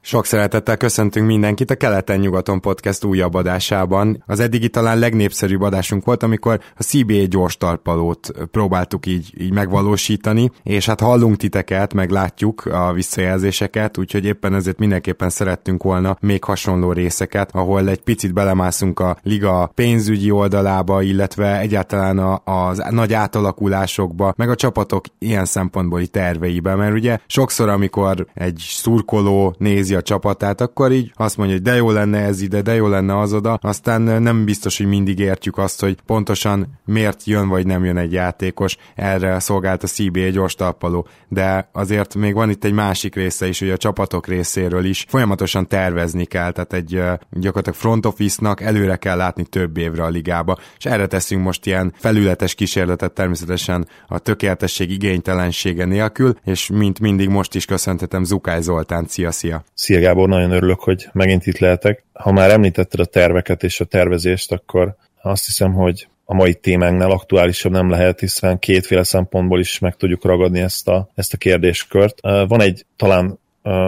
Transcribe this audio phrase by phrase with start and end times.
[0.00, 4.22] Sok szeretettel köszöntünk mindenkit a Keleten-nyugaton podcast újabb adásában.
[4.26, 10.50] Az eddigi talán legnépszerűbb adásunk volt, amikor a CBA gyors talpalót próbáltuk így, így megvalósítani,
[10.62, 16.44] és hát hallunk titeket, meg látjuk a visszajelzéseket, úgyhogy éppen ezért mindenképpen szerettünk volna még
[16.44, 23.12] hasonló részeket, ahol egy picit belemászunk a liga pénzügyi oldalába, illetve egyáltalán a, az nagy
[23.12, 29.54] átalakulásokba, meg a csapatok ilyen szempontból terveibe, mert ugye sokszor, amikor egy szurkoló
[29.88, 32.86] nézi a csapatát, akkor így azt mondja, hogy de jó lenne ez ide, de jó
[32.86, 37.66] lenne az oda, aztán nem biztos, hogy mindig értjük azt, hogy pontosan miért jön vagy
[37.66, 42.64] nem jön egy játékos, erre szolgált a CBA gyors talpaló, de azért még van itt
[42.64, 45.04] egy másik része is, hogy a csapatok részéről is.
[45.08, 50.58] Folyamatosan tervezni kell, tehát egy gyakorlatilag front office-nak előre kell látni több évre a ligába,
[50.78, 57.28] és erre teszünk most ilyen felületes kísérletet természetesen a tökéletesség igénytelensége nélkül, és mint mindig
[57.28, 59.64] most is köszöntetem Zukály Zoltán, szia, szia!
[59.78, 62.04] Szia Gábor, nagyon örülök, hogy megint itt lehetek.
[62.12, 67.10] Ha már említetted a terveket és a tervezést, akkor azt hiszem, hogy a mai témánknál
[67.10, 72.20] aktuálisabb nem lehet, hiszen kétféle szempontból is meg tudjuk ragadni ezt a, ezt a kérdéskört.
[72.20, 73.38] Van egy talán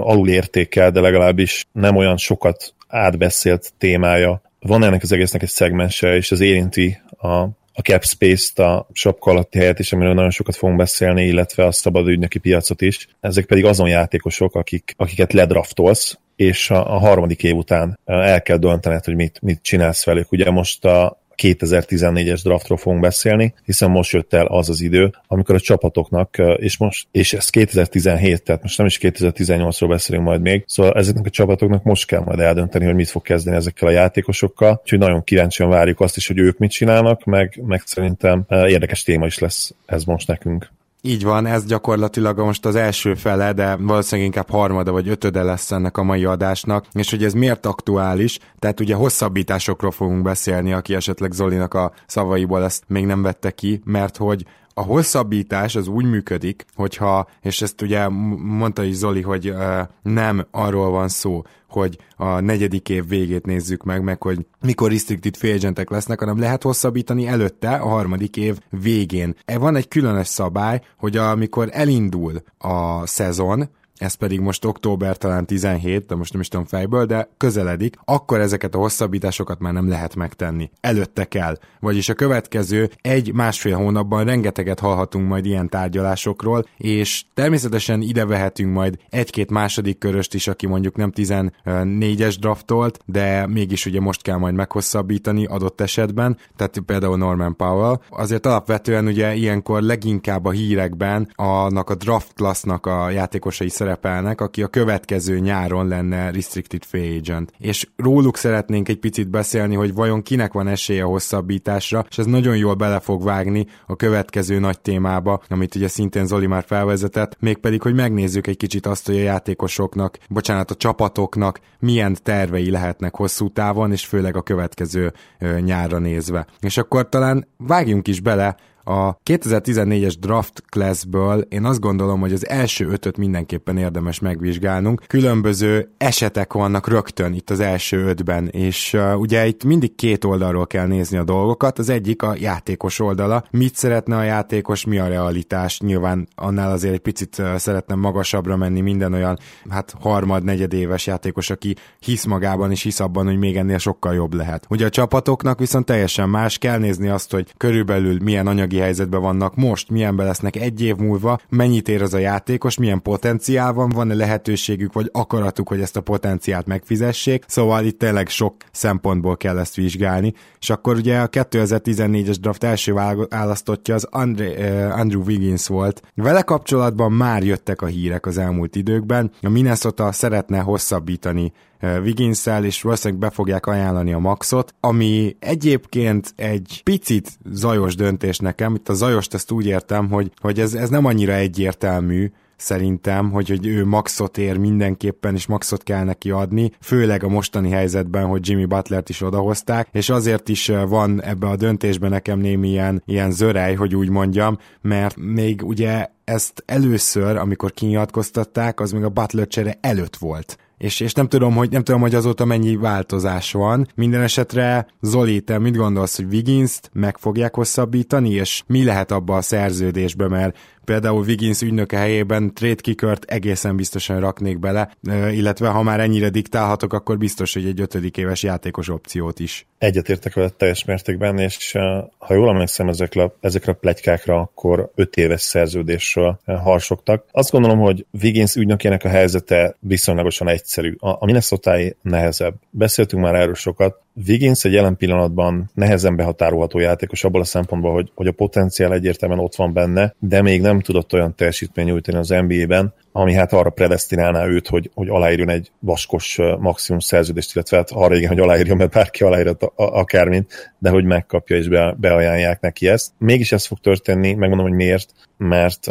[0.01, 4.43] alulértékel, de legalábbis nem olyan sokat átbeszélt témája.
[4.61, 9.31] Van ennek az egésznek egy szegmense, és az érinti a a cap space-t, a sapka
[9.31, 13.09] alatti helyet is, amiről nagyon sokat fogunk beszélni, illetve a szabad ügynöki piacot is.
[13.21, 18.57] Ezek pedig azon játékosok, akik, akiket ledraftolsz, és a, a harmadik év után el kell
[18.57, 20.33] döntened, hogy mit, mit csinálsz velük.
[20.33, 25.55] Ugye most a, 2014-es draftról fogunk beszélni, hiszen most jött el az az idő, amikor
[25.55, 30.65] a csapatoknak, és most, és ez 2017, tehát most nem is 2018-ról beszélünk majd még,
[30.67, 34.81] szóval ezeknek a csapatoknak most kell majd eldönteni, hogy mit fog kezdeni ezekkel a játékosokkal,
[34.83, 39.27] úgyhogy nagyon kíváncsian várjuk azt is, hogy ők mit csinálnak, meg, meg szerintem érdekes téma
[39.27, 40.71] is lesz ez most nekünk.
[41.03, 45.71] Így van, ez gyakorlatilag most az első fele, de valószínűleg inkább harmada vagy ötöde lesz
[45.71, 50.95] ennek a mai adásnak, és hogy ez miért aktuális, tehát ugye hosszabbításokról fogunk beszélni, aki
[50.95, 54.45] esetleg Zolinak a szavaiból ezt még nem vette ki, mert hogy
[54.75, 58.09] a hosszabbítás az úgy működik, hogyha, és ezt ugye
[58.39, 63.83] mondta is Zoli, hogy uh, nem arról van szó, hogy a negyedik év végét nézzük
[63.83, 68.59] meg, meg hogy mikor restricted free agentek lesznek, hanem lehet hosszabbítani előtte, a harmadik év
[68.71, 69.35] végén.
[69.45, 73.69] E van egy különös szabály, hogy amikor elindul a szezon,
[74.01, 78.41] ez pedig most október talán 17, de most nem is tudom fejből, de közeledik, akkor
[78.41, 80.71] ezeket a hosszabbításokat már nem lehet megtenni.
[80.81, 81.59] Előtte kell.
[81.81, 88.99] Vagyis a következő egy-másfél hónapban rengeteget hallhatunk majd ilyen tárgyalásokról, és természetesen ide vehetünk majd
[89.11, 94.55] egy-két második köröst is, aki mondjuk nem 14-es draftolt, de mégis ugye most kell majd
[94.55, 98.01] meghosszabbítani adott esetben, tehát például Norman Powell.
[98.11, 104.41] Azért alapvetően ugye ilyenkor leginkább a hírekben annak a draft classnak a játékosai szerep szerepelnek,
[104.41, 107.53] aki a következő nyáron lenne restricted free agent.
[107.59, 112.57] És róluk szeretnénk egy picit beszélni, hogy vajon kinek van esélye hosszabbításra, és ez nagyon
[112.57, 117.83] jól bele fog vágni a következő nagy témába, amit ugye szintén Zoli már felvezetett, mégpedig,
[117.83, 123.49] hogy megnézzük egy kicsit azt, hogy a játékosoknak, bocsánat, a csapatoknak milyen tervei lehetnek hosszú
[123.49, 125.13] távon, és főleg a következő
[125.61, 126.47] nyárra nézve.
[126.61, 128.57] És akkor talán vágjunk is bele
[128.91, 135.03] a 2014-es draft classből én azt gondolom, hogy az első ötöt mindenképpen érdemes megvizsgálnunk.
[135.07, 140.67] Különböző esetek vannak rögtön itt az első ötben, és uh, ugye itt mindig két oldalról
[140.67, 141.79] kell nézni a dolgokat.
[141.79, 143.45] Az egyik a játékos oldala.
[143.51, 145.81] Mit szeretne a játékos, mi a realitás?
[145.81, 151.51] Nyilván annál azért egy picit uh, szeretne magasabbra menni minden olyan, hát harmad, negyedéves játékos,
[151.51, 154.67] aki hisz magában és hisz abban, hogy még ennél sokkal jobb lehet.
[154.69, 159.55] Ugye a csapatoknak viszont teljesen más, kell nézni azt, hogy körülbelül milyen anyagi helyzetben vannak
[159.55, 164.15] most, milyenben lesznek egy év múlva, mennyit ér az a játékos, milyen potenciál van, van-e
[164.15, 169.75] lehetőségük vagy akaratuk, hogy ezt a potenciált megfizessék, szóval itt tényleg sok szempontból kell ezt
[169.75, 172.93] vizsgálni, és akkor ugye a 2014-es draft első
[173.29, 176.03] választottja az Andre, uh, Andrew Wiggins volt.
[176.15, 182.83] Vele kapcsolatban már jöttek a hírek az elmúlt időkben, a Minnesota szeretne hosszabbítani wiggins és
[182.83, 188.75] valószínűleg be fogják ajánlani a maxot, ami egyébként egy picit zajos döntés nekem.
[188.75, 192.31] Itt a zajost ezt úgy értem, hogy, hogy ez, ez nem annyira egyértelmű,
[192.61, 197.71] szerintem, hogy, hogy ő maxot ér mindenképpen, és maxot kell neki adni, főleg a mostani
[197.71, 202.69] helyzetben, hogy Jimmy Butlert is odahozták, és azért is van ebbe a döntésben nekem némi
[202.69, 209.05] ilyen, ilyen zörej, hogy úgy mondjam, mert még ugye ezt először, amikor kinyilatkoztatták, az még
[209.05, 212.77] a Butler csere előtt volt és, és nem tudom, hogy nem tudom, hogy azóta mennyi
[212.77, 213.89] változás van.
[213.95, 219.37] Minden esetre Zoli, te mit gondolsz, hogy Wiggins-t meg fogják hosszabbítani, és mi lehet abba
[219.37, 220.57] a szerződésbe, mert
[220.91, 224.91] például Wiggins ügynöke helyében trade kickert egészen biztosan raknék bele,
[225.31, 229.67] illetve ha már ennyire diktálhatok, akkor biztos, hogy egy ötödik éves játékos opciót is.
[229.79, 231.73] Egyetértek vele teljes mértékben, és
[232.19, 237.25] ha jól emlékszem ezekre, ezekre a plegykákra, akkor öt éves szerződésről harsogtak.
[237.31, 240.95] Azt gondolom, hogy Wiggins ügynökének a helyzete viszonylagosan egyszerű.
[240.99, 242.55] A, a minnesota nehezebb.
[242.71, 248.13] Beszéltünk már erről sokat, Wiggins egy jelen pillanatban nehezen behatárolható játékos abból a szempontból, hogy,
[248.15, 252.29] hogy a potenciál egyértelműen ott van benne, de még nem tudott olyan teljesítmény nyújtani az
[252.29, 257.91] NBA-ben, ami hát arra predestinálná őt, hogy, hogy aláírjon egy vaskos maximum szerződést, illetve hát
[257.91, 262.89] arra igen, hogy aláírjon, mert bárki aláírhat akármint, de hogy megkapja és be, beajánlják neki
[262.89, 263.13] ezt.
[263.19, 265.87] Mégis ez fog történni, megmondom, hogy miért, mert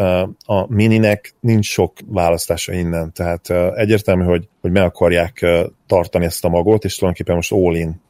[0.46, 5.46] a mininek nincs sok választása innen, tehát egyértelmű, hogy, hogy meg akarják
[5.90, 8.02] tartani ezt a magot, és tulajdonképpen most all-in,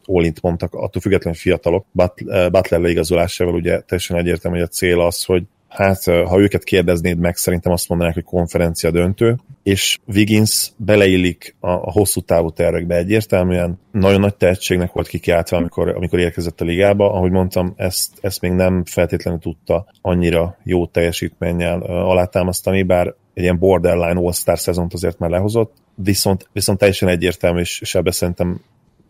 [0.42, 1.86] mondtak, attól függetlenül fiatalok,
[2.52, 7.36] Butler leigazolásával ugye teljesen egyértelmű, hogy a cél az, hogy hát ha őket kérdeznéd meg,
[7.36, 13.80] szerintem azt mondanák, hogy konferencia döntő, és Wiggins beleillik a, a hosszú távú tervekbe egyértelműen.
[13.92, 17.14] Nagyon nagy tehetségnek volt kikiáltva, amikor, amikor érkezett a ligába.
[17.14, 23.60] Ahogy mondtam, ezt, ezt még nem feltétlenül tudta annyira jó teljesítménnyel alátámasztani, bár egy ilyen
[23.60, 28.62] borderline all-star szezont azért már lehozott, viszont, viszont teljesen egyértelmű, és, és ebbe szerintem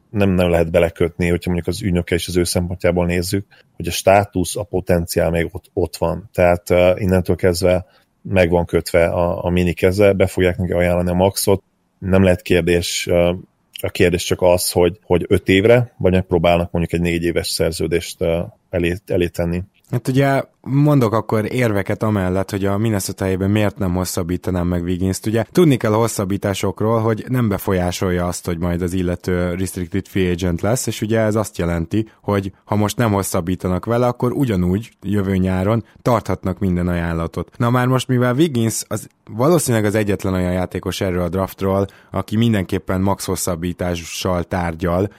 [0.09, 3.45] nem, nem lehet belekötni, hogyha mondjuk az ügynöke és az ő szempontjából nézzük,
[3.75, 6.29] hogy a státusz, a potenciál még ott, ott van.
[6.33, 7.85] Tehát uh, innentől kezdve
[8.21, 11.63] meg van kötve a, a mini keze, be fogják neki ajánlani a maxot,
[11.99, 13.37] nem lehet kérdés, uh,
[13.81, 18.21] a kérdés csak az, hogy, hogy öt évre, vagy megpróbálnak mondjuk egy négy éves szerződést
[18.21, 18.39] uh,
[18.69, 19.63] elé, elé tenni.
[19.91, 25.25] Hát ugye mondok akkor érveket amellett, hogy a Minnesota miért nem hosszabbítanám meg Wiggins-t.
[25.25, 30.31] Ugye tudni kell a hosszabbításokról, hogy nem befolyásolja azt, hogy majd az illető restricted free
[30.31, 34.91] agent lesz, és ugye ez azt jelenti, hogy ha most nem hosszabbítanak vele, akkor ugyanúgy
[35.01, 37.57] jövő nyáron tarthatnak minden ajánlatot.
[37.57, 42.37] Na már most, mivel Wiggins az valószínűleg az egyetlen olyan játékos erről a draftról, aki
[42.37, 45.09] mindenképpen max hosszabbítással tárgyal,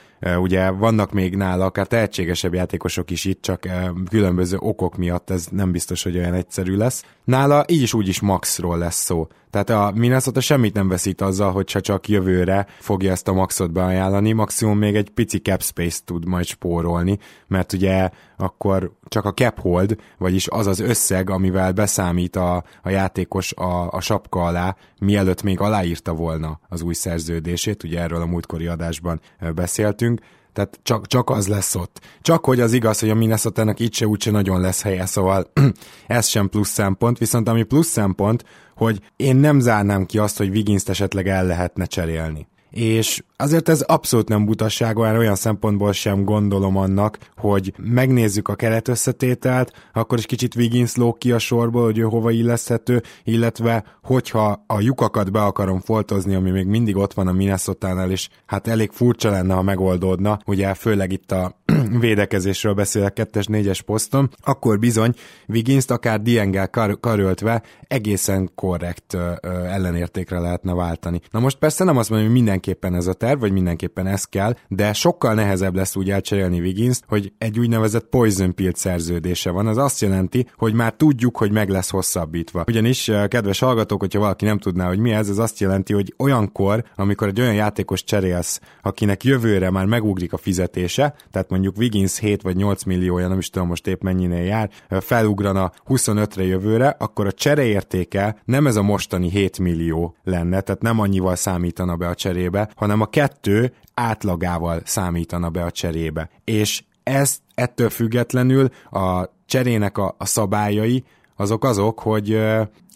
[0.40, 3.68] ugye vannak még nála akár tehetségesebb játékosok is itt, csak
[4.08, 7.04] különböző okok miatt ez nem biztos, hogy olyan egyszerű lesz.
[7.24, 9.26] Nála így is úgy is maxról lesz szó.
[9.50, 14.32] Tehát a Minnesota semmit nem veszít azzal, hogyha csak jövőre fogja ezt a maxot beajánlani,
[14.32, 19.60] maximum még egy pici cap space tud majd spórolni, mert ugye akkor csak a cap
[19.60, 25.42] hold, vagyis az az összeg, amivel beszámít a, a játékos a, a sapka alá, mielőtt
[25.42, 29.20] még aláírta volna az új szerződését, ugye erről a múltkori adásban
[29.54, 30.20] beszéltünk,
[30.52, 32.00] tehát csak, csak az lesz ott.
[32.22, 35.50] Csak hogy az igaz, hogy a minnesota itt se úgyse nagyon lesz helye, szóval
[36.06, 38.44] ez sem plusz szempont, viszont ami plusz szempont,
[38.76, 43.80] hogy én nem zárnám ki azt, hogy Wiggins-t esetleg el lehetne cserélni és azért ez
[43.80, 50.18] abszolút nem butasság, olyan, olyan szempontból sem gondolom annak, hogy megnézzük a keret összetételt, akkor
[50.18, 55.32] is kicsit Wiggins lók ki a sorból, hogy ő hova illeszthető, illetve hogyha a lyukakat
[55.32, 59.54] be akarom foltozni, ami még mindig ott van a minnesota és hát elég furcsa lenne,
[59.54, 61.58] ha megoldódna, ugye főleg itt a
[62.00, 65.14] védekezésről beszélek kettes négyes poszton, akkor bizony
[65.48, 71.20] wiggins akár Diengel kar- karöltve egészen korrekt ö, ö, ellenértékre lehetne váltani.
[71.30, 74.54] Na most persze nem azt mondom, hogy mindenképpen ez a terv, vagy mindenképpen ez kell,
[74.68, 79.66] de sokkal nehezebb lesz úgy elcserélni wiggins hogy egy úgynevezett poison pill szerződése van.
[79.66, 82.64] Az azt jelenti, hogy már tudjuk, hogy meg lesz hosszabbítva.
[82.66, 86.84] Ugyanis, kedves hallgatók, hogyha valaki nem tudná, hogy mi ez, ez azt jelenti, hogy olyankor,
[86.96, 92.42] amikor egy olyan játékos cserélsz, akinek jövőre már megugrik a fizetése, tehát mondjuk Wiggins 7
[92.42, 97.32] vagy 8 milliója, nem is tudom most épp mennyinél jár, felugrana 25-re jövőre, akkor a
[97.32, 102.70] csereértéke nem ez a mostani 7 millió lenne, tehát nem annyival számítana be a cserébe,
[102.76, 106.30] hanem a kettő átlagával számítana be a cserébe.
[106.44, 111.04] És ez ettől függetlenül a cserének a, a szabályai
[111.36, 112.40] azok azok, hogy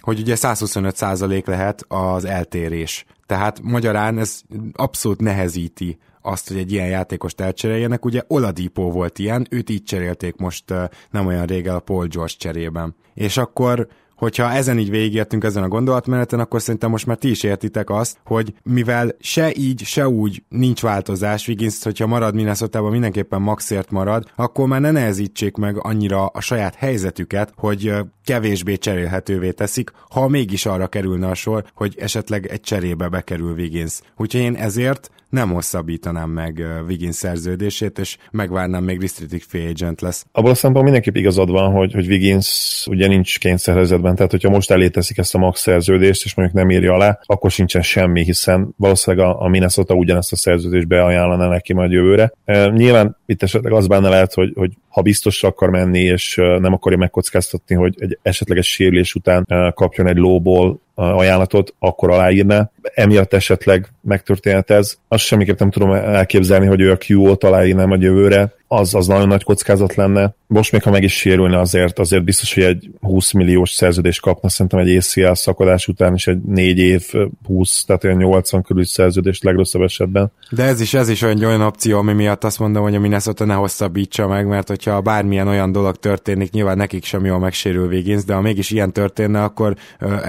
[0.01, 3.05] hogy ugye 125% lehet az eltérés.
[3.27, 4.41] Tehát magyarán ez
[4.73, 8.05] abszolút nehezíti azt, hogy egy ilyen játékost elcseréljenek.
[8.05, 10.65] Ugye Oladipo volt ilyen, őt így cserélték most
[11.11, 12.95] nem olyan régen a Paul George cserében.
[13.15, 13.89] És akkor
[14.25, 18.19] hogyha ezen így végigértünk ezen a gondolatmeneten, akkor szerintem most már ti is értitek azt,
[18.25, 24.31] hogy mivel se így, se úgy nincs változás, Wiggins, hogyha marad minnesota mindenképpen maxért marad,
[24.37, 30.67] akkor már ne nehezítsék meg annyira a saját helyzetüket, hogy kevésbé cserélhetővé teszik, ha mégis
[30.67, 34.01] arra kerülne a sor, hogy esetleg egy cserébe bekerül Wiggins.
[34.17, 40.27] Úgyhogy én ezért nem hosszabbítanám meg Wiggins szerződését, és megvárnám, még restricted free agent lesz.
[40.33, 44.71] Abban a szempontból mindenképp igazad van, hogy, hogy Wiggins ugye nincs kényszerhelyzetben, tehát hogyha most
[44.71, 49.27] eléteszik ezt a max szerződést, és mondjuk nem írja alá, akkor sincsen semmi, hiszen valószínűleg
[49.27, 52.33] a, a Minnesota ugyanezt a szerződést beajánlaná neki majd jövőre.
[52.45, 56.73] E, nyilván itt esetleg az benne lehet, hogy, hogy ha biztos akar menni, és nem
[56.73, 62.71] akarja megkockáztatni, hogy egy esetleges sérülés után kapjon egy lóból ajánlatot, akkor aláírná.
[62.83, 64.95] Emiatt esetleg megtörténhet ez.
[65.09, 69.29] Azt semmiképp nem tudom elképzelni, hogy ő a Q-ot aláírná a jövőre az, az nagyon
[69.29, 70.35] nagy kockázat lenne.
[70.47, 74.49] Most még ha meg is sérülne azért, azért biztos, hogy egy 20 milliós szerződést kapna,
[74.49, 77.13] szerintem egy ACL szakadás után is egy 4 év
[77.47, 80.33] 20, tehát olyan 80 körül szerződést legrosszabb esetben.
[80.51, 83.45] De ez is, ez is olyan, olyan opció, ami miatt azt mondom, hogy a Minnesota
[83.45, 88.21] ne hosszabbítsa meg, mert hogyha bármilyen olyan dolog történik, nyilván nekik sem jól megsérül végén,
[88.27, 89.75] de ha mégis ilyen történne, akkor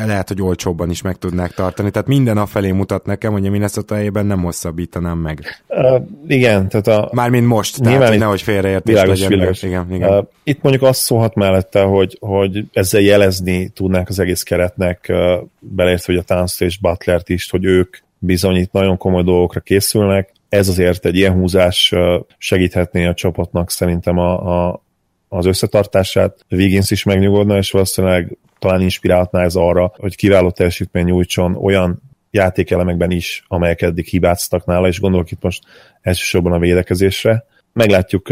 [0.05, 1.91] lehet, hogy olcsóbban is meg tudnák tartani.
[1.91, 5.63] Tehát minden afelé mutat nekem, hogy a Minnesota nem hosszabbítanám meg.
[5.67, 7.09] Uh, igen, tehát a...
[7.13, 9.37] Mármint most, tehát, hogy nehogy félreértés világos, legyen.
[9.37, 9.63] Világos.
[9.63, 10.17] Igen, igen.
[10.17, 15.47] Uh, itt mondjuk azt szólhat mellette, hogy, hogy ezzel jelezni tudnák az egész keretnek, uh,
[15.59, 20.31] beleértve, hogy a Towns és Butlert is, hogy ők bizony itt nagyon komoly dolgokra készülnek.
[20.49, 24.83] Ez azért egy ilyen húzás uh, segíthetné a csapatnak szerintem a, a,
[25.27, 26.45] az összetartását.
[26.49, 32.01] Wiggins is megnyugodna, és valószínűleg talán inspirálhatná ez arra, hogy kiváló teljesítmény nyújtson olyan
[32.31, 35.63] játékelemekben is, amelyek eddig hibáztak nála, és gondolok itt most
[36.01, 38.27] elsősorban a védekezésre meglátjuk.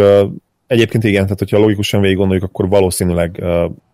[0.68, 3.44] Egyébként igen, tehát hogyha logikusan végig gondoljuk, akkor valószínűleg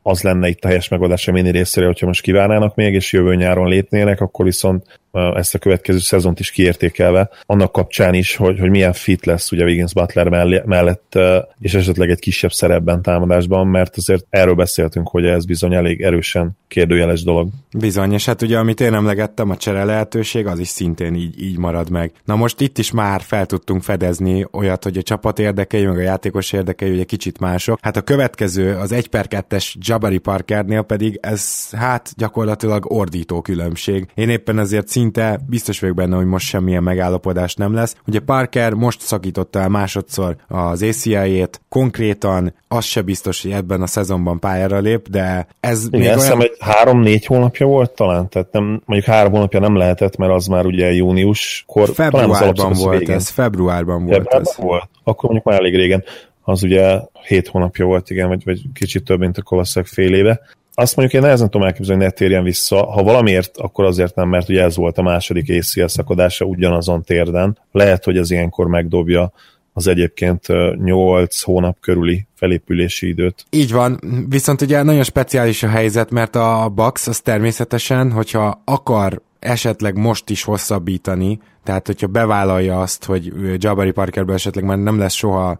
[0.02, 3.36] az lenne itt a helyes megoldás a mini részére, hogyha most kívánnának még, és jövő
[3.36, 8.70] nyáron lépnének, akkor viszont ezt a következő szezont is kiértékelve, annak kapcsán is, hogy, hogy
[8.70, 10.30] milyen fit lesz ugye Wiggins Butler
[10.66, 11.18] mellett,
[11.60, 16.58] és esetleg egy kisebb szerepben támadásban, mert azért erről beszéltünk, hogy ez bizony elég erősen
[16.68, 17.50] kérdőjeles dolog.
[17.78, 21.58] Bizony, és hát ugye amit én emlegettem, a csere lehetőség, az is szintén így, így
[21.58, 22.12] marad meg.
[22.26, 26.02] Na most itt is már fel tudtunk fedezni olyat, hogy a csapat érdekei, meg a
[26.02, 27.80] játékos érdekei ugye kicsit mások.
[27.82, 34.08] Hát a következő, az 1 per 2-es Jabari Parkernél pedig ez hát gyakorlatilag ordító különbség.
[34.14, 37.96] Én éppen ezért szinte biztos vagyok benne, hogy most semmilyen megállapodás nem lesz.
[38.08, 43.88] Ugye Parker most szakította el másodszor az ACI-ét, konkrétan az se biztos, hogy ebben a
[43.88, 46.42] szezonban pályára lép, de ez Igen, még olyan...
[46.42, 50.66] egy három-négy hónapja volt talán, tehát nem, mondjuk három hónapja nem lehetett, mert az már
[50.66, 51.90] ugye júniuskor.
[51.94, 53.16] Februárban volt végén.
[53.16, 54.56] ez, februárban volt februárban ez.
[54.58, 54.90] Volt.
[55.04, 56.04] Akkor mondjuk már elég régen
[56.44, 60.40] az ugye hét hónapja volt, igen, vagy, vagy kicsit több, mint a valószínűleg fél éve.
[60.80, 62.86] Azt mondjuk én nehezen tudom elképzelni, hogy ne térjen vissza.
[62.86, 67.58] Ha valamiért, akkor azért nem, mert ugye ez volt a második ACL szakadása ugyanazon térden.
[67.72, 69.32] Lehet, hogy ez ilyenkor megdobja
[69.74, 70.46] az egyébként
[70.84, 73.46] 8 hónap körüli felépülési időt.
[73.50, 79.22] Így van, viszont ugye nagyon speciális a helyzet, mert a Bax az természetesen, hogyha akar
[79.40, 85.14] esetleg most is hosszabbítani, tehát hogyha bevállalja azt, hogy Jabari Parkerből esetleg már nem lesz
[85.14, 85.58] soha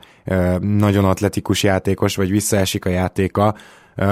[0.60, 3.56] nagyon atletikus játékos, vagy visszaesik a játéka,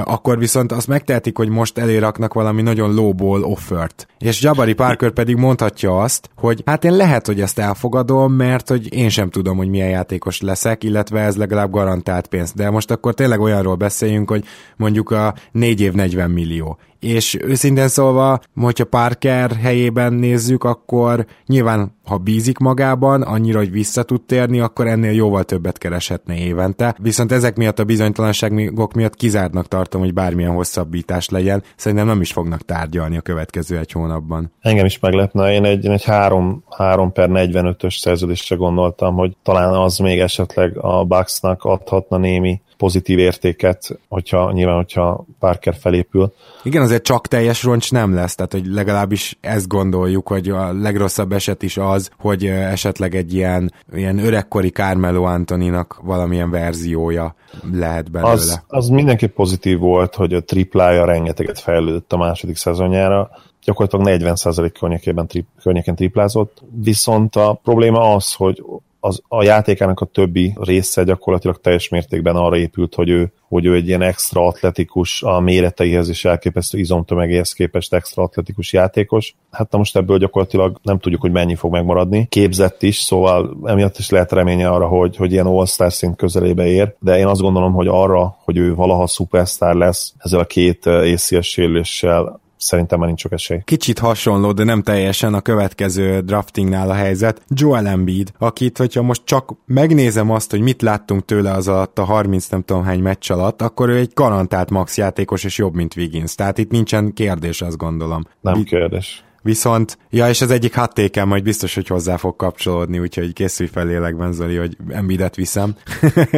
[0.03, 4.07] akkor viszont azt megtehetik, hogy most eléraknak valami nagyon lowball offert.
[4.19, 8.93] És Jabari Parker pedig mondhatja azt, hogy hát én lehet, hogy ezt elfogadom, mert hogy
[8.93, 12.51] én sem tudom, hogy milyen játékos leszek, illetve ez legalább garantált pénz.
[12.53, 14.43] De most akkor tényleg olyanról beszéljünk, hogy
[14.75, 21.95] mondjuk a 4 év 40 millió és őszintén szólva, hogyha Parker helyében nézzük, akkor nyilván,
[22.05, 26.95] ha bízik magában, annyira, hogy vissza tud térni, akkor ennél jóval többet kereshetne évente.
[27.01, 31.63] Viszont ezek miatt a bizonytalanságok miatt kizártnak tartom, hogy bármilyen hosszabbítás legyen.
[31.75, 34.51] Szerintem nem is fognak tárgyalni a következő egy hónapban.
[34.59, 35.53] Engem is meglepne.
[35.53, 40.77] Én egy, én egy 3, 3 per 45-ös szerződésre gondoltam, hogy talán az még esetleg
[40.77, 46.33] a Bucksnak adhatna némi pozitív értéket, hogyha nyilván, hogyha Parker felépül.
[46.63, 51.31] Igen, azért csak teljes roncs nem lesz, tehát hogy legalábbis ezt gondoljuk, hogy a legrosszabb
[51.31, 57.35] eset is az, hogy esetleg egy ilyen, ilyen öregkori Carmelo Antoninak valamilyen verziója
[57.71, 58.31] lehet belőle.
[58.31, 63.29] Az, az mindenképp pozitív volt, hogy a triplája rengeteget fejlődött a második szezonjára,
[63.63, 68.63] gyakorlatilag 40% környékében tri, környéken triplázott, viszont a probléma az, hogy
[68.99, 73.75] az, a játékának a többi része gyakorlatilag teljes mértékben arra épült, hogy ő, hogy ő
[73.75, 79.35] egy ilyen extra atletikus, a méreteihez és elképesztő izomtömegéhez képest extra atletikus játékos.
[79.51, 82.25] Hát na most ebből gyakorlatilag nem tudjuk, hogy mennyi fog megmaradni.
[82.29, 86.95] Képzett is, szóval emiatt is lehet reménye arra, hogy, hogy ilyen all-star szint közelébe ér,
[86.99, 91.47] de én azt gondolom, hogy arra, hogy ő valaha szupersztár lesz ezzel a két ACS
[91.47, 93.61] sérüléssel, szerintem már nincs sok esély.
[93.63, 97.41] Kicsit hasonló, de nem teljesen a következő draftingnál a helyzet.
[97.47, 102.03] Joel Embiid, akit, hogyha most csak megnézem azt, hogy mit láttunk tőle az alatt a
[102.03, 105.95] 30 nem tudom hány meccs alatt, akkor ő egy garantált max játékos és jobb, mint
[105.95, 106.35] Wiggins.
[106.35, 108.23] Tehát itt nincsen kérdés, azt gondolom.
[108.41, 109.23] Nem kérdés.
[109.47, 113.85] Viszont, ja, és az egyik hattéken majd biztos, hogy hozzá fog kapcsolódni, úgyhogy készülj fel
[113.85, 115.75] lélekben, Zoli, hogy Embidet viszem.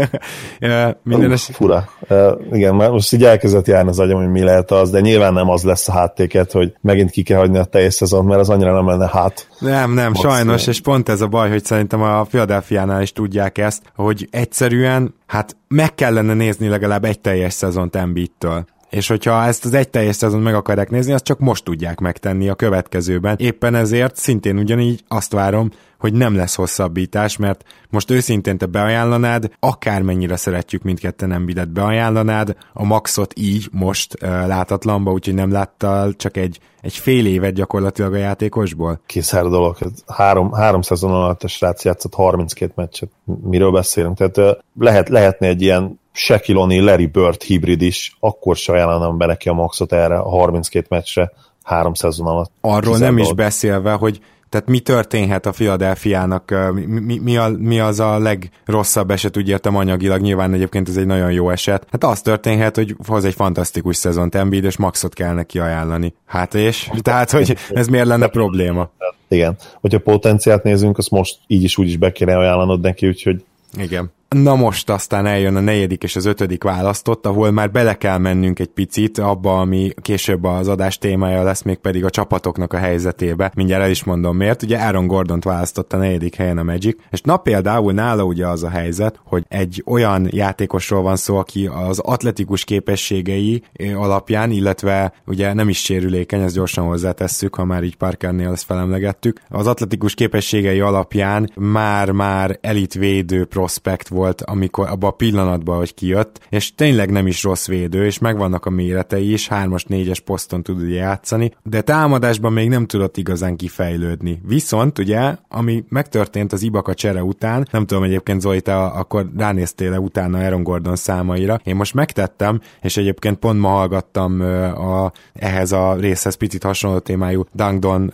[1.04, 1.50] Minden es...
[1.54, 1.89] Fura.
[2.10, 5.34] Uh, igen, már most így elkezdett járni az agyam, hogy mi lehet az, de nyilván
[5.34, 8.50] nem az lesz a háttéket, hogy megint ki kell hagyni a teljes szezon, mert az
[8.50, 9.48] annyira nem lenne hát.
[9.60, 10.36] Nem, nem, Maximum.
[10.36, 15.16] sajnos, és pont ez a baj, hogy szerintem a Philadelphia-nál is tudják ezt, hogy egyszerűen,
[15.25, 20.15] hát meg kellene nézni legalább egy teljes szezont Embiidtől és hogyha ezt az egy teljes
[20.15, 23.36] szezon meg akarják nézni, azt csak most tudják megtenni a következőben.
[23.39, 29.51] Éppen ezért szintén ugyanígy azt várom, hogy nem lesz hosszabbítás, mert most őszintén te beajánlanád,
[29.60, 36.38] akármennyire szeretjük mindketten Embidet beajánlanád, a maxot így most uh, látatlanba, úgyhogy nem láttál csak
[36.38, 39.01] egy, egy fél évet gyakorlatilag a játékosból?
[39.06, 39.77] Kiszár dolog,
[40.08, 43.10] három, három szezon alatt a srác játszott 32 meccset.
[43.41, 44.18] Miről beszélünk?
[44.18, 49.25] Tehát uh, lehet, lehetne egy ilyen Shaquille Larry Bird hibrid is, akkor se ajánlanám be
[49.25, 51.32] neki a maxot erre a 32 meccsre
[51.63, 52.51] három szezon alatt.
[52.62, 58.00] Arról nem is beszélve, hogy tehát mi történhet a Filadelfiának, mi, mi, a, mi az
[58.00, 61.88] a legrosszabb eset, úgy értem anyagilag, nyilván egyébként ez egy nagyon jó eset.
[61.91, 66.13] Hát az történhet, hogy hoz egy fantasztikus szezont Embiid, és maxot kell neki ajánlani.
[66.25, 66.89] Hát és?
[67.01, 68.89] Tehát, hogy ez miért lenne probléma?
[69.27, 69.58] Igen.
[69.82, 73.44] Hogyha potenciált nézünk, azt most így is úgy is be kéne ajánlanod neki, úgyhogy
[73.77, 74.12] igen.
[74.36, 78.59] Na most aztán eljön a negyedik és az ötödik választott, ahol már bele kell mennünk
[78.59, 83.51] egy picit abba, ami később az adás témája lesz, még pedig a csapatoknak a helyzetébe.
[83.55, 84.63] Mindjárt el is mondom miért.
[84.63, 88.63] Ugye Aaron Gordont választotta a negyedik helyen a Magic, és na például nála ugye az
[88.63, 93.63] a helyzet, hogy egy olyan játékosról van szó, aki az atletikus képességei
[93.95, 99.41] alapján, illetve ugye nem is sérülékeny, ezt gyorsan hozzátesszük, ha már így Parkernél ezt felemlegettük,
[99.50, 106.76] az atletikus képességei alapján már-már elitvédő prospekt volt, amikor abban a pillanatban, hogy kijött, és
[106.76, 110.96] tényleg nem is rossz védő, és megvannak a méretei is, 3-as, 4-es poszton tud ugye
[110.96, 114.42] játszani, de támadásban még nem tudott igazán kifejlődni.
[114.48, 119.98] Viszont ugye, ami megtörtént az Ibaka csere után, nem tudom egyébként Zoli, te akkor ránéztél
[119.98, 124.42] utána Aaron Gordon számaira, én most megtettem, és egyébként pont ma hallgattam
[124.75, 128.12] a, ehhez a részhez picit hasonló témájú Dangdon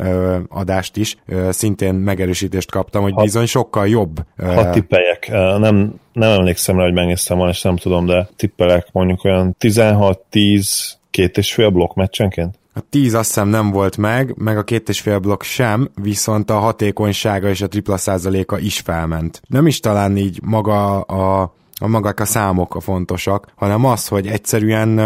[0.50, 1.16] adást is,
[1.50, 4.26] szintén megerősítést kaptam, hogy bizony sokkal jobb.
[4.38, 9.24] Ha tippeljek, nem, nem emlékszem rá, hogy megnéztem volna, és nem tudom, de tippelek mondjuk
[9.24, 12.56] olyan 16-10 két és fél blokk meccsenként?
[12.74, 16.50] A 10 azt hiszem nem volt meg, meg a két és fél blokk sem, viszont
[16.50, 19.42] a hatékonysága és a tripla százaléka is felment.
[19.48, 24.28] Nem is talán így maga a a magak a számok a fontosak, hanem az, hogy
[24.28, 25.00] egyszerűen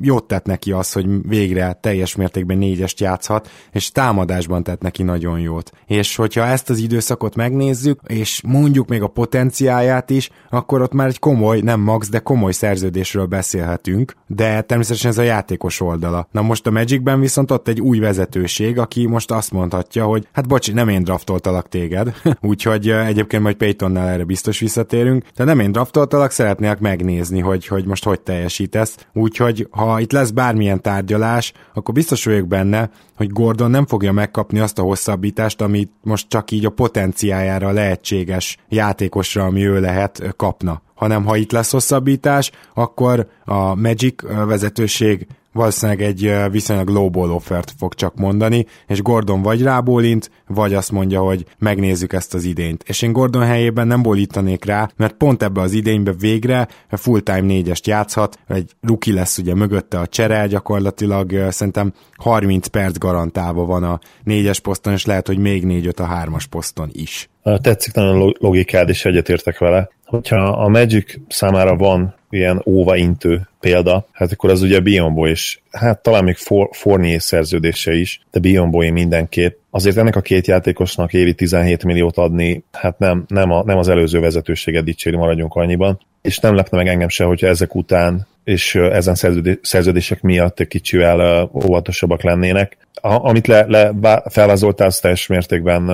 [0.00, 5.40] jót tett neki az, hogy végre teljes mértékben négyest játszhat, és támadásban tett neki nagyon
[5.40, 5.70] jót.
[5.86, 11.06] És hogyha ezt az időszakot megnézzük, és mondjuk még a potenciáját is, akkor ott már
[11.06, 16.28] egy komoly, nem max, de komoly szerződésről beszélhetünk, de természetesen ez a játékos oldala.
[16.30, 20.48] Na most a Magicben viszont ott egy új vezetőség, aki most azt mondhatja, hogy hát
[20.48, 25.72] bocs, nem én draftoltalak téged, úgyhogy egyébként majd Paytonnál erre biztos visszatérünk, de nem én
[25.72, 28.96] draft draftoltalak, szeretnék megnézni, hogy, hogy most hogy teljesítesz.
[29.12, 34.58] Úgyhogy ha itt lesz bármilyen tárgyalás, akkor biztos vagyok benne, hogy Gordon nem fogja megkapni
[34.58, 40.84] azt a hosszabbítást, amit most csak így a potenciájára lehetséges játékosra, ami ő lehet, kapna
[40.94, 45.26] hanem ha itt lesz hosszabbítás, akkor a Magic vezetőség
[45.56, 51.20] valószínűleg egy viszonylag lowball offert fog csak mondani, és Gordon vagy rábólint, vagy azt mondja,
[51.20, 52.84] hogy megnézzük ezt az idényt.
[52.86, 57.86] És én Gordon helyében nem bólítanék rá, mert pont ebbe az idénybe végre full-time négyest
[57.86, 64.00] játszhat, egy ruki lesz ugye mögötte a csere, gyakorlatilag szerintem 30 perc garantálva van a
[64.22, 67.28] négyes poszton, és lehet, hogy még négy-öt a hármas poszton is.
[67.60, 69.88] Tetszik nagyon logikád, és egyetértek vele.
[70.04, 76.02] Hogyha a Magic számára van ilyen óvaintő példa, hát akkor az ugye Bionbo is, hát
[76.02, 79.56] talán még For, Fournier szerződése is, de Bionbo mindenképp.
[79.70, 83.88] Azért ennek a két játékosnak évi 17 milliót adni, hát nem, nem, a, nem az
[83.88, 86.00] előző vezetőséget dicséri, maradjunk annyiban.
[86.22, 89.14] És nem lepne meg engem se, hogyha ezek után és ezen
[89.62, 92.76] szerződések miatt egy kicsivel óvatosabbak lennének.
[92.94, 93.92] A, amit le, le
[94.28, 95.88] felvázoltál, az teljes mértékben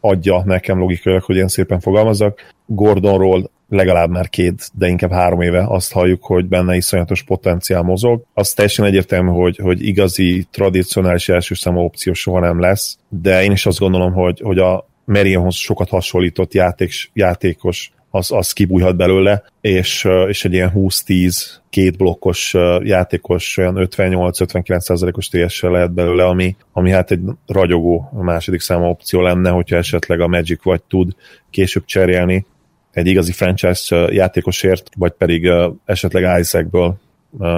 [0.00, 2.40] adja nekem logikailag, hogy én szépen fogalmazok.
[2.66, 8.22] Gordonról legalább már két, de inkább három éve azt halljuk, hogy benne iszonyatos potenciál mozog.
[8.34, 13.52] Az teljesen egyértelmű, hogy, hogy igazi, tradicionális első számú opció soha nem lesz, de én
[13.52, 19.42] is azt gondolom, hogy, hogy a Marionhoz sokat hasonlított játék, játékos az, az kibújhat belőle,
[19.60, 26.90] és, és egy ilyen 20-10 két blokkos játékos olyan 58-59%-os ts lehet belőle, ami, ami
[26.90, 31.12] hát egy ragyogó második számú opció lenne, hogyha esetleg a Magic vagy tud
[31.50, 32.46] később cserélni
[32.90, 35.50] egy igazi franchise játékosért, vagy pedig
[35.84, 36.98] esetleg Isaacből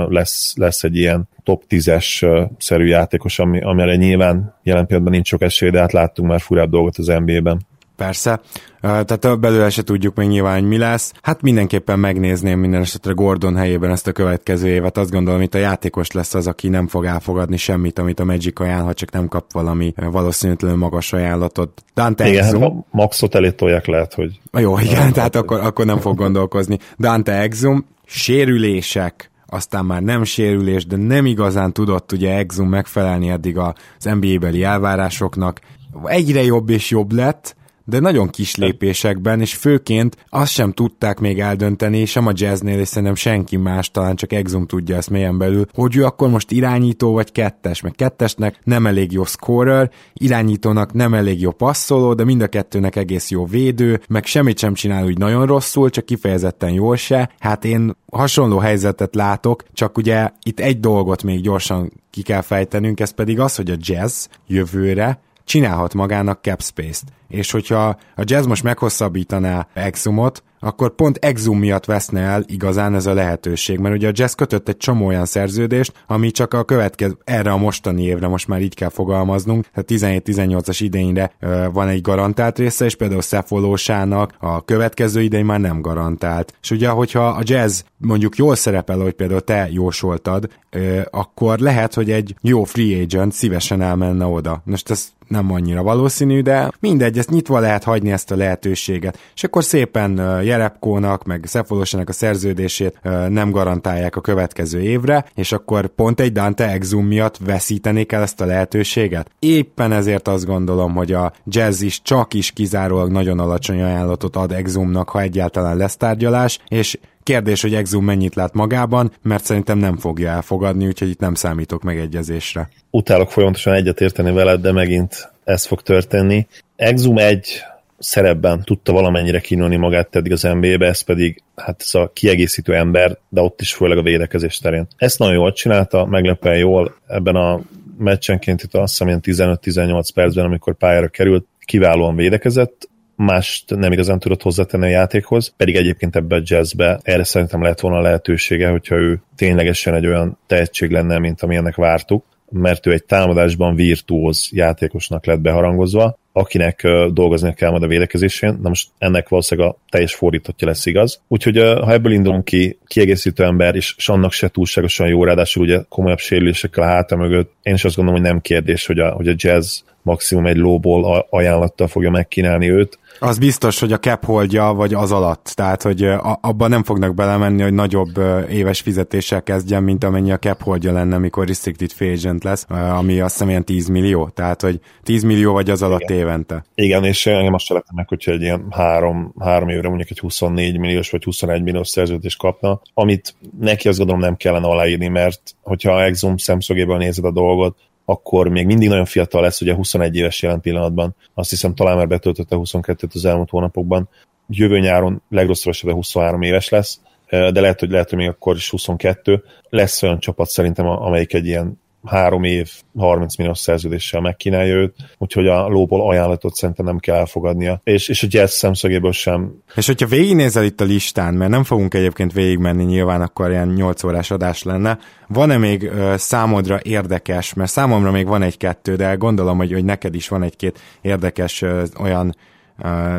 [0.08, 2.26] lesz, lesz egy ilyen top 10-es
[2.58, 6.70] szerű játékos, ami, amire nyilván jelen pillanatban nincs sok esély, de hát láttunk már furább
[6.70, 7.68] dolgot az NBA-ben
[8.00, 8.40] persze.
[8.80, 11.12] Tehát belőle se tudjuk még nyilván, hogy mi lesz.
[11.22, 14.98] Hát mindenképpen megnézném minden esetre Gordon helyében ezt a következő évet.
[14.98, 18.60] Azt gondolom, hogy a játékos lesz az, aki nem fog elfogadni semmit, amit a Magic
[18.60, 21.82] ajánl, csak nem kap valami valószínűtlenül magas ajánlatot.
[21.94, 22.62] Dante igen, Exum...
[22.62, 24.40] Hát maxot elétolják lehet, hogy...
[24.52, 26.78] Jó, igen, tehát akkor, akkor nem fog gondolkozni.
[26.98, 33.58] Dante Exum, sérülések, aztán már nem sérülés, de nem igazán tudott ugye Exum megfelelni eddig
[33.58, 35.60] az NBA-beli elvárásoknak.
[36.04, 37.58] Egyre jobb és jobb lett,
[37.90, 42.88] de nagyon kis lépésekben, és főként azt sem tudták még eldönteni, sem a jazznél, és
[42.88, 47.12] szerintem senki más, talán csak Exum tudja ezt mélyen belül, hogy ő akkor most irányító
[47.12, 52.42] vagy kettes, meg kettesnek nem elég jó scorer, irányítónak nem elég jó passzoló, de mind
[52.42, 56.96] a kettőnek egész jó védő, meg semmit sem csinál úgy nagyon rosszul, csak kifejezetten jól
[56.96, 57.30] se.
[57.38, 63.00] Hát én hasonló helyzetet látok, csak ugye itt egy dolgot még gyorsan ki kell fejtenünk,
[63.00, 67.19] ez pedig az, hogy a jazz jövőre csinálhat magának cap space-t.
[67.30, 73.06] És hogyha a jazz most meghosszabbítaná Exumot, akkor pont Exum miatt veszne el igazán ez
[73.06, 77.18] a lehetőség, mert ugye a Jazz kötött egy csomó olyan szerződést, ami csak a következő,
[77.24, 82.00] erre a mostani évre most már így kell fogalmaznunk, tehát 17-18-as idényre ö, van egy
[82.00, 86.54] garantált része, és például Szefolósának a következő idején már nem garantált.
[86.62, 91.94] És ugye, hogyha a Jazz mondjuk jól szerepel, hogy például te jósoltad, ö, akkor lehet,
[91.94, 94.62] hogy egy jó free agent szívesen elmenne oda.
[94.64, 99.18] Most ez nem annyira valószínű, de mindegy, ezt nyitva lehet hagyni ezt a lehetőséget.
[99.34, 105.86] És akkor szépen Jerepkónak, meg Szefolosának a szerződését nem garantálják a következő évre, és akkor
[105.86, 109.30] pont egy Dante Exum miatt veszítenék el ezt a lehetőséget.
[109.38, 114.52] Éppen ezért azt gondolom, hogy a Jazz is csak is kizárólag nagyon alacsony ajánlatot ad
[114.52, 119.96] Exumnak, ha egyáltalán lesz tárgyalás, és Kérdés, hogy Exum mennyit lát magában, mert szerintem nem
[119.96, 122.68] fogja elfogadni, úgyhogy itt nem számítok megegyezésre.
[122.90, 126.46] Utálok folyamatosan egyetérteni veled, de megint ez fog történni.
[126.80, 127.62] Exum egy
[127.98, 133.18] szerepben tudta valamennyire kínálni magát eddig az NBA-be, ez pedig hát ez a kiegészítő ember,
[133.28, 134.86] de ott is főleg a védekezés terén.
[134.96, 137.60] Ezt nagyon jól csinálta, meglepően jól ebben a
[137.98, 144.42] meccsenként itt azt hiszem 15-18 percben, amikor pályára került, kiválóan védekezett, mást nem igazán tudott
[144.42, 149.22] hozzátenni a játékhoz, pedig egyébként ebbe a jazzbe erre szerintem lett volna lehetősége, hogyha ő
[149.36, 155.40] ténylegesen egy olyan tehetség lenne, mint amilyennek vártuk, mert ő egy támadásban virtuóz játékosnak lett
[155.40, 160.86] beharangozva, akinek dolgozni kell majd a védekezésén, na most ennek valószínűleg a teljes fordítottja lesz
[160.86, 161.22] igaz.
[161.28, 166.18] Úgyhogy ha ebből indulunk ki, kiegészítő ember, és annak se túlságosan jó, ráadásul ugye komolyabb
[166.18, 169.34] sérülésekkel a háta mögött, én is azt gondolom, hogy nem kérdés, hogy a, hogy a
[169.36, 174.94] jazz maximum egy lóból ajánlattal fogja megkínálni őt, az biztos, hogy a cap holdja, vagy
[174.94, 175.52] az alatt.
[175.54, 176.08] Tehát, hogy
[176.40, 178.18] abban nem fognak belemenni, hogy nagyobb
[178.50, 183.20] éves fizetéssel kezdjen, mint amennyi a cap holdja lenne, amikor restricted free agent lesz, ami
[183.20, 184.28] azt hiszem ilyen 10 millió.
[184.28, 186.16] Tehát, hogy 10 millió vagy az alatt Igen.
[186.16, 186.64] évente.
[186.74, 190.78] Igen, és engem azt sem meg, hogyha egy ilyen három, három évre mondjuk egy 24
[190.78, 196.02] milliós vagy 21 milliós szerződést kapna, amit neki azt gondolom nem kellene aláírni, mert hogyha
[196.02, 200.60] Exum szemszögéből nézed a dolgot, akkor még mindig nagyon fiatal lesz, ugye 21 éves jelen
[200.60, 204.08] pillanatban, azt hiszem talán már betöltötte 22-t az elmúlt hónapokban,
[204.48, 208.70] jövő nyáron legrosszabb esetben 23 éves lesz, de lehet, hogy lehet, hogy még akkor is
[208.70, 209.44] 22.
[209.68, 215.46] Lesz olyan csapat szerintem, amelyik egy ilyen három év, 30 milliós szerződéssel megkínálja őt, úgyhogy
[215.46, 217.80] a lóból ajánlatot szerintem nem kell elfogadnia.
[217.84, 219.52] És, és a Jazz szemszögéből sem.
[219.74, 224.02] És hogyha végignézel itt a listán, mert nem fogunk egyébként végigmenni, nyilván akkor ilyen 8
[224.02, 229.56] órás adás lenne, van-e még ö, számodra érdekes, mert számomra még van egy-kettő, de gondolom,
[229.56, 232.34] hogy, hogy neked is van egy-két érdekes ö, olyan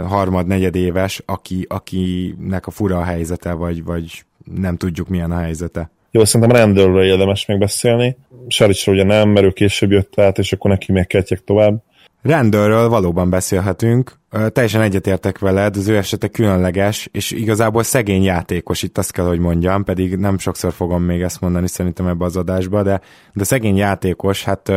[0.07, 4.23] harmad, negyedéves, aki, akinek a fura a helyzete, vagy, vagy
[4.55, 5.91] nem tudjuk milyen a helyzete.
[6.11, 8.17] Jó, szerintem Randallről érdemes még beszélni.
[8.47, 11.83] Saricsról ugye nem, mert ő később jött át, és akkor neki még ketjek tovább.
[12.21, 14.19] Rendőrről valóban beszélhetünk.
[14.53, 19.39] Teljesen egyetértek veled, az ő esete különleges, és igazából szegény játékos, itt azt kell, hogy
[19.39, 23.01] mondjam, pedig nem sokszor fogom még ezt mondani szerintem ebbe az adásba, de,
[23.33, 24.71] de szegény játékos, hát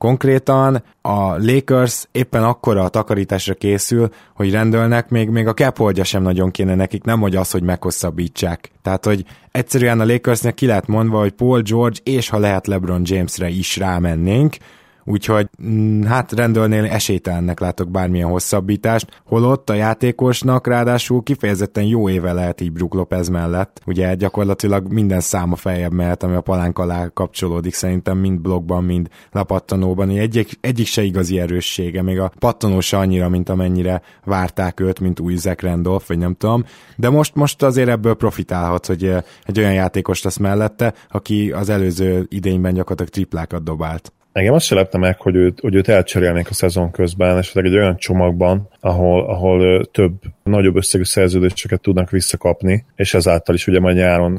[0.00, 6.22] Konkrétan a Lakers éppen akkora a takarításra készül, hogy rendelnek, még, még a cap sem
[6.22, 8.70] nagyon kéne nekik, nem hogy az, hogy meghosszabbítsák.
[8.82, 13.02] Tehát, hogy egyszerűen a Lakersnek ki lehet mondva, hogy Paul George és ha lehet LeBron
[13.04, 14.56] Jamesre is rámennénk,
[15.04, 22.32] úgyhogy mm, hát rendőrnél esélytelennek látok bármilyen hosszabbítást, holott a játékosnak ráadásul kifejezetten jó éve
[22.32, 27.08] lehet így Brook Lopez mellett, ugye gyakorlatilag minden száma feljebb mehet, ami a palánk alá
[27.08, 32.98] kapcsolódik szerintem mind blogban, mind lapattanóban, egyik, egyik se igazi erőssége, még a pattanó se
[32.98, 36.64] annyira, mint amennyire várták őt, mint új Zach Randolph, vagy nem tudom,
[36.96, 41.68] de most, most azért ebből profitálhat, hogy eh, egy olyan játékos lesz mellette, aki az
[41.68, 44.12] előző idényben gyakorlatilag triplákat dobált.
[44.32, 47.74] Engem azt se lepte meg, hogy őt, hogy őt elcserélnék a szezon közben, esetleg egy
[47.74, 50.12] olyan csomagban, ahol, ahol több,
[50.42, 54.32] nagyobb összegű szerződéseket tudnak visszakapni, és ezáltal is ugye majd nyáron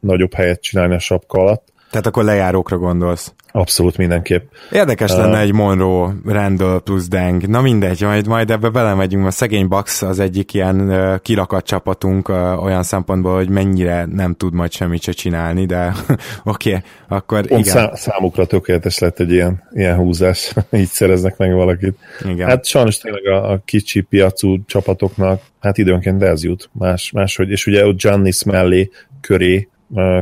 [0.00, 1.72] nagyobb helyet csinálni a sapka alatt.
[1.94, 3.32] Tehát akkor lejárókra gondolsz?
[3.52, 4.42] Abszolút mindenképp.
[4.70, 7.48] Érdekes uh, lenne egy Monroe, Randall plusz Deng.
[7.48, 9.26] Na mindegy, majd, majd ebbe belemegyünk.
[9.26, 14.34] A szegény Bucks az egyik ilyen uh, kirakat csapatunk uh, olyan szempontból, hogy mennyire nem
[14.34, 15.92] tud majd semmit se csinálni, de
[16.44, 17.74] oké, okay, akkor Pont igen.
[17.74, 21.98] Szá- számukra tökéletes lett egy ilyen, ilyen húzás, így szereznek meg valakit.
[22.28, 22.48] Igen.
[22.48, 27.66] Hát sajnos tényleg a, a kicsi piacú csapatoknak, hát időnként ez jut, más, máshogy, és
[27.66, 29.68] ugye ott Giannis mellé, köré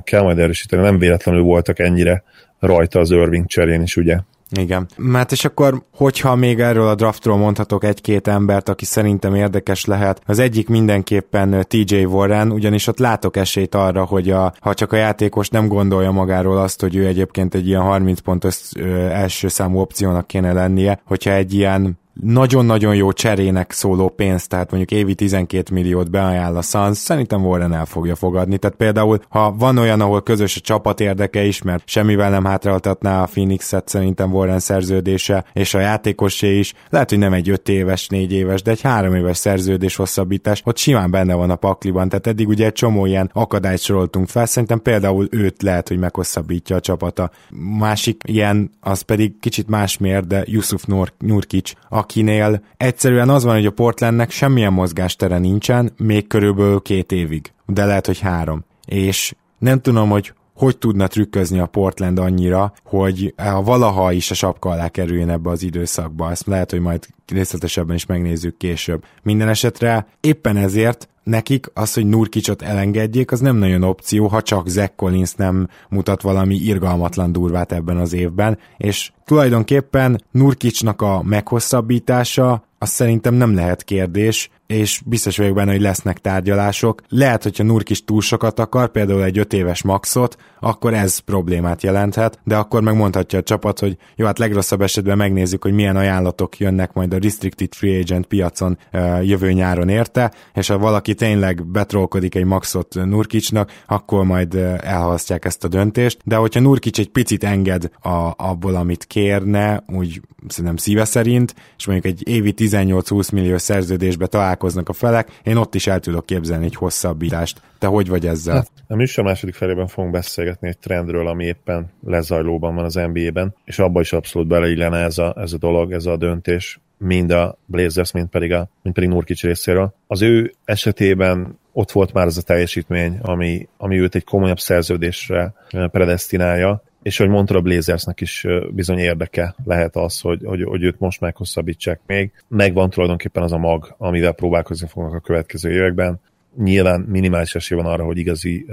[0.04, 2.22] kell majd erősíteni, nem véletlenül voltak ennyire
[2.58, 4.18] rajta az Irving cserén is, ugye?
[4.60, 4.86] Igen.
[4.96, 10.22] Mert és akkor, hogyha még erről a draftról mondhatok egy-két embert, aki szerintem érdekes lehet,
[10.26, 14.96] az egyik mindenképpen TJ Warren, ugyanis ott látok esélyt arra, hogy a, ha csak a
[14.96, 18.70] játékos nem gondolja magáról azt, hogy ő egyébként egy ilyen 30 pontos
[19.10, 25.00] első számú opciónak kéne lennie, hogyha egy ilyen nagyon-nagyon jó cserének szóló pénzt, tehát mondjuk
[25.00, 28.58] évi 12 milliót beajánl a Suns, szerintem Warren el fogja fogadni.
[28.58, 33.22] Tehát például, ha van olyan, ahol közös a csapat érdeke is, mert semmivel nem hátráltatná
[33.22, 38.08] a Phoenix-et szerintem Warren szerződése, és a játékosé is, lehet, hogy nem egy 5 éves,
[38.08, 42.26] 4 éves, de egy 3 éves szerződés hosszabbítás, ott simán benne van a pakliban, tehát
[42.26, 46.80] eddig ugye egy csomó ilyen akadályt soroltunk fel, szerintem például őt lehet, hogy meghosszabbítja a
[46.80, 47.30] csapata.
[47.78, 51.72] Másik ilyen, az pedig kicsit más mér, de Yusuf Nur- Nurkic,
[52.02, 57.84] akinél egyszerűen az van, hogy a Portlandnek semmilyen mozgástere nincsen, még körülbelül két évig, de
[57.84, 58.64] lehet, hogy három.
[58.86, 64.34] És nem tudom, hogy hogy tudna trükközni a Portland annyira, hogy ha valaha is a
[64.34, 66.30] sapka alá kerüljön ebbe az időszakba.
[66.30, 69.04] Ezt lehet, hogy majd részletesebben is megnézzük később.
[69.22, 74.68] Minden esetre éppen ezért nekik az, hogy Nurkicsot elengedjék, az nem nagyon opció, ha csak
[74.68, 82.64] Zach Collins nem mutat valami irgalmatlan durvát ebben az évben, és tulajdonképpen Nurkicsnak a meghosszabbítása
[82.82, 87.02] az szerintem nem lehet kérdés, és biztos vagyok benne, hogy lesznek tárgyalások.
[87.08, 92.38] Lehet, hogyha Nurkis túl sokat akar, például egy öt éves maxot, akkor ez problémát jelenthet,
[92.44, 96.92] de akkor megmondhatja a csapat, hogy jó, hát legrosszabb esetben megnézzük, hogy milyen ajánlatok jönnek
[96.92, 102.34] majd a Restricted Free Agent piacon uh, jövő nyáron érte, és ha valaki tényleg betrolkodik
[102.34, 107.44] egy maxot Nurkicsnak, akkor majd uh, elhalasztják ezt a döntést, de hogyha Nurkic egy picit
[107.44, 113.58] enged a, abból, amit kérne, úgy szerintem szíve szerint, és mondjuk egy évi 18-20 millió
[113.58, 117.60] szerződésbe találkoznak a felek, én ott is el tudok képzelni egy hosszabbítást.
[117.78, 118.54] Te hogy vagy ezzel?
[118.54, 123.54] Hát, a műsor második felében fogunk beszélgetni egy trendről, ami éppen lezajlóban van az NBA-ben,
[123.64, 127.58] és abba is abszolút beleillene ez a, ez a dolog, ez a döntés, mind a
[127.66, 129.94] Blazers, mind pedig, a, mind pedig Nurkic részéről.
[130.06, 135.54] Az ő esetében ott volt már az a teljesítmény, ami, ami őt egy komolyabb szerződésre
[135.70, 140.98] predestinálja, és hogy mondta a Blazersnek is bizony érdeke lehet az, hogy, hogy, hogy őt
[140.98, 142.32] most meghosszabbítsák még.
[142.48, 146.20] Megvan tulajdonképpen az a mag, amivel próbálkozni fognak a következő években.
[146.56, 148.66] Nyilván minimális esély van arra, hogy igazi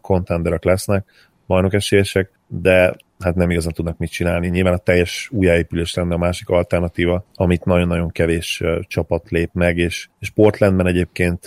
[0.00, 4.48] kontenderek lesznek, bajnok esélyesek, de hát nem igazán tudnak mit csinálni.
[4.48, 10.08] Nyilván a teljes újjáépülés lenne a másik alternatíva, amit nagyon-nagyon kevés csapat lép meg, és,
[10.18, 11.44] és Portlandben egyébként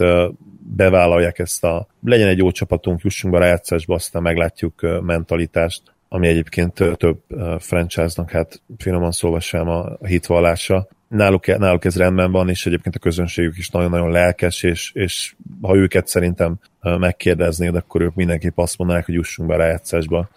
[0.75, 5.81] bevállalják ezt a legyen egy jó csapatunk, jussunk be rájátszásba, aztán meglátjuk mentalitást
[6.13, 7.19] ami egyébként több
[7.59, 10.87] franchise-nak, hát finoman szólva sem a hitvallása.
[11.11, 15.75] Náluk, náluk ez rendben van, és egyébként a közönségük is nagyon-nagyon lelkes, és, és ha
[15.75, 20.29] őket szerintem megkérdeznéd, akkor ők mindenképp azt mondanák, hogy jussunk be a rájátszásba,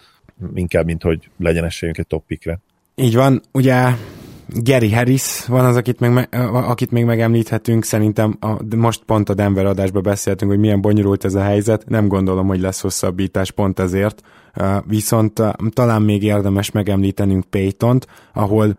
[0.54, 2.58] inkább, mint hogy legyen esélyünk egy toppikre.
[2.94, 3.90] Így van, ugye
[4.48, 9.66] Gary Harris van az, akit még, akit még megemlíthetünk, szerintem a, most pont a Denver
[9.66, 14.22] adásban beszéltünk, hogy milyen bonyolult ez a helyzet, nem gondolom, hogy lesz hosszabbítás pont ezért,
[14.86, 18.78] viszont talán még érdemes megemlítenünk Paytont, ahol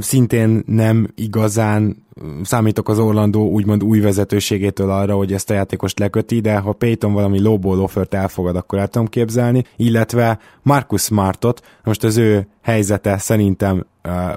[0.00, 2.06] szintén nem igazán
[2.42, 7.12] számítok az Orlandó úgymond új vezetőségétől arra, hogy ezt a játékost leköti, de ha Payton
[7.12, 13.18] valami lowball offert elfogad, akkor el tudom képzelni, illetve Marcus Smartot, most az ő helyzete
[13.18, 13.86] szerintem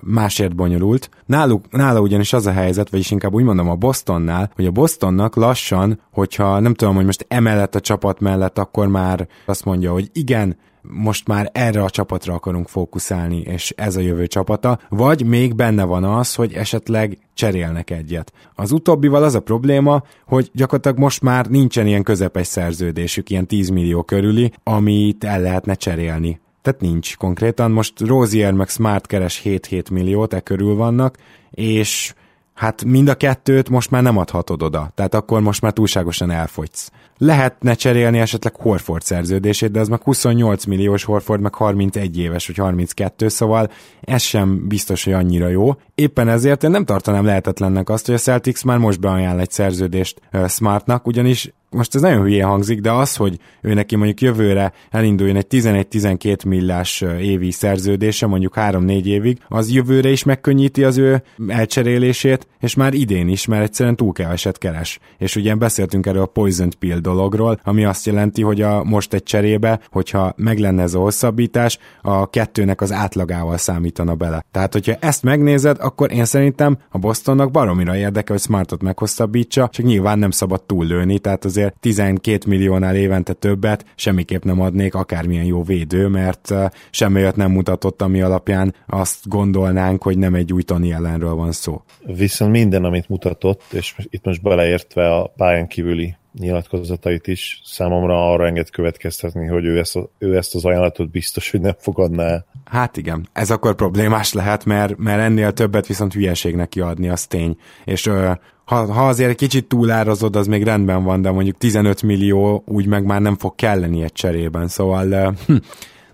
[0.02, 1.10] másért bonyolult.
[1.26, 5.36] Náluk, nála ugyanis az a helyzet, vagyis inkább úgy mondom a Bostonnál, hogy a Bostonnak
[5.36, 10.10] lassan, hogyha nem tudom, hogy most emellett a csapat mellett, akkor már azt mondja, hogy
[10.13, 15.56] igen, most már erre a csapatra akarunk fókuszálni, és ez a jövő csapata, vagy még
[15.56, 18.34] benne van az, hogy esetleg cserélnek egyet.
[18.56, 23.70] Az utóbbival az a probléma, hogy gyakorlatilag most már nincsen ilyen közepes szerződésük, ilyen 10
[23.70, 26.39] millió körüli, amit el lehetne cserélni.
[26.62, 27.72] Tehát nincs konkrétan.
[27.72, 31.17] Most Rozier meg Smart keres 7-7 milliót, e körül vannak,
[31.52, 32.13] és
[32.53, 36.91] hát mind a kettőt most már nem adhatod oda, tehát akkor most már túlságosan elfogysz.
[37.17, 42.57] Lehetne cserélni esetleg Horford szerződését, de az meg 28 milliós Horford, meg 31 éves, vagy
[42.57, 43.69] 32, szóval
[44.01, 45.75] ez sem biztos, hogy annyira jó.
[45.95, 50.21] Éppen ezért én nem tartanám lehetetlennek azt, hogy a Celtics már most beajánl egy szerződést
[50.47, 55.36] Smartnak, ugyanis most ez nagyon hülye hangzik, de az, hogy ő neki mondjuk jövőre elinduljon
[55.36, 62.47] egy 11-12 millás évi szerződése, mondjuk 3-4 évig, az jövőre is megkönnyíti az ő elcserélését,
[62.60, 64.99] és már idén is, mert egyszerűen túl keveset keres.
[65.17, 69.23] És ugye beszéltünk erről a Poison Pill dologról, ami azt jelenti, hogy a most egy
[69.23, 74.45] cserébe, hogyha meg lenne ez a hosszabbítás, a kettőnek az átlagával számítana bele.
[74.51, 79.86] Tehát, hogyha ezt megnézed, akkor én szerintem a Bostonnak baromira érdekel, hogy Smartot meghosszabbítsa, csak
[79.86, 85.45] nyilván nem szabad túllőni, tehát azért azért 12 milliónál évente többet semmiképp nem adnék akármilyen
[85.45, 86.54] jó védő, mert
[86.91, 91.52] semmi olyat nem mutatott, ami alapján azt gondolnánk, hogy nem egy új Tony ellenről van
[91.52, 91.82] szó.
[92.06, 98.45] Viszont minden, amit mutatott, és itt most beleértve a pályán kívüli nyilatkozatait is számomra arra
[98.45, 102.45] enged következtetni, hogy ő ezt, a, ő ezt az ajánlatot biztos, hogy nem fogadná el.
[102.65, 107.58] Hát igen, ez akkor problémás lehet, mert, mert ennél többet viszont hülyeségnek kiadni, az tény.
[107.86, 108.32] És ö,
[108.71, 112.86] ha, ha azért egy kicsit túlározod, az még rendben van, de mondjuk 15 millió úgy
[112.86, 115.55] meg már nem fog kelleni egy cserében, szóval hm,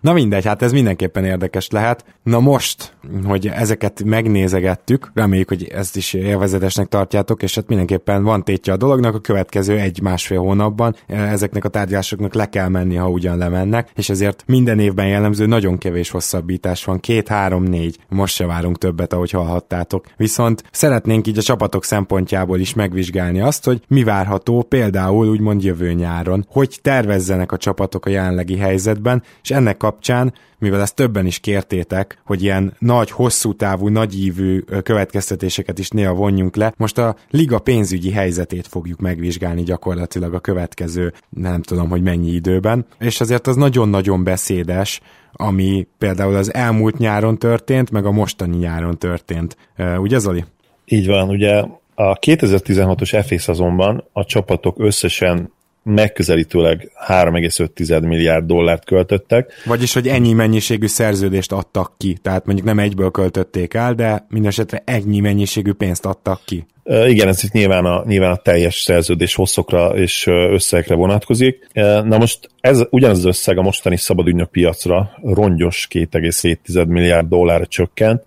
[0.08, 2.06] Na mindegy, hát ez mindenképpen érdekes lehet.
[2.24, 2.94] Na most,
[3.26, 8.78] hogy ezeket megnézegettük, reméljük, hogy ezt is élvezetesnek tartjátok, és hát mindenképpen van tétje a
[8.78, 14.10] dolognak, a következő egy-másfél hónapban ezeknek a tárgyalásoknak le kell menni, ha ugyan lemennek, és
[14.10, 19.14] ezért minden évben jellemző nagyon kevés hosszabbítás van, két, három, négy, most se várunk többet,
[19.14, 20.06] ahogy hallhattátok.
[20.18, 25.94] Viszont szeretnénk így a csapatok szempontjából is megvizsgálni azt, hogy mi várható például úgymond jövő
[25.94, 31.40] nyáron, hogy tervezzenek a csapatok a jelenlegi helyzetben, és ennek kapcsán, mivel ezt többen is
[31.40, 37.60] kértétek, hogy ilyen nagy, hosszú távú, nagyívű következtetéseket is néha vonjunk le, most a liga
[37.60, 43.56] pénzügyi helyzetét fogjuk megvizsgálni gyakorlatilag a következő, nem tudom, hogy mennyi időben, és azért az
[43.56, 49.58] nagyon-nagyon beszédes, ami például az elmúlt nyáron történt, meg a mostani nyáron történt.
[49.98, 50.46] Ugye, Zoli?
[50.86, 51.64] Így van, ugye
[51.96, 55.52] a 2016-os FA szezonban a csapatok összesen
[55.88, 59.54] megközelítőleg 3,5 milliárd dollárt költöttek.
[59.66, 64.82] Vagyis, hogy ennyi mennyiségű szerződést adtak ki, tehát mondjuk nem egyből költötték el, de mindesetre
[64.86, 66.66] ennyi mennyiségű pénzt adtak ki.
[67.06, 71.68] Igen, ez itt nyilván a, nyilván a teljes szerződés hosszokra és összegekre vonatkozik.
[72.04, 78.26] Na most ez ugyanaz az összeg a mostani szabadügynök piacra rongyos 2,7 milliárd dollárra csökkent.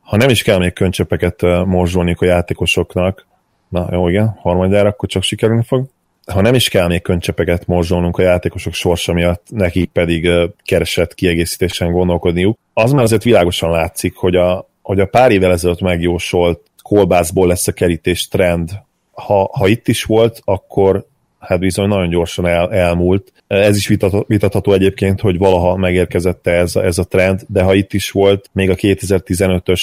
[0.00, 3.26] Ha nem is kell még köncsöpeket morzsolni a játékosoknak,
[3.68, 5.86] na jó, igen, harmadjára akkor csak sikerülni fog
[6.32, 10.28] ha nem is kell még könycsepeket morzsolnunk a játékosok sorsa miatt, nekik pedig
[10.64, 15.80] keresett kiegészítésen gondolkodniuk, az már azért világosan látszik, hogy a, hogy a pár évvel ezelőtt
[15.80, 18.70] megjósolt kolbászból lesz a kerítés trend,
[19.12, 21.06] ha, ha itt is volt, akkor
[21.38, 23.32] hát bizony nagyon gyorsan el, elmúlt.
[23.46, 23.86] Ez is
[24.26, 28.70] vitatható, egyébként, hogy valaha megérkezett ez, ez a trend, de ha itt is volt, még
[28.70, 29.82] a 2015-ös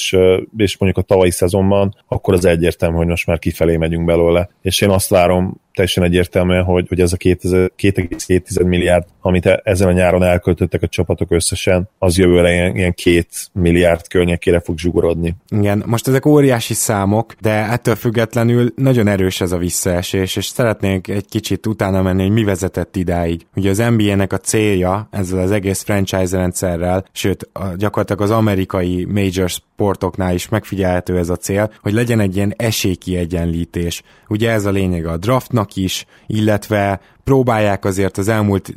[0.57, 4.49] és mondjuk a tavalyi szezonban, akkor az egyértelmű, hogy most már kifelé megyünk belőle.
[4.61, 9.87] És én azt várom teljesen egyértelműen, hogy, hogy ez a 2,2 milliárd, amit e, ezen
[9.87, 15.35] a nyáron elköltöttek a csapatok összesen, az jövőre ilyen, ilyen két milliárd környékére fog zsugorodni.
[15.49, 21.07] Igen, most ezek óriási számok, de ettől függetlenül nagyon erős ez a visszaesés, és szeretnénk
[21.07, 23.45] egy kicsit utána menni, hogy mi vezetett idáig.
[23.55, 29.49] Ugye az NBA-nek a célja ezzel az egész franchise rendszerrel, sőt gyakorlatilag az amerikai major
[29.49, 34.03] sportoknál is megfigyelhető ez a cél, hogy legyen egy ilyen esélykiegyenlítés.
[34.27, 38.67] Ugye ez a lényeg a draftnak is, illetve próbálják azért az elmúlt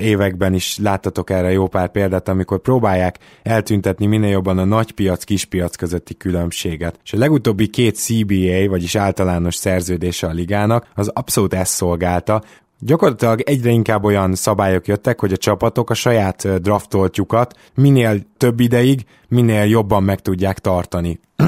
[0.00, 5.24] években is láttatok erre jó pár példát, amikor próbálják eltüntetni minél jobban a nagy piac,
[5.24, 6.98] kis piac közötti különbséget.
[7.04, 12.42] És a legutóbbi két CBA, vagyis általános szerződése a ligának, az abszolút ezt szolgálta,
[12.80, 19.04] Gyakorlatilag egyre inkább olyan szabályok jöttek, hogy a csapatok a saját draftoltjukat minél több ideig,
[19.28, 21.20] minél jobban meg tudják tartani.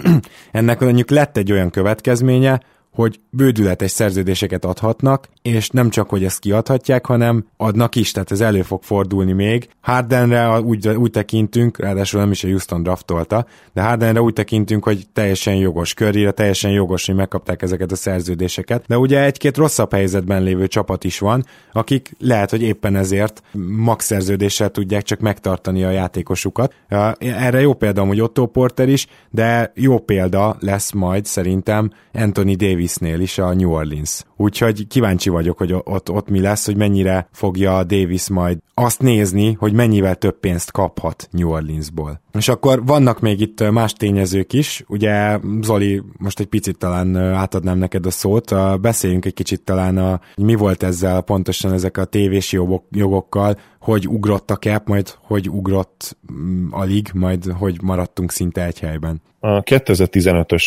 [0.52, 2.60] Ennek mondjuk lett egy olyan következménye,
[2.98, 8.40] hogy bődületes szerződéseket adhatnak, és nem csak, hogy ezt kiadhatják, hanem adnak is, tehát ez
[8.40, 9.68] elő fog fordulni még.
[9.80, 15.06] Hardenre úgy, úgy tekintünk, ráadásul nem is a Houston draftolta, de Hardenre úgy tekintünk, hogy
[15.12, 20.42] teljesen jogos körére, teljesen jogos, hogy megkapták ezeket a szerződéseket, de ugye egy-két rosszabb helyzetben
[20.42, 23.42] lévő csapat is van, akik lehet, hogy éppen ezért
[23.76, 26.74] max szerződéssel tudják csak megtartani a játékosukat.
[27.18, 32.56] Erre jó példa hogy Otto Porter is, de jó példa lesz majd szerintem Anthony
[32.88, 34.24] Davisnél is a New Orleans.
[34.36, 39.52] Úgyhogy kíváncsi vagyok, hogy ott, ott mi lesz, hogy mennyire fogja Davis majd azt nézni,
[39.52, 42.20] hogy mennyivel több pénzt kaphat New Orleansból.
[42.38, 47.78] És akkor vannak még itt más tényezők is, ugye Zoli, most egy picit talán átadnám
[47.78, 52.52] neked a szót, beszéljünk egy kicsit talán, a, mi volt ezzel pontosan ezek a tévés
[52.52, 58.30] jogok, jogokkal, hogy ugrott a cap, majd hogy ugrott mm, a lig, majd hogy maradtunk
[58.30, 59.22] szinte egy helyben.
[59.40, 60.64] A 2015-ös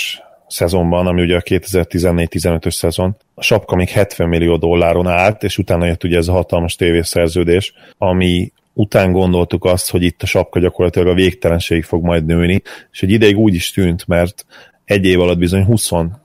[0.51, 5.85] szezonban, ami ugye a 2014-15-ös szezon, a sapka még 70 millió dolláron állt, és utána
[5.85, 11.07] jött ugye ez a hatalmas tévészerződés, ami után gondoltuk azt, hogy itt a sapka gyakorlatilag
[11.07, 14.45] a végtelenségig fog majd nőni, és egy ideig úgy is tűnt, mert
[14.85, 16.17] egy év alatt bizony 24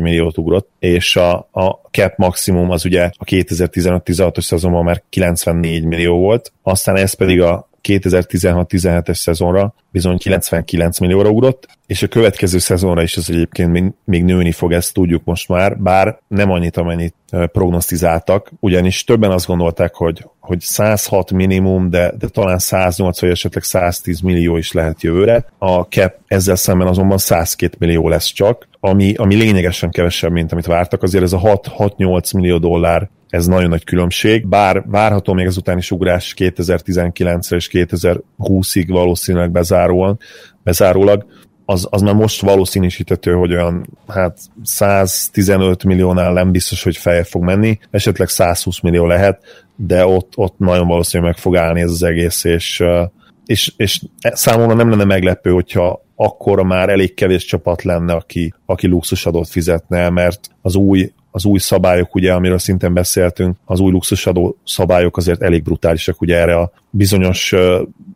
[0.00, 6.18] milliót ugrott, és a, a cap maximum az ugye a 2015-16-os szezonban már 94 millió
[6.18, 13.02] volt, aztán ez pedig a 2016-17-es szezonra bizony 99 millióra ugrott, és a következő szezonra
[13.02, 17.14] is ez egyébként még, még nőni fog, ezt tudjuk most már, bár nem annyit, amennyit
[17.30, 23.62] prognosztizáltak, ugyanis többen azt gondolták, hogy, hogy 106 minimum, de, de talán 108 vagy esetleg
[23.62, 25.44] 110 millió is lehet jövőre.
[25.58, 30.66] A cap ezzel szemben azonban 102 millió lesz csak, ami, ami lényegesen kevesebb, mint amit
[30.66, 31.02] vártak.
[31.02, 35.90] Azért ez a 6-8 millió dollár ez nagyon nagy különbség, bár várható még ezután is
[35.90, 40.18] ugrás 2019-re és 2020-ig valószínűleg bezáróan,
[40.62, 41.26] bezárólag,
[41.64, 47.42] az, az már most valószínűsítető, hogy olyan hát 115 milliónál nem biztos, hogy feje fog
[47.42, 52.02] menni, esetleg 120 millió lehet, de ott, ott nagyon valószínűleg meg fog állni ez az
[52.02, 52.82] egész, és,
[53.46, 58.86] és, és számomra nem lenne meglepő, hogyha akkor már elég kevés csapat lenne, aki, aki
[58.86, 64.56] luxusadót fizetne, mert az új az új szabályok, ugye, amiről szintén beszéltünk, az új luxusadó
[64.64, 67.54] szabályok azért elég brutálisak, ugye erre a bizonyos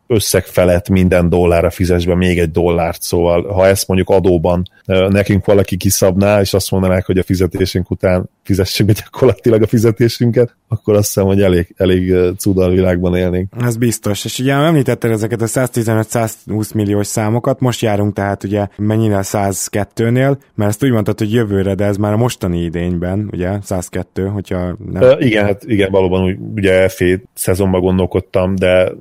[0.07, 4.63] összeg felett minden dollárra fizes be még egy dollárt, szóval ha ezt mondjuk adóban
[5.09, 10.55] nekünk valaki kiszabná, és azt mondanák, hogy a fizetésünk után fizessük be gyakorlatilag a fizetésünket,
[10.67, 13.53] akkor azt hiszem, hogy elég, elég cudal világban élnénk.
[13.59, 19.19] Ez biztos, és ugye említetted ezeket a 115-120 milliós számokat, most járunk tehát ugye mennyire
[19.21, 24.27] 102-nél, mert ezt úgy mondtad, hogy jövőre, de ez már a mostani idényben, ugye 102,
[24.27, 25.03] hogyha nem...
[25.03, 28.91] Uh, igen, hát igen, valóban úgy, ugye FA szezonban gondolkodtam, de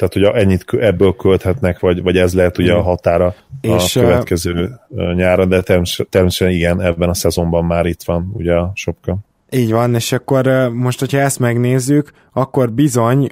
[0.00, 4.70] tehát ugye ennyit ebből költhetnek, vagy, vagy ez lehet ugye a határa és a következő
[5.14, 9.16] nyára, de természetesen igen, ebben a szezonban már itt van ugye a sopka.
[9.50, 13.28] Így van, és akkor most, hogyha ezt megnézzük, akkor bizony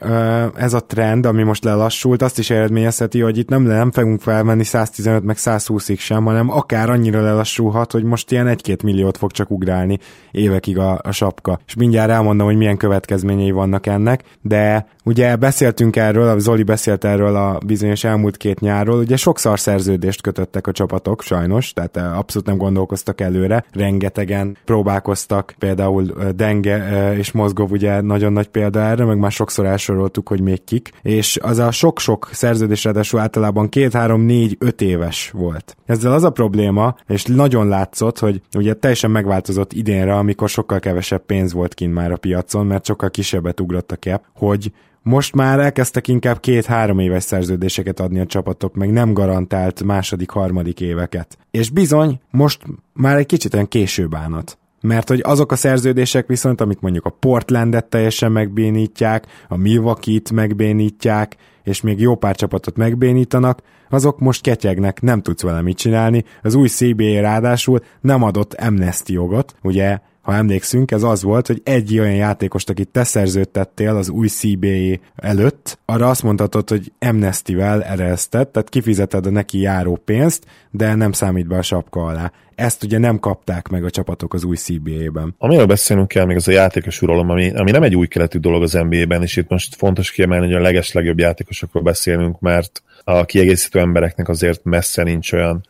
[0.54, 4.64] ez a trend, ami most lelassult, azt is eredményezheti, hogy itt nem, nem fogunk felmenni
[4.64, 9.50] 115 meg 120-ig sem, hanem akár annyira lelassulhat, hogy most ilyen 1-2 milliót fog csak
[9.50, 9.98] ugrálni
[10.30, 11.58] évekig a, a sapka.
[11.66, 17.04] És mindjárt elmondom, hogy milyen következményei vannak ennek, de ugye beszéltünk erről, a Zoli beszélt
[17.04, 22.46] erről a bizonyos elmúlt két nyárról, ugye sokszor szerződést kötöttek a csapatok, sajnos, tehát abszolút
[22.46, 29.18] nem gondolkoztak előre, rengetegen próbálkoztak, például Denge és Mozgov ugye nagyon nagy példa erre, meg
[29.18, 34.20] már sokszor elsoroltuk, hogy még kik, és az a sok-sok szerződés ráadásul általában két, három,
[34.20, 35.76] négy, öt éves volt.
[35.86, 41.26] Ezzel az a probléma, és nagyon látszott, hogy ugye teljesen megváltozott idénre, amikor sokkal kevesebb
[41.26, 44.72] pénz volt kint már a piacon, mert sokkal kisebbet ugrott a cap, hogy
[45.02, 50.80] most már elkezdtek inkább két-három éves szerződéseket adni a csapatok, meg nem garantált második, harmadik
[50.80, 51.38] éveket.
[51.50, 52.62] És bizony, most
[52.92, 54.58] már egy kicsit olyan késő bánat
[54.88, 61.36] mert hogy azok a szerződések viszont, amit mondjuk a Portlandet teljesen megbénítják, a Milwaukee-t megbénítják,
[61.64, 66.24] és még jó pár csapatot megbénítanak, azok most ketyegnek, nem tudsz vele mit csinálni.
[66.42, 69.98] Az új CBA ráadásul nem adott amnesty jogot, ugye
[70.28, 74.98] ha emlékszünk, ez az volt, hogy egy olyan játékost, akit te szerződtettél az új CBA
[75.16, 81.12] előtt, arra azt mondhatod, hogy amnesty-vel ereszted, tehát kifizeted a neki járó pénzt, de nem
[81.12, 82.32] számít be a sapka alá.
[82.54, 85.34] Ezt ugye nem kapták meg a csapatok az új CBA-ben.
[85.38, 88.62] Amiről beszélnünk kell még az a játékos uralom, ami, ami nem egy új keletű dolog
[88.62, 93.78] az NBA-ben, és itt most fontos kiemelni, hogy a legeslegjobb játékosokról beszélünk, mert a kiegészítő
[93.78, 95.66] embereknek azért messze nincs olyan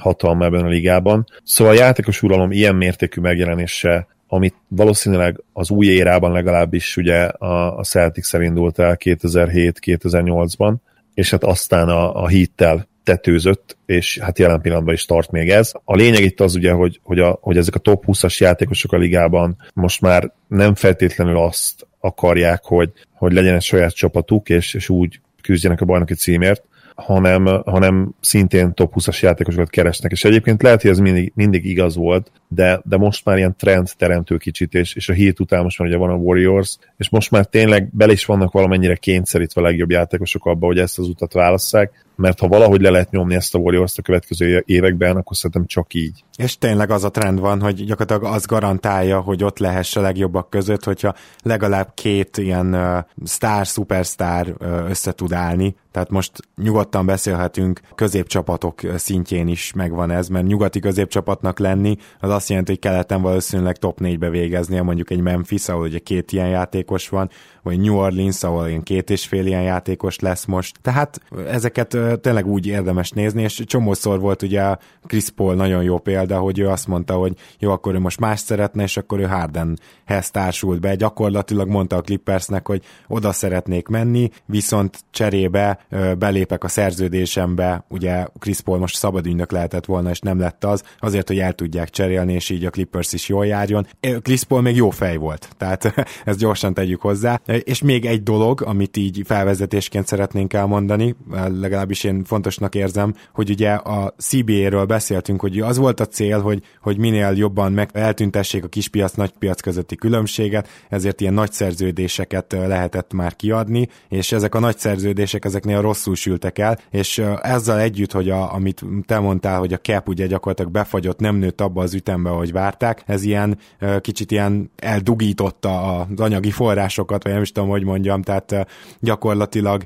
[0.00, 1.26] hatalma ebben a ligában.
[1.44, 7.78] Szóval a játékos uralom ilyen mértékű megjelenése amit valószínűleg az új érában legalábbis ugye a,
[7.78, 10.74] a Celtics indult el 2007-2008-ban,
[11.14, 15.72] és hát aztán a, a hittel tetőzött, és hát jelen pillanatban is tart még ez.
[15.84, 18.96] A lényeg itt az ugye, hogy, hogy, a, hogy ezek a top 20-as játékosok a
[18.96, 24.88] ligában most már nem feltétlenül azt akarják, hogy, hogy legyen egy saját csapatuk, és, és
[24.88, 26.64] úgy küzdjenek a bajnoki címért,
[27.00, 30.12] hanem, hanem szintén top 20-as játékosokat keresnek.
[30.12, 33.88] És egyébként lehet, hogy ez mindig, mindig igaz volt, de, de most már ilyen trend
[33.96, 37.30] teremtő kicsit, és, és a hét után most már ugye van a Warriors, és most
[37.30, 41.32] már tényleg bele is vannak valamennyire kényszerítve a legjobb játékosok abba, hogy ezt az utat
[41.32, 45.66] válasszák, mert ha valahogy le lehet nyomni ezt a Warriors a következő években, akkor szerintem
[45.66, 46.24] csak így.
[46.40, 50.50] És tényleg az a trend van, hogy gyakorlatilag az garantálja, hogy ott lehess a legjobbak
[50.50, 55.76] között, hogyha legalább két ilyen uh, sztár, szupersztár uh, össze tud állni.
[55.90, 62.48] Tehát most nyugodtan beszélhetünk középcsapatok szintjén is megvan ez, mert nyugati középcsapatnak lenni, az azt
[62.48, 67.08] jelenti, hogy keleten valószínűleg top 4-be végeznie, mondjuk egy Memphis, ahol ugye két ilyen játékos
[67.08, 67.30] van,
[67.62, 70.76] vagy New Orleans, ahol ilyen két és fél ilyen játékos lesz most.
[70.82, 74.76] Tehát ezeket tényleg úgy érdemes nézni, és csomószor volt ugye
[75.06, 78.40] Chris Paul nagyon jó példa, hogy ő azt mondta, hogy jó, akkor ő most más
[78.40, 80.94] szeretne, és akkor ő Hardenhez társult be.
[80.94, 85.78] Gyakorlatilag mondta a Clippersnek, hogy oda szeretnék menni, viszont cserébe
[86.18, 91.28] belépek a szerződésembe, ugye Chris Paul most szabadügynök lehetett volna, és nem lett az, azért,
[91.28, 93.86] hogy el tudják cserélni, és így a Clippers is jól járjon.
[94.22, 97.40] Chris Paul még jó fej volt, tehát ezt gyorsan tegyük hozzá.
[97.44, 101.16] És még egy dolog, amit így felvezetésként szeretnénk elmondani,
[101.60, 106.62] legalábbis én fontosnak érzem, hogy ugye a CBA-ről beszéltünk, hogy az volt a cél, hogy,
[106.80, 113.12] hogy minél jobban meg eltüntessék a kispiac, nagypiac közötti különbséget, ezért ilyen nagy szerződéseket lehetett
[113.12, 118.30] már kiadni, és ezek a nagy szerződések ezeknél rosszul sültek el, és ezzel együtt, hogy
[118.30, 122.30] a, amit te mondtál, hogy a cap ugye gyakorlatilag befagyott, nem nőtt abba az ütembe,
[122.30, 123.58] ahogy várták, ez ilyen
[124.00, 128.66] kicsit ilyen eldugította az anyagi forrásokat, vagy nem is tudom, hogy mondjam, tehát
[128.98, 129.84] gyakorlatilag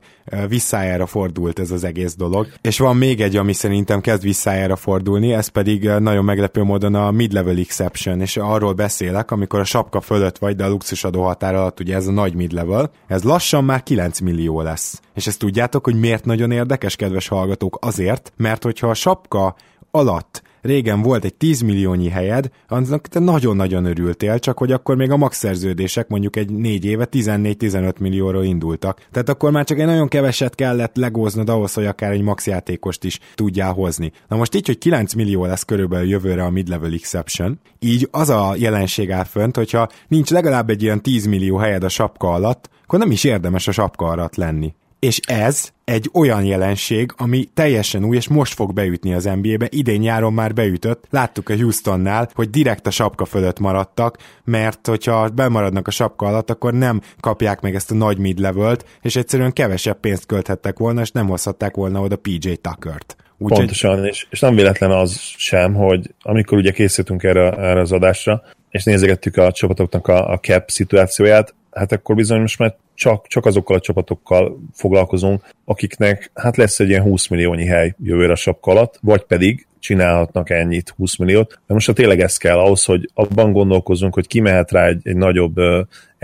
[0.48, 2.46] visszájára fordult ez az egész dolog.
[2.60, 7.10] És van még egy, ami szerintem kezd visszájára fordulni, ez pedig nagyon meglepő módon a
[7.10, 11.80] mid-level exception, és arról beszélek, amikor a sapka fölött vagy, de a luxusadó határ alatt
[11.80, 15.00] ugye ez a nagy mid-level, ez lassan már 9 millió lesz.
[15.14, 17.78] És ezt tudjátok, hogy miért nagyon érdekes, kedves hallgatók?
[17.80, 19.54] Azért, mert hogyha a sapka
[19.90, 25.10] alatt régen volt egy 10 milliónyi helyed, annak te nagyon-nagyon örültél, csak hogy akkor még
[25.10, 29.06] a max szerződések mondjuk egy 4 éve 14-15 millióról indultak.
[29.10, 33.04] Tehát akkor már csak egy nagyon keveset kellett legóznod ahhoz, hogy akár egy max játékost
[33.04, 34.12] is tudjál hozni.
[34.28, 38.54] Na most így, hogy 9 millió lesz körülbelül jövőre a mid-level exception, így az a
[38.56, 42.98] jelenség áll fönt, hogyha nincs legalább egy ilyen 10 millió helyed a sapka alatt, akkor
[42.98, 44.74] nem is érdemes a sapka alatt lenni
[45.04, 50.00] és ez egy olyan jelenség, ami teljesen új, és most fog beütni az NBA-be, idén
[50.00, 55.86] nyáron már beütött, láttuk a Houstonnál, hogy direkt a sapka fölött maradtak, mert hogyha bemaradnak
[55.86, 60.26] a sapka alatt, akkor nem kapják meg ezt a nagy mid-levelt, és egyszerűen kevesebb pénzt
[60.26, 63.16] költhettek volna, és nem hozhatták volna oda PJ Tuckert.
[63.38, 64.08] Úgy, Pontosan, hogy...
[64.08, 68.84] és, és nem véletlen az sem, hogy amikor ugye készültünk erre, erre az adásra, és
[68.84, 73.76] nézegettük a csapatoknak a, a cap szituációját, hát akkor bizony most már csak, csak azokkal
[73.76, 78.98] a csapatokkal foglalkozunk, akiknek hát lesz egy ilyen 20 milliónyi hely jövőre a sapka alatt,
[79.02, 81.58] vagy pedig csinálhatnak ennyit, 20 milliót.
[81.66, 85.00] De most ha tényleg ez kell ahhoz, hogy abban gondolkozunk, hogy ki mehet rá egy,
[85.02, 85.54] egy nagyobb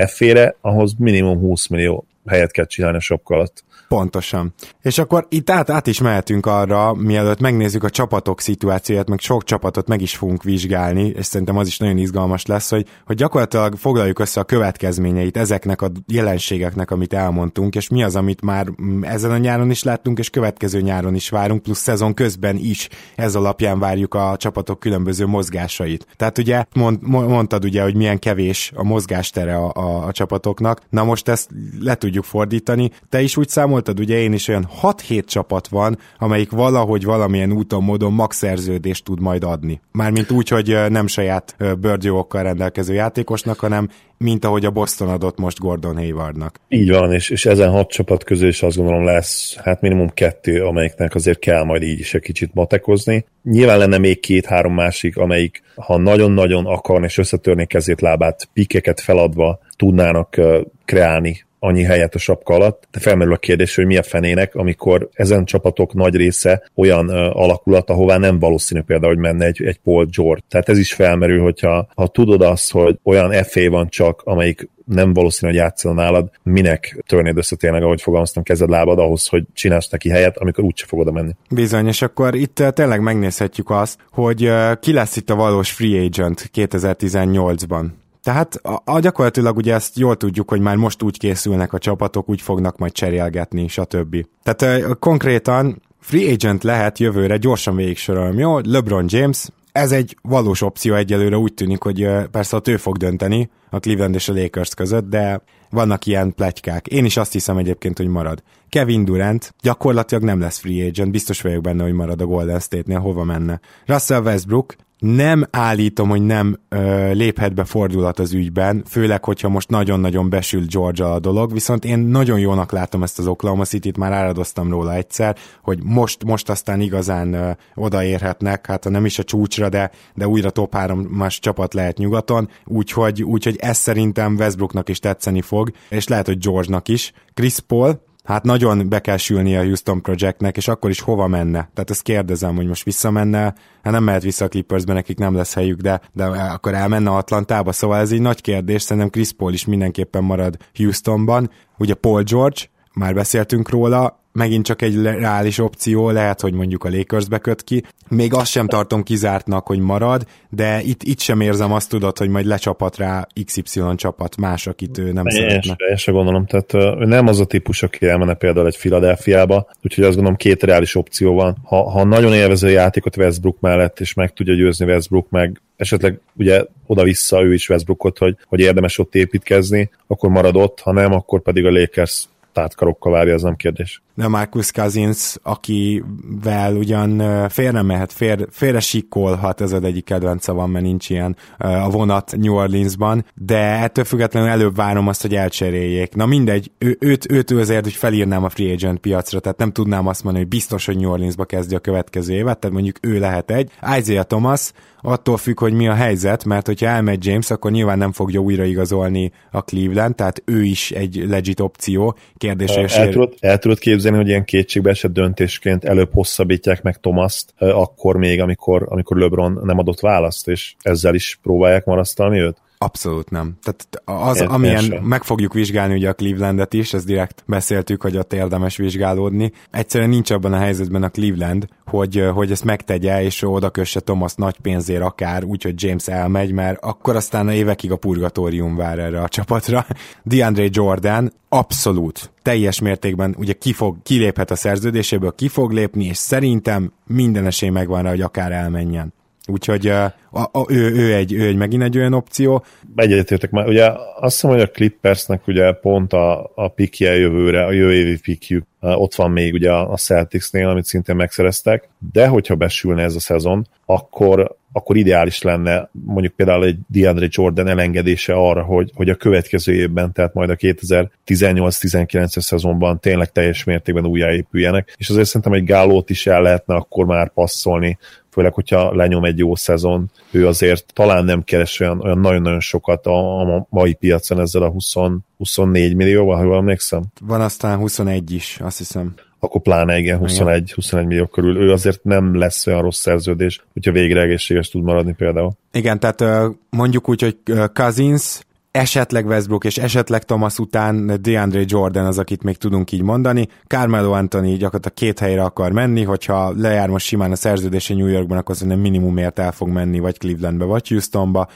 [0.06, 3.64] F-ére, ahhoz minimum 20 millió helyet kell csinálni a sapka alatt.
[3.94, 4.54] Pontosan.
[4.82, 9.44] És akkor itt át, át is mehetünk arra, mielőtt megnézzük a csapatok szituációját, meg sok
[9.44, 13.76] csapatot meg is fogunk vizsgálni, és szerintem az is nagyon izgalmas lesz, hogy, hogy gyakorlatilag
[13.76, 18.66] foglaljuk össze a következményeit ezeknek a jelenségeknek, amit elmondtunk, és mi az, amit már
[19.00, 23.34] ezen a nyáron is láttunk, és következő nyáron is várunk, plusz szezon közben is ez
[23.34, 26.06] alapján várjuk a csapatok különböző mozgásait.
[26.16, 31.04] Tehát ugye mond, mondtad ugye, hogy milyen kevés a mozgástere a, a, a csapatoknak, na
[31.04, 32.90] most ezt le tudjuk fordítani.
[33.08, 37.52] Te is úgy számol számoltad, ugye én is olyan 6-7 csapat van, amelyik valahogy valamilyen
[37.52, 39.80] úton, módon max szerződést tud majd adni.
[39.92, 45.58] Mármint úgy, hogy nem saját bőrgyókkal rendelkező játékosnak, hanem mint ahogy a Boston adott most
[45.58, 46.60] Gordon Haywardnak.
[46.68, 50.64] Így van, és, és ezen hat csapat közül is azt gondolom lesz hát minimum kettő,
[50.64, 53.24] amelyiknek azért kell majd így is egy kicsit matekozni.
[53.42, 59.58] Nyilván lenne még két-három másik, amelyik ha nagyon-nagyon akarni és összetörni kezét, lábát, pikeket feladva
[59.76, 60.40] tudnának
[60.84, 65.08] kreálni annyi helyet a sapka alatt, de felmerül a kérdés, hogy mi a fenének, amikor
[65.12, 70.06] ezen csapatok nagy része olyan alakulat, ahová nem valószínű például, hogy menne egy, egy Paul
[70.16, 70.42] George.
[70.48, 75.12] Tehát ez is felmerül, hogyha ha tudod azt, hogy olyan FA van csak, amelyik nem
[75.12, 79.88] valószínű, hogy játszana nálad, minek törnéd össze tényleg, ahogy fogalmaztam, kezed lábad ahhoz, hogy csinálsz
[79.88, 81.32] neki helyet, amikor úgyse fogod oda menni.
[81.50, 86.50] Bizony, és akkor itt tényleg megnézhetjük azt, hogy ki lesz itt a valós free agent
[86.54, 87.84] 2018-ban.
[88.22, 92.28] Tehát a, a gyakorlatilag ugye ezt jól tudjuk, hogy már most úgy készülnek a csapatok,
[92.28, 94.26] úgy fognak majd cserélgetni, stb.
[94.42, 98.58] Tehát konkrétan free agent lehet jövőre, gyorsan végig sorolom, jó?
[98.58, 103.50] LeBron James, ez egy valós opció egyelőre, úgy tűnik, hogy persze ott ő fog dönteni
[103.70, 106.86] a Cleveland és a Lakers között, de vannak ilyen pletykák.
[106.86, 108.42] Én is azt hiszem egyébként, hogy marad.
[108.68, 112.98] Kevin Durant gyakorlatilag nem lesz free agent, biztos vagyok benne, hogy marad a Golden State-nél,
[112.98, 113.60] hova menne.
[113.86, 119.68] Russell Westbrook nem állítom, hogy nem ö, léphet be fordulat az ügyben, főleg, hogyha most
[119.68, 124.12] nagyon-nagyon besült Georgia a dolog, viszont én nagyon jónak látom ezt az Oklahoma City-t, már
[124.12, 129.68] áradoztam róla egyszer, hogy most, most aztán igazán ö, odaérhetnek, hát nem is a csúcsra,
[129.68, 134.98] de, de újra top 3 más csapat lehet nyugaton, úgyhogy, úgyhogy ez szerintem Westbrooknak is
[134.98, 137.12] tetszeni fog, és lehet, hogy George-nak is.
[137.34, 141.70] Chris Paul, hát nagyon be kell sülni a Houston Projectnek, és akkor is hova menne?
[141.74, 143.40] Tehát ezt kérdezem, hogy most visszamenne,
[143.82, 147.72] hát nem mehet vissza a Clippersbe, nekik nem lesz helyük, de, de akkor elmenne Atlantába,
[147.72, 151.50] szóval ez egy nagy kérdés, szerintem Chris Paul is mindenképpen marad Houstonban.
[151.78, 152.60] Ugye Paul George,
[152.92, 157.84] már beszéltünk róla, megint csak egy reális opció, lehet, hogy mondjuk a lakers köt ki.
[158.08, 162.28] Még azt sem tartom kizártnak, hogy marad, de itt, itt sem érzem azt tudod, hogy
[162.28, 165.76] majd lecsapat rá XY csapat, más, akit ő nem én szeretne.
[165.90, 170.04] Én sem gondolom, tehát ő nem az a típus, aki elmenne például egy Philadelphiába, úgyhogy
[170.04, 171.56] azt gondolom két reális opció van.
[171.64, 176.64] Ha, ha nagyon élvező játékot Westbrook mellett, és meg tudja győzni Westbrook, meg esetleg ugye
[176.86, 181.42] oda-vissza ő is Westbrookot, hogy, hogy érdemes ott építkezni, akkor marad ott, ha nem, akkor
[181.42, 182.28] pedig a Lakers
[182.60, 184.02] tátkarokkal várja, az nem kérdés.
[184.14, 190.70] De Marcus Cousins, akivel ugyan félre mehet, fér, félre sikkolhat, ez az egyik kedvence van,
[190.70, 196.14] mert nincs ilyen a vonat New Orleansban, de ettől függetlenül előbb várom azt, hogy elcseréljék.
[196.14, 200.06] Na mindegy, ő, őt, őt azért, hogy felírnám a free agent piacra, tehát nem tudnám
[200.06, 203.50] azt mondani, hogy biztos, hogy New Orleansba kezdi a következő évet, tehát mondjuk ő lehet
[203.50, 203.70] egy.
[203.98, 204.72] Isaiah Thomas,
[205.02, 209.32] attól függ, hogy mi a helyzet, mert hogyha elmegy James, akkor nyilván nem fogja újraigazolni
[209.50, 212.16] a Cleveland, tehát ő is egy legit opció.
[212.36, 217.00] Kérdés, el, el, tudod, el tudod képzelni, hogy ilyen kétségbe esett döntésként előbb hosszabbítják meg
[217.00, 222.56] Thomaszt, akkor még, amikor, amikor LeBron nem adott választ, és ezzel is próbálják marasztalni őt?
[222.84, 223.56] Abszolút nem.
[223.62, 228.16] Tehát az, Én, amilyen meg fogjuk vizsgálni ugye a Clevelandet is, ezt direkt beszéltük, hogy
[228.16, 229.52] ott érdemes vizsgálódni.
[229.70, 234.34] Egyszerűen nincs abban a helyzetben a Cleveland, hogy, hogy ezt megtegye, és oda kösse Thomas
[234.34, 239.20] nagy pénzért akár, úgyhogy James elmegy, mert akkor aztán a évekig a purgatórium vár erre
[239.20, 239.86] a csapatra.
[240.22, 246.16] DeAndre Jordan abszolút teljes mértékben ugye ki fog, kiléphet a szerződéséből, ki fog lépni, és
[246.16, 249.12] szerintem minden esély megvan rá, hogy akár elmenjen.
[249.50, 250.14] Úgyhogy a,
[250.52, 252.64] a, ő, ő, egy, ő egy megint egy olyan opció.
[252.96, 253.90] Egyetértek már, ugye
[254.20, 258.64] azt hiszem, hogy a Clippersnek ugye pont a, a pikje jövőre, a jövő évi pikjük,
[258.80, 263.66] ott van még ugye a Celticsnél, amit szintén megszereztek, de hogyha besülne ez a szezon,
[263.86, 269.72] akkor akkor ideális lenne mondjuk például egy DeAndre Jordan elengedése arra, hogy, hogy a következő
[269.72, 276.10] évben, tehát majd a 2018-19-es szezonban tényleg teljes mértékben újjáépüljenek, és azért szerintem egy gálót
[276.10, 277.98] is el lehetne akkor már passzolni,
[278.30, 283.06] főleg, hogyha lenyom egy jó szezon, ő azért talán nem keres olyan, olyan nagyon-nagyon sokat
[283.06, 284.92] a, a mai piacon ezzel a 20,
[285.36, 287.02] 24 millióval, ha jól emlékszem.
[287.20, 291.56] Van aztán 21 is, azt hiszem akkor pláne igen, 21, 21 millió körül.
[291.56, 295.52] Ő azért nem lesz olyan rossz szerződés, hogyha végre egészséges tud maradni például.
[295.72, 296.24] Igen, tehát
[296.70, 297.36] mondjuk úgy, hogy
[297.74, 303.48] Cousins esetleg Westbrook és esetleg Thomas után DeAndre Jordan az, akit még tudunk így mondani.
[303.66, 308.38] Carmelo Anthony gyakorlatilag két helyre akar menni, hogyha lejár most simán a szerződése New Yorkban,
[308.38, 311.48] akkor szerintem minimumért el fog menni, vagy Clevelandbe, vagy Houstonba.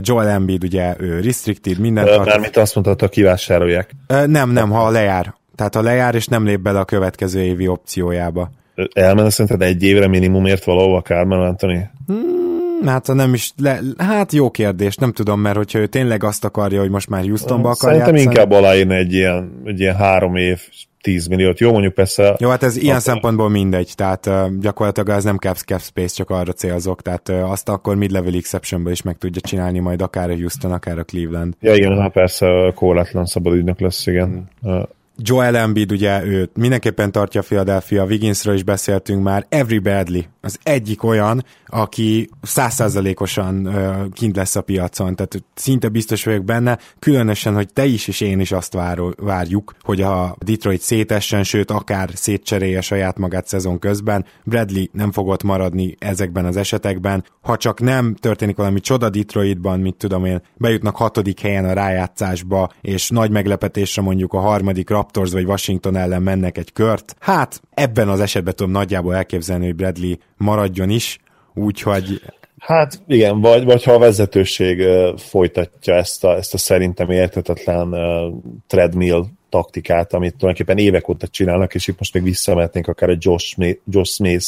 [0.00, 2.08] Joel Embiid ugye ő restricted, mindent.
[2.08, 3.90] Uh, Mármint azt mondta, kivásárolják.
[4.08, 5.34] Uh, nem, nem, ha lejár.
[5.56, 8.50] Tehát ha lejár, és nem lép bele a következő évi opciójába.
[8.92, 11.88] Elmenne szerinted egy évre minimumért valahova Carmelo Anthony?
[12.06, 12.36] Hmm
[12.84, 16.80] Hát nem is, le, hát jó kérdés, nem tudom, mert hogyha ő tényleg azt akarja,
[16.80, 18.34] hogy most már Houstonba akar Szerintem játszani.
[18.34, 20.60] inkább aláírni egy ilyen, egy ilyen három év
[21.00, 21.58] 10 milliót.
[21.58, 22.36] Jó, mondjuk persze...
[22.38, 26.30] Jó, hát ez ilyen szempontból mindegy, tehát uh, gyakorlatilag ez nem cap, cap space, csak
[26.30, 30.34] arra célzok, tehát uh, azt akkor mid-level exceptionből is meg tudja csinálni majd akár a
[30.34, 31.54] Houston, akár a Cleveland.
[31.60, 34.50] Ja, igen, hát persze korlátlan szabad ügynök lesz, igen.
[34.68, 34.80] Mm.
[35.18, 40.58] Joel Embiid, ugye őt mindenképpen tartja a Philadelphia, Wigginsről is beszéltünk már, Every Bradley az
[40.62, 43.74] egyik olyan, aki százszázalékosan
[44.12, 48.40] kint lesz a piacon, tehát szinte biztos vagyok benne, különösen, hogy te is és én
[48.40, 54.24] is azt váró, várjuk, hogy a Detroit szétessen, sőt akár szétcserélje saját magát szezon közben,
[54.44, 59.94] Bradley nem fogott maradni ezekben az esetekben, ha csak nem történik valami csoda Detroitban, mit
[59.94, 65.44] tudom én, bejutnak hatodik helyen a rájátszásba, és nagy meglepetésre mondjuk a harmadik Raptors vagy
[65.44, 70.90] Washington ellen mennek egy kört, hát ebben az esetben tudom nagyjából elképzelni, hogy Bradley maradjon
[70.90, 71.18] is,
[71.54, 72.20] úgyhogy
[72.58, 74.82] Hát igen, vagy, vagy ha a vezetőség
[75.16, 78.34] folytatja ezt a, ezt a szerintem értetetlen uh,
[78.66, 83.76] treadmill taktikát, amit tulajdonképpen évek óta csinálnak, és itt most még visszamehetnénk akár egy Josh
[83.90, 84.46] Josh Smith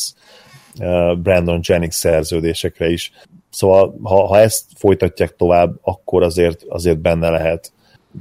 [0.80, 3.12] uh, Brandon Jennings szerződésekre is.
[3.50, 7.72] Szóval, ha, ha ezt folytatják tovább, akkor azért, azért benne lehet.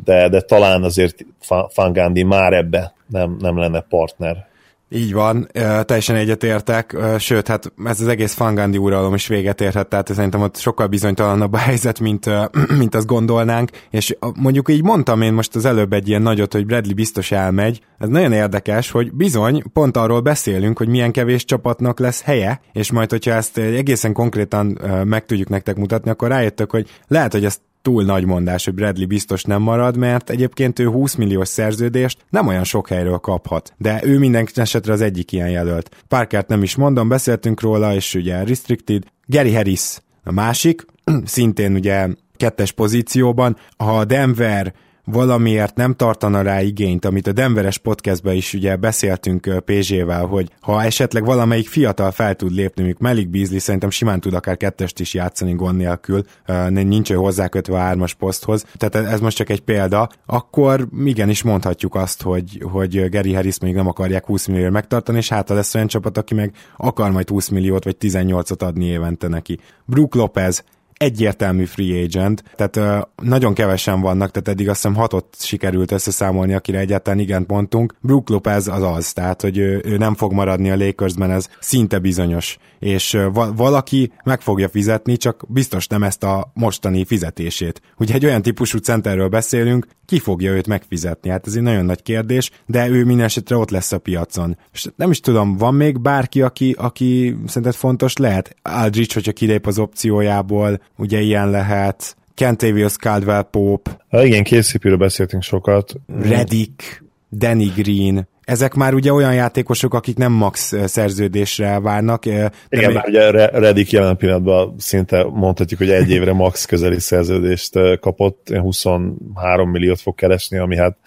[0.04, 1.26] De, de talán azért
[1.70, 4.48] Fangandi már ebbe nem, nem lenne partner.
[4.89, 5.48] Így van,
[5.86, 10.58] teljesen egyetértek, sőt, hát ez az egész Fangandi uralom is véget érhet, tehát szerintem ott
[10.58, 12.30] sokkal bizonytalanabb a helyzet, mint,
[12.80, 16.66] mint azt gondolnánk, és mondjuk így mondtam én most az előbb egy ilyen nagyot, hogy
[16.66, 22.00] Bradley biztos elmegy, ez nagyon érdekes, hogy bizony, pont arról beszélünk, hogy milyen kevés csapatnak
[22.00, 26.88] lesz helye, és majd, hogyha ezt egészen konkrétan meg tudjuk nektek mutatni, akkor rájöttök, hogy
[27.08, 31.15] lehet, hogy ezt túl nagy mondás, hogy Bradley biztos nem marad, mert egyébként ő 20
[31.15, 33.73] milliós szerződést nem olyan sok helyről kaphat.
[33.77, 35.89] De ő minden esetre az egyik ilyen jelölt.
[36.07, 39.03] Parkert nem is mondom, beszéltünk róla, és ugye restricted.
[39.25, 40.85] Gary Harris a másik,
[41.25, 42.07] szintén ugye
[42.38, 43.57] kettes pozícióban.
[43.77, 44.73] Ha Denver
[45.12, 50.84] valamiért nem tartana rá igényt, amit a Denveres podcastban is ugye beszéltünk PZ-vel, hogy ha
[50.84, 55.14] esetleg valamelyik fiatal fel tud lépni, mondjuk Melik Beasley szerintem simán tud akár kettest is
[55.14, 56.24] játszani gond nélkül,
[56.70, 61.95] nincs ő hozzákötve a hármas poszthoz, tehát ez most csak egy példa, akkor igenis mondhatjuk
[61.95, 65.88] azt, hogy, hogy Gary Harris még nem akarják 20 millióért megtartani, és hát lesz olyan
[65.88, 69.60] csapat, aki meg akar majd 20 milliót vagy 18-ot adni évente neki.
[69.86, 70.64] Brook Lopez
[70.98, 76.54] egyértelmű free agent, tehát ö, nagyon kevesen vannak, tehát eddig azt hiszem hatot sikerült összeszámolni,
[76.54, 77.95] akire egyáltalán igen pontunk.
[78.02, 82.00] Brook Lopez az az, tehát hogy ő, ő nem fog maradni a Lakersben, ez szinte
[82.00, 87.82] bizonyos, és ö, va- valaki meg fogja fizetni, csak biztos nem ezt a mostani fizetését.
[87.98, 91.30] Ugye egy olyan típusú centerről beszélünk, ki fogja őt megfizetni?
[91.30, 94.58] Hát ez egy nagyon nagy kérdés, de ő minden esetre ott lesz a piacon.
[94.74, 98.56] És nem is tudom, van még bárki, aki, aki szerinted fontos lehet?
[98.62, 104.06] Aldrich, hogyha kilép az opciójából, ugye ilyen lehet, Kentavious Caldwell Pope.
[104.10, 105.93] Ha igen, készítőről beszéltünk sokat.
[106.22, 112.26] Redick, Danny Green, ezek már ugye olyan játékosok, akik nem max szerződésre várnak.
[112.26, 113.02] De Igen, még...
[113.06, 120.02] ugye Redick jelen pillanatban szinte mondhatjuk, hogy egy évre max közeli szerződést kapott, 23 milliót
[120.02, 120.98] fog keresni, ami hát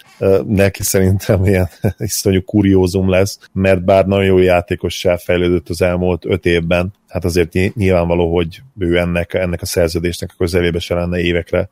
[0.47, 6.45] neki szerintem ilyen iszonyú kuriózum lesz, mert bár nagyon jó játékossá fejlődött az elmúlt öt
[6.45, 11.69] évben, hát azért nyilvánvaló, hogy ő ennek, ennek a szerződésnek a közelébe se lenne évekre,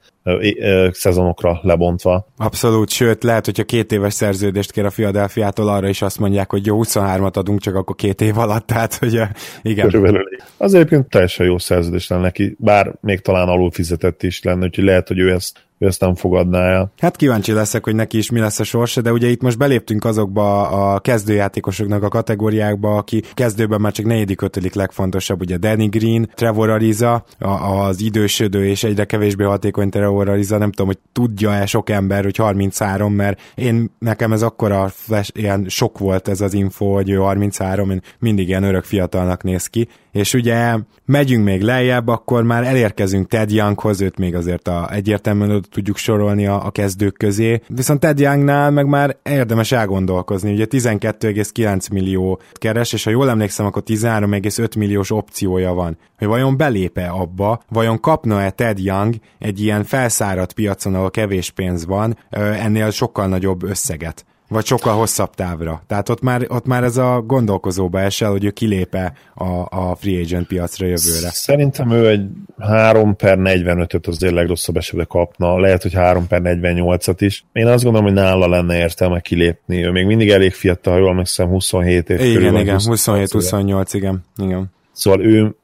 [0.91, 2.27] szezonokra lebontva.
[2.37, 6.65] Abszolút, sőt, lehet, hogyha két éves szerződést kér a Philadelphia-tól, arra is azt mondják, hogy
[6.65, 9.21] jó, 23-at adunk, csak akkor két év alatt, tehát, hogy
[9.61, 9.85] igen.
[9.85, 10.23] Körülbelül.
[10.57, 14.83] Az egyébként teljesen jó szerződés lenne neki, bár még talán alul fizetett is lenne, úgyhogy
[14.83, 16.91] lehet, hogy ő ezt ő ezt nem fogadná el.
[16.97, 20.05] Hát kíváncsi leszek, hogy neki is mi lesz a sorsa, de ugye itt most beléptünk
[20.05, 26.29] azokba a kezdőjátékosoknak a kategóriákba, aki kezdőben már csak negyedik, ötödik legfontosabb, ugye Danny Green,
[26.33, 31.89] Trevor Ariza, az idősödő és egyre kevésbé hatékony Trevor Ariza, nem tudom, hogy tudja-e sok
[31.89, 36.93] ember, hogy 33, mert én nekem ez akkora flash, ilyen sok volt ez az info,
[36.93, 40.75] hogy ő 33, én mindig ilyen örök fiatalnak néz ki, és ugye
[41.05, 46.47] megyünk még lejjebb, akkor már elérkezünk Ted Younghoz, őt még azért a, egyértelműen tudjuk sorolni
[46.47, 52.93] a, a kezdők közé, viszont Ted Youngnál meg már érdemes elgondolkozni, ugye 12,9 millió keres,
[52.93, 55.97] és ha jól emlékszem, akkor 13,5 milliós opciója van.
[56.17, 61.85] Hogy vajon belépe abba, vajon kapna-e Ted Young egy ilyen felszáradt piacon, ahol kevés pénz
[61.85, 64.25] van, ennél sokkal nagyobb összeget?
[64.49, 65.81] Vagy sokkal hosszabb távra.
[65.87, 70.21] Tehát ott már, ott már ez a gondolkozóba esel, hogy ő kilépe a, a free
[70.21, 71.29] agent piacra jövőre.
[71.29, 72.21] Szerintem ő egy
[72.59, 77.45] 3 per 45-öt azért legrosszabb esetben kapna, lehet, hogy 3 per 48-at is.
[77.53, 79.83] Én azt gondolom, hogy nála lenne értelme kilépni.
[79.83, 84.71] Ő még mindig elég fiatal, jól megszem 27 év Igen, körül igen, 27-28, igen, igen.
[84.91, 85.55] Szóval ő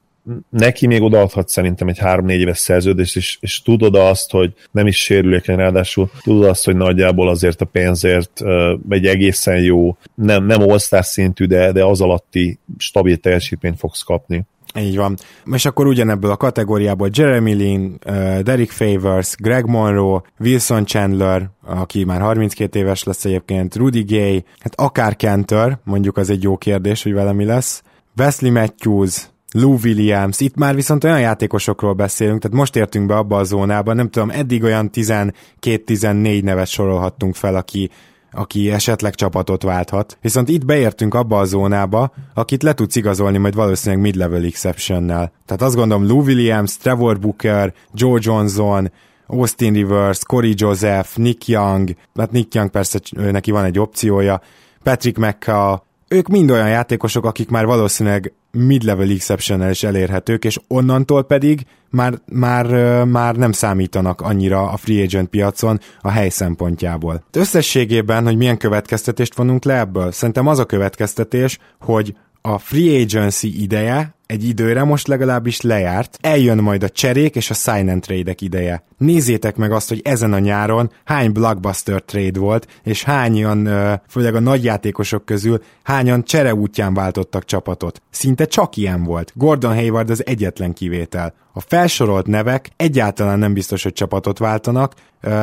[0.49, 4.97] neki még odaadhat szerintem egy 3-4 éves szerződést, és, és tudod azt, hogy nem is
[4.97, 8.41] sérülékeny, ráadásul tudod azt, hogy nagyjából azért a pénzért
[8.89, 14.45] egy egészen jó, nem, nem all szintű, de, de az alatti stabil teljesítményt fogsz kapni.
[14.79, 15.17] Így van.
[15.51, 17.97] És akkor ugyanebből a kategóriából Jeremy Lin,
[18.43, 24.73] Derek Favors, Greg Monroe, Wilson Chandler, aki már 32 éves lesz egyébként, Rudy Gay, hát
[24.75, 27.83] akár Kenter, mondjuk az egy jó kérdés, hogy vele mi lesz,
[28.17, 33.37] Wesley Matthews, Lou Williams, itt már viszont olyan játékosokról beszélünk, tehát most értünk be abba
[33.37, 37.89] a zónába, nem tudom, eddig olyan 12-14 nevet sorolhattunk fel, aki,
[38.31, 40.17] aki esetleg csapatot válthat.
[40.21, 45.31] Viszont itt beértünk abba a zónába, akit le tudsz igazolni majd valószínűleg mid-level exceptionnel.
[45.45, 48.91] Tehát azt gondolom Lou Williams, Trevor Booker, Joe Johnson,
[49.27, 54.41] Austin Rivers, Corey Joseph, Nick Young, hát Nick Young persze neki van egy opciója,
[54.83, 55.81] Patrick McCall,
[56.15, 62.13] ők mind olyan játékosok, akik már valószínűleg mid-level exception is elérhetők, és onnantól pedig már,
[62.25, 62.65] már,
[63.03, 67.23] már nem számítanak annyira a free agent piacon a hely szempontjából.
[67.31, 70.11] Összességében, hogy milyen következtetést vonunk le ebből?
[70.11, 76.57] Szerintem az a következtetés, hogy a free agency ideje egy időre most legalábbis lejárt, eljön
[76.57, 78.83] majd a cserék és a sign and trade ideje.
[78.97, 83.69] Nézzétek meg azt, hogy ezen a nyáron hány blockbuster trade volt, és hányan,
[84.09, 88.01] főleg a nagyjátékosok közül, hányan csere útján váltottak csapatot.
[88.09, 89.31] Szinte csak ilyen volt.
[89.35, 91.33] Gordon Hayward az egyetlen kivétel.
[91.53, 94.93] A felsorolt nevek egyáltalán nem biztos, hogy csapatot váltanak,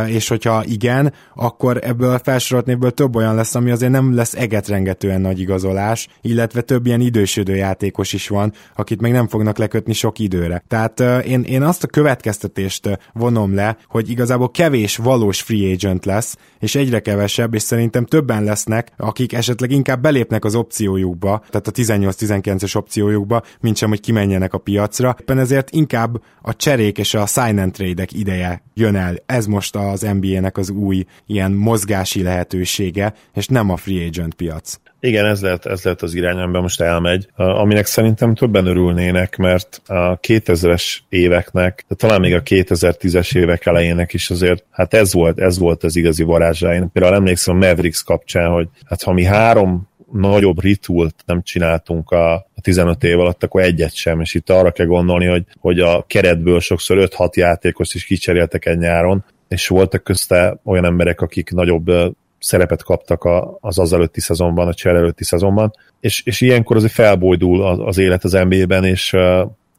[0.07, 4.35] és hogyha igen, akkor ebből a felsorolt névből több olyan lesz, ami azért nem lesz
[4.35, 9.93] egetrengetően nagy igazolás, illetve több ilyen idősödő játékos is van, akit meg nem fognak lekötni
[9.93, 10.65] sok időre.
[10.69, 16.37] Tehát én, én azt a következtetést vonom le, hogy igazából kevés valós free agent lesz,
[16.59, 21.71] és egyre kevesebb, és szerintem többen lesznek, akik esetleg inkább belépnek az opciójukba, tehát a
[21.71, 25.17] 18-19-es opciójukba, mint sem, hogy kimenjenek a piacra.
[25.21, 29.17] Éppen ezért inkább a cserék és a sign and trade ideje jön el.
[29.27, 34.81] Ez most az NBA-nek az új ilyen mozgási lehetősége, és nem a free agent piac.
[35.01, 39.83] Igen, ez lehet, ez lehet az irány, amiben most elmegy, aminek szerintem többen örülnének, mert
[39.87, 45.39] a 2000-es éveknek, de talán még a 2010-es évek elejének is azért, hát ez volt,
[45.39, 46.75] ez volt az igazi varázsa.
[46.75, 52.11] Én például emlékszem a Mavericks kapcsán, hogy hát ha mi három nagyobb ritult nem csináltunk
[52.11, 55.81] a, a 15 év alatt, akkor egyet sem, és itt arra kell gondolni, hogy, hogy
[55.81, 61.51] a keretből sokszor 5-6 játékos is kicseréltek egy nyáron, és voltak közte olyan emberek, akik
[61.51, 63.29] nagyobb szerepet kaptak
[63.61, 67.99] az az előtti szezonban, a csere előtti szezonban, és, és ilyenkor azért felbojdul az, az
[67.99, 69.13] élet az NBA-ben, és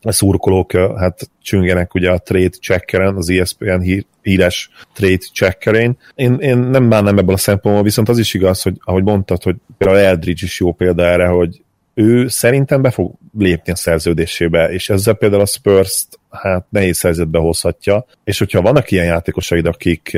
[0.06, 5.98] a szurkolók hát csüngenek ugye a trade checkeren, az ESPN hír, híres trade checkerén.
[6.16, 9.56] Én, én nem bánnám ebből a szempontból, viszont az is igaz, hogy ahogy mondtad, hogy
[9.78, 11.62] például Eldridge is jó példa erre, hogy
[11.94, 17.40] ő szerintem be fog lépni a szerződésébe, és ezzel például a Spurs-t hát nehéz helyzetbe
[17.40, 20.18] hozhatja, és hogyha vannak ilyen játékosaid, akik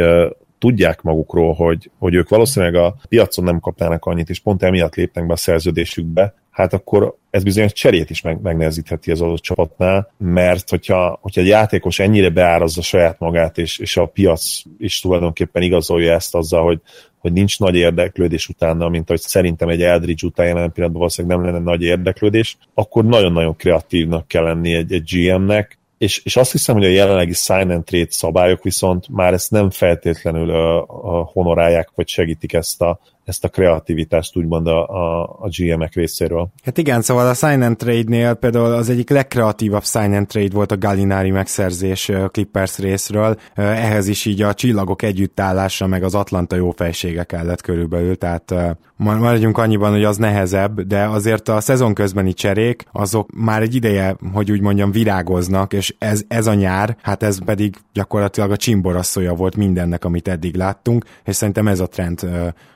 [0.60, 5.26] tudják magukról, hogy, hogy ők valószínűleg a piacon nem kapnának annyit, és pont emiatt lépnek
[5.26, 10.70] be a szerződésükbe, hát akkor ez bizonyos cserét is meg, megnehezítheti az adott csapatnál, mert
[10.70, 16.14] hogyha, hogyha egy játékos ennyire beárazza saját magát, és, és a piac is tulajdonképpen igazolja
[16.14, 16.82] ezt azzal, hogy,
[17.18, 21.46] hogy nincs nagy érdeklődés utána, mint ahogy szerintem egy Eldridge után jelen pillanatban valószínűleg nem
[21.46, 26.76] lenne nagy érdeklődés, akkor nagyon-nagyon kreatívnak kell lenni egy, egy GM-nek, és, és azt hiszem,
[26.76, 30.50] hogy a jelenlegi sign and trade szabályok viszont már ezt nem feltétlenül
[30.88, 36.50] a honorálják, vagy segítik ezt a, ezt a kreativitást úgymond a, a, a GM-ek részéről.
[36.64, 40.72] Hát igen, szóval a sign and trade-nél például az egyik legkreatívabb sign and trade volt
[40.72, 46.72] a Gallinari megszerzés Clippers részről, ehhez is így a csillagok együttállása meg az Atlanta jó
[46.72, 48.54] fejsége kellett körülbelül, tehát
[48.96, 54.16] maradjunk annyiban, hogy az nehezebb, de azért a szezon közbeni cserék, azok már egy ideje,
[54.34, 59.34] hogy úgy mondjam, virágoznak, és ez, ez a nyár, hát ez pedig gyakorlatilag a csimboraszója
[59.34, 62.28] volt mindennek, amit eddig láttunk, és szerintem ez a trend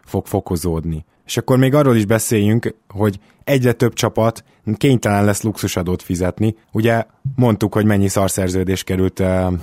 [0.10, 1.06] fog fokozódni.
[1.26, 4.44] És akkor még arról is beszéljünk, hogy egyre több csapat
[4.78, 6.56] kénytelen lesz luxusadót fizetni.
[6.72, 7.04] Ugye
[7.36, 9.54] mondtuk, hogy mennyi szarszerződés került uh,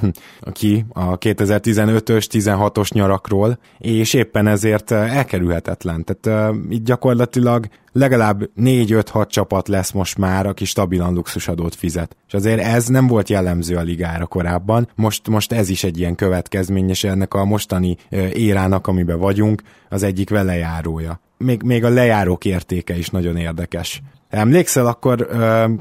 [0.53, 6.05] ki a 2015-ös, 16-os nyarakról, és éppen ezért uh, elkerülhetetlen.
[6.05, 12.17] Tehát uh, itt gyakorlatilag legalább 4-5-6 csapat lesz most már, aki stabilan luxusadót fizet.
[12.27, 14.89] És azért ez nem volt jellemző a ligára korábban.
[14.95, 17.97] Most, most ez is egy ilyen következmény, és ennek a mostani
[18.33, 24.03] érának, amiben vagyunk, az egyik velejárója még, még a lejárók értéke is nagyon érdekes.
[24.29, 25.29] Emlékszel akkor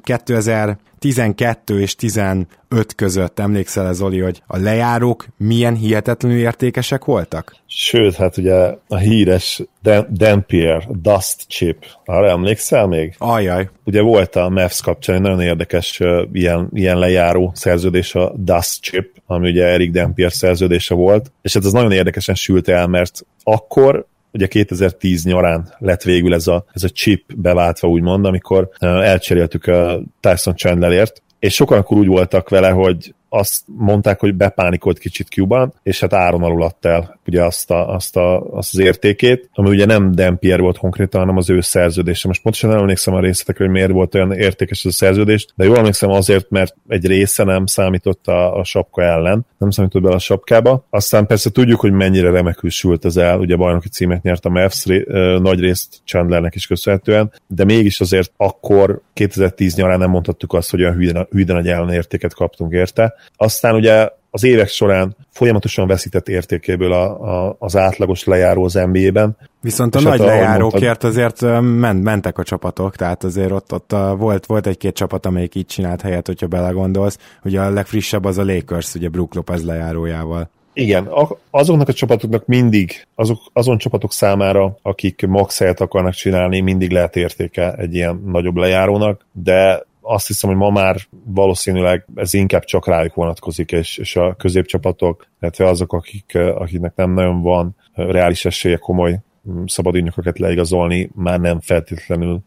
[0.01, 2.47] 2012 és 15
[2.95, 7.55] között, emlékszel ez Zoli, hogy a lejárók milyen hihetetlenül értékesek voltak?
[7.65, 9.61] Sőt, hát ugye a híres
[10.09, 13.15] Dampier Dust Chip, arra emlékszel még?
[13.17, 13.69] Ajaj.
[13.83, 18.81] Ugye volt a Mavs kapcsán egy nagyon érdekes uh, ilyen, ilyen lejáró szerződés a Dust
[18.81, 23.25] Chip, ami ugye Eric Dampier szerződése volt, és hát ez nagyon érdekesen sült el, mert
[23.43, 29.65] akkor ugye 2010 nyarán lett végül ez a, ez a chip beváltva, úgymond, amikor elcseréltük
[29.67, 35.27] a Tyson Chandlerért, és sokan akkor úgy voltak vele, hogy azt mondták, hogy bepánikolt kicsit
[35.27, 39.49] Cuban, és hát áron alul adta el ugye azt, a, azt, a, azt az értékét,
[39.53, 42.27] ami ugye nem Dampier volt konkrétan, hanem az ő szerződése.
[42.27, 45.65] Most pontosan nem emlékszem a részletekre, hogy miért volt olyan értékes ez a szerződés, de
[45.65, 50.15] jól emlékszem azért, mert egy része nem számított a, a sapka ellen, nem számított bele
[50.15, 50.85] a sapkába.
[50.89, 54.85] Aztán persze tudjuk, hogy mennyire remekül sült ez el, ugye bajnoki címet nyert a Mavs
[54.85, 55.05] ré,
[55.39, 60.81] nagy részt Chandlernek is köszönhetően, de mégis azért akkor 2010 nyarán nem mondhattuk azt, hogy
[60.81, 66.91] olyan hűden, hűden nagy ellenértéket kaptunk érte, Aztán ugye az évek során folyamatosan veszített értékéből
[66.93, 67.03] a,
[67.47, 69.37] a, az átlagos lejáró az NBA-ben.
[69.61, 74.45] Viszont a nagy hát, lejárókért azért ment, mentek a csapatok, tehát azért ott, ott volt,
[74.45, 77.17] volt egy-két csapat, amelyik így csinált helyet, hogyha belegondolsz.
[77.43, 80.49] Ugye a legfrissebb az a Lakers, ugye Brook Lopez lejárójával.
[80.73, 81.09] Igen,
[81.49, 87.73] azoknak a csapatoknak mindig, azok, azon csapatok számára, akik max akarnak csinálni, mindig lehet értéke
[87.73, 93.13] egy ilyen nagyobb lejárónak, de azt hiszem, hogy ma már valószínűleg ez inkább csak rájuk
[93.13, 99.19] vonatkozik, és, és a középcsapatok, illetve azok, akik, akiknek nem nagyon van reális esélye komoly
[99.49, 102.39] mm, szabad ügynököket leigazolni, már nem feltétlenül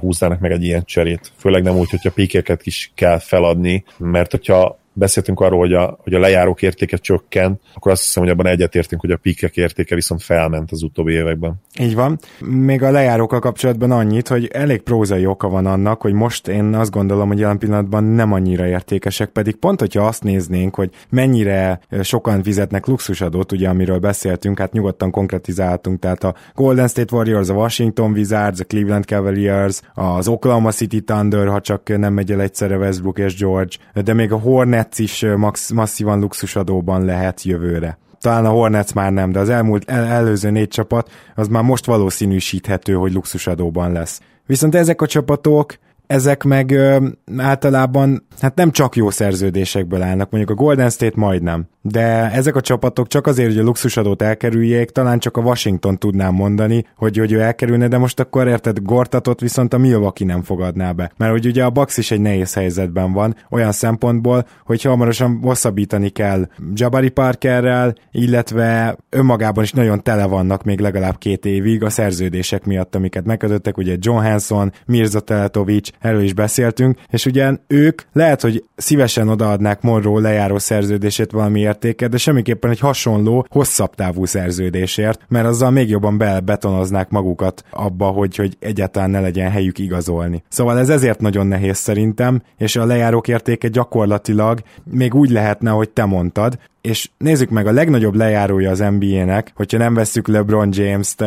[0.00, 1.32] húznának meg egy ilyen cserét.
[1.36, 6.14] Főleg nem úgy, hogyha pikeket is kell feladni, mert hogyha beszéltünk arról, hogy a, hogy
[6.14, 10.22] a lejárók értéke csökken, akkor azt hiszem, hogy abban egyetértünk, hogy a pikek értéke viszont
[10.22, 11.54] felment az utóbbi években.
[11.80, 12.18] Így van.
[12.40, 16.90] Még a lejárókkal kapcsolatban annyit, hogy elég prózai oka van annak, hogy most én azt
[16.90, 22.42] gondolom, hogy jelen pillanatban nem annyira értékesek, pedig pont, hogyha azt néznénk, hogy mennyire sokan
[22.42, 28.10] fizetnek luxusadót, ugye amiről beszéltünk, hát nyugodtan konkretizáltunk, tehát a Golden State Warriors, a Washington
[28.10, 33.18] Wizards, a Cleveland Cavaliers, az Oklahoma City Thunder, ha csak nem megy el egyszerre Westbrook
[33.18, 37.98] és George, de még a Hornet Hornets is max, masszívan luxusadóban lehet jövőre.
[38.20, 41.84] Talán a Hornets már nem, de az elmúlt el, előző négy csapat az már most
[41.84, 44.20] valószínűsíthető, hogy luxusadóban lesz.
[44.46, 47.06] Viszont ezek a csapatok ezek meg ö,
[47.36, 52.60] általában hát nem csak jó szerződésekből állnak, mondjuk a Golden State majdnem, de ezek a
[52.60, 57.32] csapatok csak azért, hogy a luxusadót elkerüljék, talán csak a Washington tudnám mondani, hogy, hogy
[57.32, 61.12] ő elkerülne, de most akkor érted, Gortatot viszont a Milwaukee nem fogadná be.
[61.16, 66.08] Mert hogy ugye a Bucks is egy nehéz helyzetben van, olyan szempontból, hogy hamarosan hosszabbítani
[66.08, 72.64] kell Jabari Parkerrel, illetve önmagában is nagyon tele vannak még legalább két évig a szerződések
[72.64, 78.40] miatt, amiket megkötöttek, ugye John Hanson, Mirza Teletovic, erről is beszéltünk, és ugye ők lehet,
[78.40, 85.20] hogy szívesen odaadnák Monroe lejáró szerződését valami értéket, de semmiképpen egy hasonló, hosszabb távú szerződésért,
[85.28, 90.42] mert azzal még jobban belbetonoznák magukat abba, hogy, hogy egyáltalán ne legyen helyük igazolni.
[90.48, 95.90] Szóval ez ezért nagyon nehéz szerintem, és a lejárók értéke gyakorlatilag még úgy lehetne, hogy
[95.90, 101.20] te mondtad, és nézzük meg, a legnagyobb lejárója az NBA-nek, hogyha nem vesszük LeBron James-t,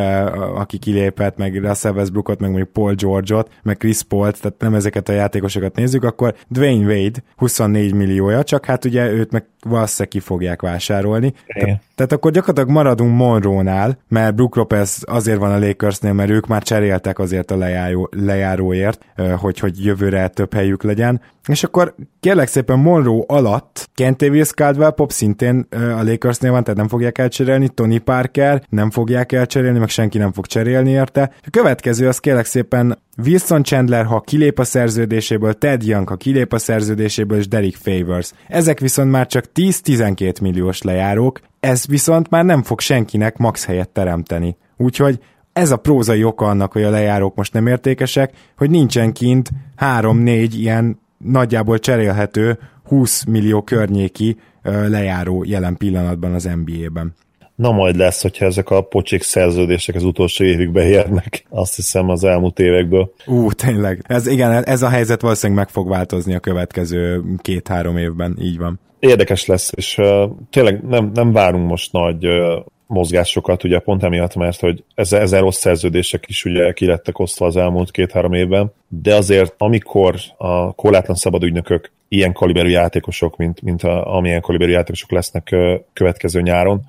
[0.55, 5.09] aki kilépett, meg Russell Westbrookot, meg mondjuk Paul George-ot, meg Chris Paul-t, tehát nem ezeket
[5.09, 10.19] a játékosokat nézzük, akkor Dwayne Wade 24 milliója, csak hát ugye őt meg valószínűleg ki
[10.19, 11.31] fogják vásárolni.
[11.31, 16.47] Te, tehát akkor gyakorlatilag maradunk Monroe-nál, mert Brook Lopez azért van a Lakersnél, mert ők
[16.47, 19.05] már cseréltek azért a lejáró, lejáróért,
[19.37, 21.21] hogy, hogy jövőre több helyük legyen.
[21.47, 26.87] És akkor kérlek szépen Monroe alatt Kentavious Caldwell Pop szintén a Lakersnél van, tehát nem
[26.87, 31.31] fogják elcserélni, Tony Parker nem fogják elcserélni, meg senki nem fog cserélni érte.
[31.41, 36.53] A következő az kérlek szépen Wilson Chandler, ha kilép a szerződéséből, Ted Young, ha kilép
[36.53, 38.32] a szerződéséből, és Derek Favors.
[38.47, 43.89] Ezek viszont már csak 10-12 milliós lejárók, ez viszont már nem fog senkinek max helyet
[43.89, 44.57] teremteni.
[44.78, 45.20] Úgyhogy
[45.53, 50.47] ez a prózai oka annak, hogy a lejárók most nem értékesek, hogy nincsen kint 3-4
[50.51, 57.13] ilyen nagyjából cserélhető 20 millió környéki lejáró jelen pillanatban az NBA-ben.
[57.57, 62.23] Na majd lesz, hogyha ezek a pocsék szerződések az utolsó évükbe érnek, azt hiszem az
[62.23, 63.13] elmúlt évekből.
[63.25, 64.03] Ú, tényleg.
[64.07, 68.79] Ez, igen, ez a helyzet valószínűleg meg fog változni a következő két-három évben, így van.
[68.99, 74.35] Érdekes lesz, és uh, tényleg nem, nem várunk most nagy uh, mozgásokat, ugye pont emiatt,
[74.35, 78.71] mert hogy ezer, ezer rossz szerződések is ugye ki lettek osztva az elmúlt két-három évben,
[78.87, 85.11] de azért amikor a korlátlan szabadügynökök ilyen kaliberű játékosok, mint, mint a, amilyen kaliberű játékosok
[85.11, 85.55] lesznek
[85.93, 86.81] következő nyáron,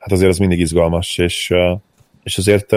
[0.00, 1.54] hát azért az mindig izgalmas, és,
[2.22, 2.70] és azért,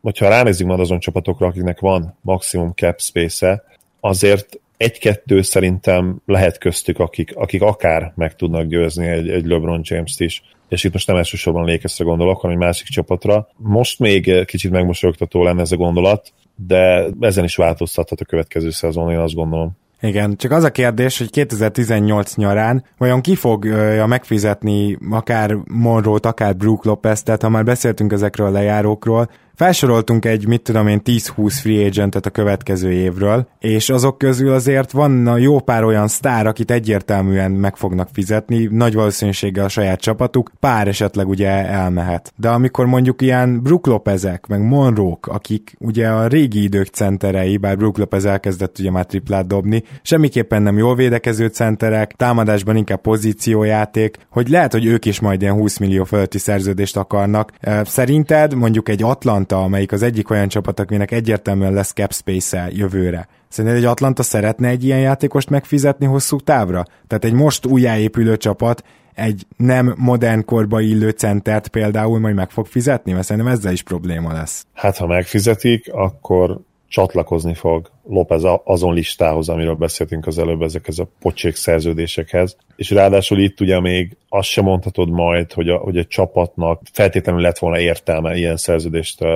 [0.00, 3.62] hogyha ránézzük majd azon csapatokra, akiknek van maximum cap space-e,
[4.00, 10.20] azért egy-kettő szerintem lehet köztük, akik, akik akár meg tudnak győzni egy, egy LeBron James-t
[10.20, 10.42] is.
[10.68, 13.48] És itt most nem elsősorban Lakersre gondolok, hanem egy másik csapatra.
[13.56, 16.32] Most még kicsit megmosolyogtató lenne ez a gondolat,
[16.66, 19.76] de ezen is változtathat a következő szezon, én azt gondolom.
[20.00, 26.56] Igen, csak az a kérdés, hogy 2018 nyarán vajon ki fogja megfizetni akár Monroe-t, akár
[26.56, 31.58] Brook Lopez, tehát ha már beszéltünk ezekről a lejárókról, Felsoroltunk egy, mit tudom én, 10-20
[31.60, 36.46] free agentet a következő évről, és azok közül azért van a jó pár olyan sztár,
[36.46, 42.32] akit egyértelműen meg fognak fizetni, nagy valószínűséggel a saját csapatuk, pár esetleg ugye elmehet.
[42.36, 47.76] De amikor mondjuk ilyen Brook Lopezek, meg Monroe, akik ugye a régi idők centerei, bár
[47.76, 54.16] Brook Lopez elkezdett ugye már triplát dobni, semmiképpen nem jól védekező centerek, támadásban inkább pozíciójáték,
[54.30, 57.52] hogy lehet, hogy ők is majd ilyen 20 millió fölötti szerződést akarnak.
[57.82, 62.68] Szerinted mondjuk egy Atlant Atlanta, amelyik az egyik olyan csapat, akinek egyértelműen lesz cap space-e
[62.70, 63.28] jövőre.
[63.48, 66.84] Szerinted egy Atlanta szeretne egy ilyen játékost megfizetni hosszú távra?
[67.06, 68.84] Tehát egy most újjáépülő csapat
[69.14, 73.12] egy nem modern korba illő centert például majd meg fog fizetni?
[73.12, 74.66] Mert szerintem ezzel is probléma lesz.
[74.74, 81.08] Hát ha megfizetik, akkor csatlakozni fog López azon listához, amiről beszéltünk az előbb, ezekhez a
[81.20, 82.56] pocsék szerződésekhez.
[82.76, 87.40] És ráadásul itt ugye még azt sem mondhatod majd, hogy a, hogy a csapatnak feltétlenül
[87.40, 89.30] lett volna értelme ilyen szerződést uh,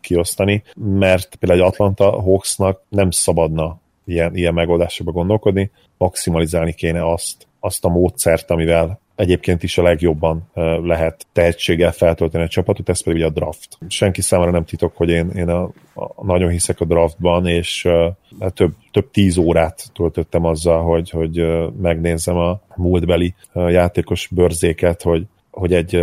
[0.00, 7.46] kiosztani, mert például egy Atlanta Hawksnak nem szabadna ilyen, ilyen megoldásokba gondolkodni, maximalizálni kéne azt,
[7.60, 10.50] azt a módszert, amivel egyébként is a legjobban
[10.82, 13.78] lehet tehetséggel feltölteni a csapatot, ez pedig ugye a draft.
[13.88, 15.62] Senki számára nem titok, hogy én, én a,
[15.94, 21.46] a, nagyon hiszek a draftban, és uh, több, több tíz órát töltöttem azzal, hogy, hogy
[21.80, 26.02] megnézem a múltbeli játékos bőrzéket, hogy, hogy egy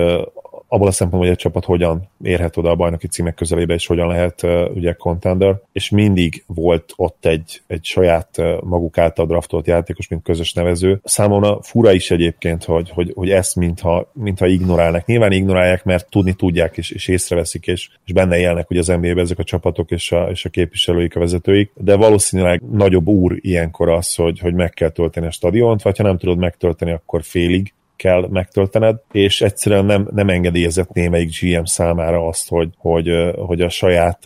[0.70, 4.08] abból a szempontból, hogy egy csapat hogyan érhet oda a bajnoki címek közelébe, és hogyan
[4.08, 9.68] lehet uh, ugye contender, és mindig volt ott egy, egy saját uh, maguk által draftolt
[9.68, 11.02] játékos, mint közös nevező.
[11.04, 15.06] Számomra fura is egyébként, hogy, hogy, hogy ezt mintha, mintha ignorálnak.
[15.06, 19.20] Nyilván ignorálják, mert tudni tudják, és, és észreveszik, és, és benne élnek ugye az NBA-ben
[19.20, 23.90] ezek a csapatok és a, és a képviselőik, a vezetőik, de valószínűleg nagyobb úr ilyenkor
[23.90, 27.74] az, hogy, hogy meg kell tölteni a stadiont, vagy ha nem tudod megtölteni, akkor félig,
[28.00, 33.70] kell megtöltened, és egyszerűen nem, nem engedélyezett némelyik GM számára azt, hogy, hogy, hogy a
[33.70, 34.20] saját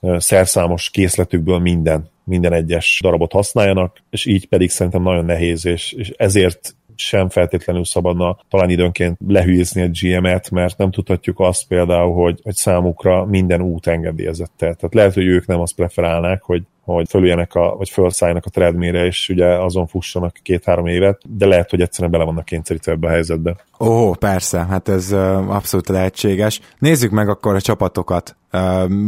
[0.00, 6.12] szerszámos készletükből minden minden egyes darabot használjanak, és így pedig szerintem nagyon nehéz, és, és
[6.16, 12.40] ezért sem feltétlenül szabadna talán időnként lehűzni egy GM-et, mert nem tudhatjuk azt például, hogy,
[12.42, 14.52] hogy számukra minden út engedélyezett.
[14.56, 16.62] Tehát lehet, hogy ők nem azt preferálnák, hogy
[16.94, 21.70] hogy fölüljenek, a, vagy felszálljanak a treadmére, és ugye azon fussanak két-három évet, de lehet,
[21.70, 23.56] hogy egyszerűen bele vannak kényszerítve ebbe a helyzetbe.
[23.80, 25.12] Ó, persze, hát ez
[25.48, 26.60] abszolút lehetséges.
[26.78, 28.34] Nézzük meg akkor a csapatokat.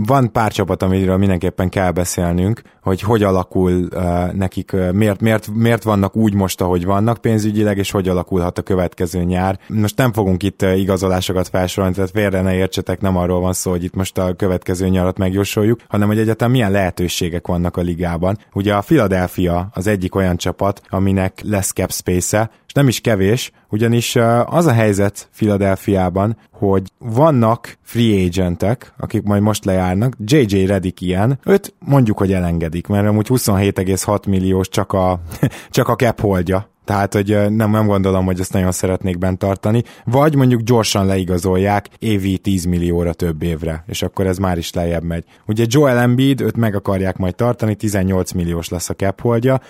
[0.07, 3.89] Van pár csapat, amiről mindenképpen kell beszélnünk, hogy hogy alakul
[4.33, 9.23] nekik, miért, miért, miért vannak úgy most, ahogy vannak pénzügyileg, és hogy alakulhat a következő
[9.23, 9.59] nyár.
[9.69, 13.85] Most nem fogunk itt igazolásokat felsorolni, tehát félre ne értsetek, nem arról van szó, hogy
[13.85, 18.39] itt most a következő nyarat megjósoljuk, hanem hogy egyetem milyen lehetőségek vannak a ligában.
[18.53, 23.51] Ugye a Philadelphia az egyik olyan csapat, aminek lesz cap space-e, és nem is kevés,
[23.69, 31.01] ugyanis az a helyzet Filadelfiában, hogy vannak free agentek, akik majd most lejárnak, JJ Redick
[31.01, 35.21] ilyen, őt mondjuk, hogy elengedik, mert amúgy 27,6 milliós csak a,
[35.71, 39.83] csak a cap holdja, tehát, hogy nem, nem gondolom, hogy ezt nagyon szeretnék bent tartani.
[40.05, 45.03] Vagy mondjuk gyorsan leigazolják évi 10 millióra több évre, és akkor ez már is lejjebb
[45.03, 45.25] megy.
[45.47, 49.61] Ugye Joel Embiid, őt meg akarják majd tartani, 18 milliós lesz a cap holdja.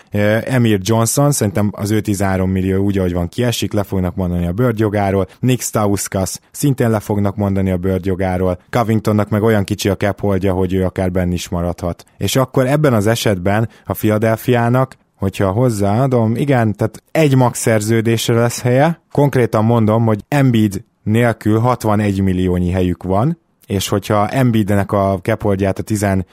[0.45, 4.53] Emir Johnson, szerintem az ő 13 millió úgy, ahogy van, kiesik, le fognak mondani a
[4.53, 5.27] bőrjogáról.
[5.41, 8.59] Nick Stauskas szintén le fognak mondani a bőrjogáról.
[8.71, 12.05] Covingtonnak meg olyan kicsi a cap holdja, hogy ő akár benn is maradhat.
[12.19, 18.61] És akkor ebben az esetben a Philadelphiának hogyha hozzáadom, igen, tehát egy max szerződésre lesz
[18.61, 25.79] helye, konkrétan mondom, hogy Embiid nélkül 61 milliónyi helyük van, és hogyha Embiidnek a kepoldját
[25.79, 26.25] a 18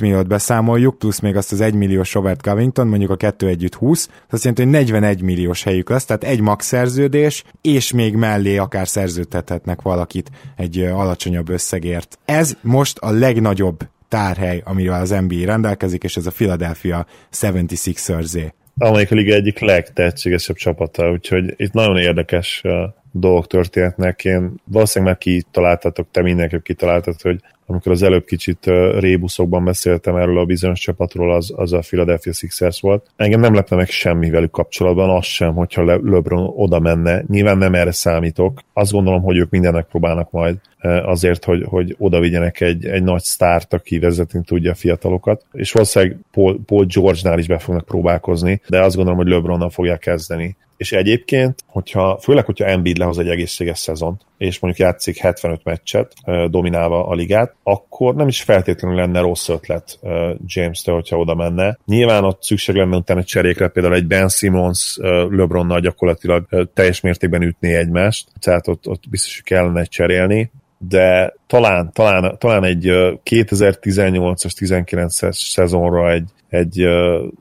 [0.00, 4.06] milliót beszámoljuk, plusz még azt az 1 milliós Robert Covington, mondjuk a kettő együtt 20,
[4.06, 8.56] az azt jelenti, hogy 41 milliós helyük lesz, tehát egy max szerződés, és még mellé
[8.56, 12.18] akár szerződtethetnek valakit egy alacsonyabb összegért.
[12.24, 17.06] Ez most a legnagyobb tárhely, amivel az NBA rendelkezik, és ez a Philadelphia
[17.40, 18.52] 76ers-é.
[18.78, 22.72] Amelyik a liga egyik legtehetségesebb csapata, úgyhogy itt nagyon érdekes uh,
[23.12, 24.24] dolgok történhetnek.
[24.24, 28.58] Én valószínűleg már kitaláltatok, te mindenképp kitaláltad, hogy amikor az előbb kicsit
[28.98, 33.06] rébuszokban beszéltem erről a bizonyos csapatról, az, az a Philadelphia Sixers volt.
[33.16, 37.24] Engem nem lepne meg semmi velük kapcsolatban, az sem, hogyha LeBron oda menne.
[37.28, 38.60] Nyilván nem erre számítok.
[38.72, 40.56] Azt gondolom, hogy ők mindennek próbálnak majd
[41.04, 45.44] azért, hogy, hogy oda vigyenek egy, egy nagy sztárt, aki vezetni tudja a fiatalokat.
[45.52, 49.98] És valószínűleg Paul, Paul George-nál is be fognak próbálkozni, de azt gondolom, hogy LeBronnal fogják
[49.98, 55.64] kezdeni és egyébként, hogyha, főleg, hogyha Embiid lehoz egy egészséges szezon, és mondjuk játszik 75
[55.64, 56.12] meccset,
[56.50, 59.98] dominálva a ligát, akkor nem is feltétlenül lenne rossz ötlet
[60.46, 61.78] James-től, hogyha oda menne.
[61.86, 64.98] Nyilván ott szükség lenne utána cserékre, például egy Ben Simmons
[65.30, 70.50] LeBronnal gyakorlatilag teljes mértékben ütné egymást, tehát ott, ott biztos, hogy kellene cserélni,
[70.88, 72.84] de talán, talán, talán egy
[73.24, 76.88] 2018-as, 19-es szezonra egy, egy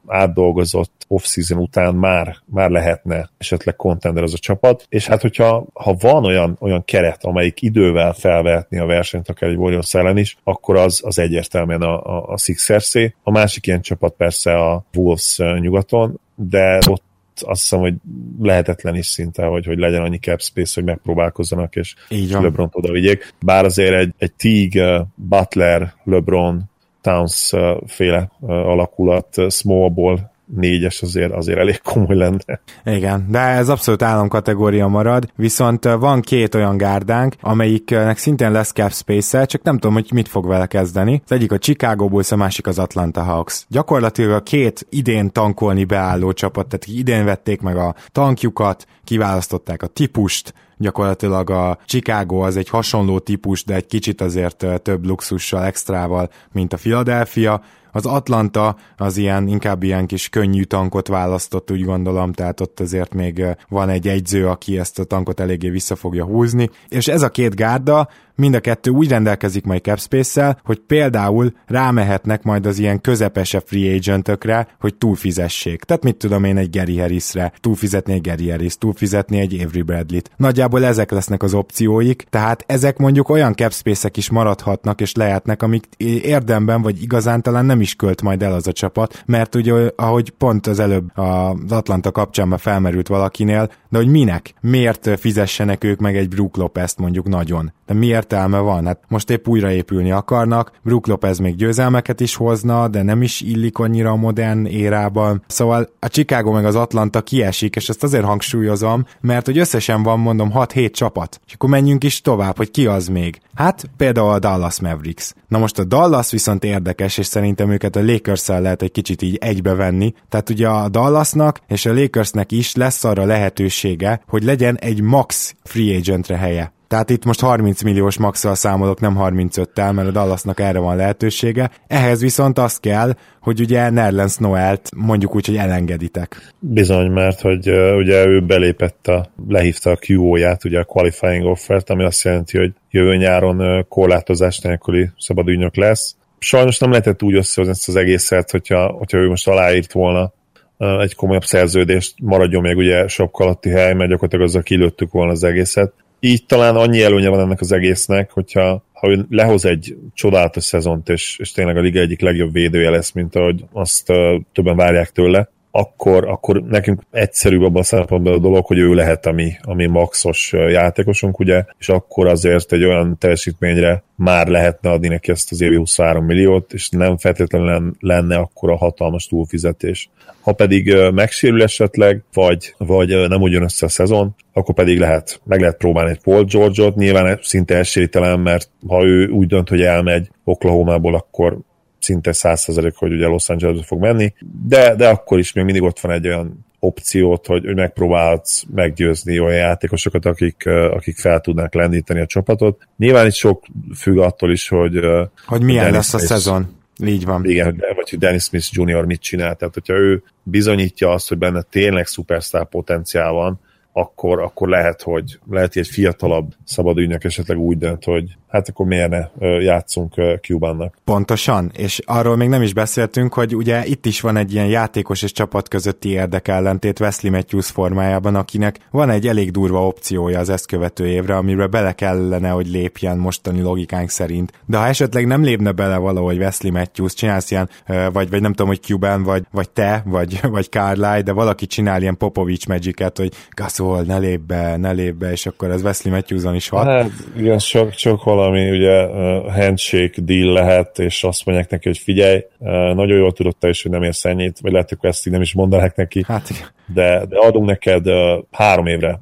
[0.08, 5.96] átdolgozott off-season után már, már lehetne esetleg contender az a csapat, és hát hogyha ha
[6.00, 10.76] van olyan, olyan keret, amelyik idővel felvehetni a versenyt, akár egy Warriors ellen is, akkor
[10.76, 16.20] az, az egyértelműen a, a, a Sixers A másik ilyen csapat persze a Wolves nyugaton,
[16.36, 17.04] de ott
[17.42, 17.94] azt hiszem, hogy
[18.42, 22.44] lehetetlen is szinte, hogy, hogy legyen annyi cap space, hogy megpróbálkozzanak, és Így van.
[22.44, 23.34] LeBron oda vigyék.
[23.46, 26.71] Bár azért egy, egy Teague, Butler, LeBron,
[27.02, 27.52] Towns
[27.86, 32.62] féle alakulat smallból négyes azért, azért elég komoly lenne.
[32.86, 38.92] Igen, de ez abszolút államkategória marad, viszont van két olyan gárdánk, amelyiknek szintén lesz cap
[38.92, 41.22] space csak nem tudom, hogy mit fog vele kezdeni.
[41.26, 43.66] Az egyik a Chicago Bulls, a másik az Atlanta Hawks.
[43.70, 49.88] Gyakorlatilag a két idén tankolni beálló csapat, tehát idén vették meg a tankjukat, kiválasztották a
[49.88, 56.30] típust, gyakorlatilag a Chicago az egy hasonló típus, de egy kicsit azért több luxussal, extrával,
[56.52, 62.34] mint a Philadelphia, az Atlanta az ilyen, inkább ilyen kis könnyű tankot választott, úgy gondolom,
[62.34, 66.70] tehát ott azért még van egy egyző, aki ezt a tankot eléggé vissza fogja húzni,
[66.88, 72.44] és ez a két gárda mind a kettő úgy rendelkezik majd capspace hogy például rámehetnek
[72.44, 75.84] majd az ilyen közepesebb free agentökre, hogy túlfizessék.
[75.84, 80.32] Tehát mit tudom én egy Gary Harrisre, túlfizetni egy Gary Harris, túlfizetni egy Avery Bradley-t.
[80.38, 85.86] Nagyjából ezek lesznek az opcióik, tehát ezek mondjuk olyan capspace is maradhatnak és lehetnek, amik
[86.24, 90.30] érdemben vagy igazán talán nem is költ majd el az a csapat, mert ugye ahogy
[90.30, 94.54] pont az előbb az Atlanta kapcsán már felmerült valakinél, de hogy minek?
[94.62, 97.74] Miért fizessenek ők meg egy Brook Lopez-t mondjuk nagyon?
[97.86, 98.86] De mi értelme van?
[98.86, 103.78] Hát most épp újraépülni akarnak, Brook Lopez még győzelmeket is hozna, de nem is illik
[103.78, 105.44] annyira a modern érában.
[105.48, 110.20] Szóval a Chicago meg az Atlanta kiesik, és ezt azért hangsúlyozom, mert hogy összesen van
[110.20, 111.42] mondom 6-7 csapat.
[111.48, 113.38] És akkor menjünk is tovább, hogy ki az még.
[113.56, 115.34] Hát például a Dallas Mavericks.
[115.48, 119.36] Na most a Dallas viszont érdekes, és szerintem őket a lakers lehet egy kicsit így
[119.36, 120.14] egybevenni.
[120.30, 125.56] Tehát ugye a Dallasnak és a Lakersnek is lesz arra lehetősége, hogy legyen egy max
[125.64, 126.72] free agentre helye.
[126.92, 131.72] Tehát itt most 30 milliós maxal számolok, nem 35-tel, mert a Dallasnak erre van lehetősége.
[131.88, 136.54] Ehhez viszont az kell, hogy ugye Nerlens Noelt mondjuk úgy, hogy elengeditek.
[136.60, 142.04] Bizony, mert hogy ugye ő belépett a, lehívta a QO-ját, ugye a qualifying offert, ami
[142.04, 146.16] azt jelenti, hogy jövő nyáron uh, korlátozás nélküli szabadügynök lesz.
[146.40, 150.34] Sajnos nem lehetett úgy összehozni ezt az egészet, hogyha, hogyha ő most aláírt volna
[150.78, 155.44] egy komolyabb szerződést, maradjon még ugye sok alatti hely, mert gyakorlatilag azzal kilőttük volna az
[155.44, 155.94] egészet
[156.24, 161.10] így talán annyi előnye van ennek az egésznek, hogyha ha ő lehoz egy csodálatos szezont,
[161.10, 165.10] és, és tényleg a liga egyik legjobb védője lesz, mint ahogy azt uh, többen várják
[165.10, 169.52] tőle, akkor, akkor nekünk egyszerűbb abban a szempontból a dolog, hogy ő lehet a mi,
[169.62, 175.32] a mi maxos játékosunk, ugye, és akkor azért egy olyan teljesítményre már lehetne adni neki
[175.32, 180.10] ezt az évi 23 milliót, és nem feltétlenül lenne akkor a hatalmas túlfizetés.
[180.42, 185.60] Ha pedig megsérül esetleg, vagy, vagy nem ugyan össze a szezon, akkor pedig lehet, meg
[185.60, 190.30] lehet próbálni egy Paul George-ot, nyilván szinte esélytelen, mert ha ő úgy dönt, hogy elmegy
[190.44, 191.58] Oklahomából, akkor
[192.04, 194.34] szinte százszerzelék, hogy ugye Los Angelesbe fog menni,
[194.68, 199.40] de, de akkor is még mindig ott van egy olyan opciót, hogy, hogy megpróbálsz meggyőzni
[199.40, 202.88] olyan játékosokat, akik, akik fel tudnák lendíteni a csapatot.
[202.98, 203.66] Nyilván itt sok
[203.96, 205.00] függ attól is, hogy...
[205.46, 206.80] Hogy milyen Dennis lesz a Smith, szezon.
[207.06, 207.46] Így van.
[207.46, 209.06] Igen, vagy hogy Dennis Smith Jr.
[209.06, 209.56] mit csinál.
[209.56, 213.60] Tehát, hogyha ő bizonyítja azt, hogy benne tényleg szupersztár potenciál van,
[213.94, 218.86] akkor, akkor lehet, hogy lehet, hogy egy fiatalabb szabadügynök esetleg úgy dönt, hogy hát akkor
[218.86, 219.28] miért ne
[219.60, 220.98] játszunk Cubannak.
[221.04, 225.22] Pontosan, és arról még nem is beszéltünk, hogy ugye itt is van egy ilyen játékos
[225.22, 230.68] és csapat közötti érdekellentét Wesley Matthews formájában, akinek van egy elég durva opciója az ezt
[230.68, 234.52] követő évre, amire bele kellene, hogy lépjen mostani logikánk szerint.
[234.66, 238.68] De ha esetleg nem lépne bele valahogy Wesley Matthews, csinálsz ilyen, vagy, vagy nem tudom,
[238.68, 243.34] hogy Cuban, vagy, vagy te, vagy, vagy Carlisle, de valaki csinál ilyen Popovics magic hogy
[243.82, 246.86] Gasol, ne lép be, ne lép be, és akkor ez Wesley Matthewson is hat.
[246.86, 249.06] Hát, igen, csak, csak valami ugye
[249.52, 252.46] handshake deal lehet, és azt mondják neki, hogy figyelj,
[252.94, 255.42] nagyon jól tudod te is, hogy nem érsz ennyit, vagy lehet, hogy ezt így nem
[255.42, 258.06] is mondanák neki, hát, de, de adunk neked
[258.52, 259.22] három évre,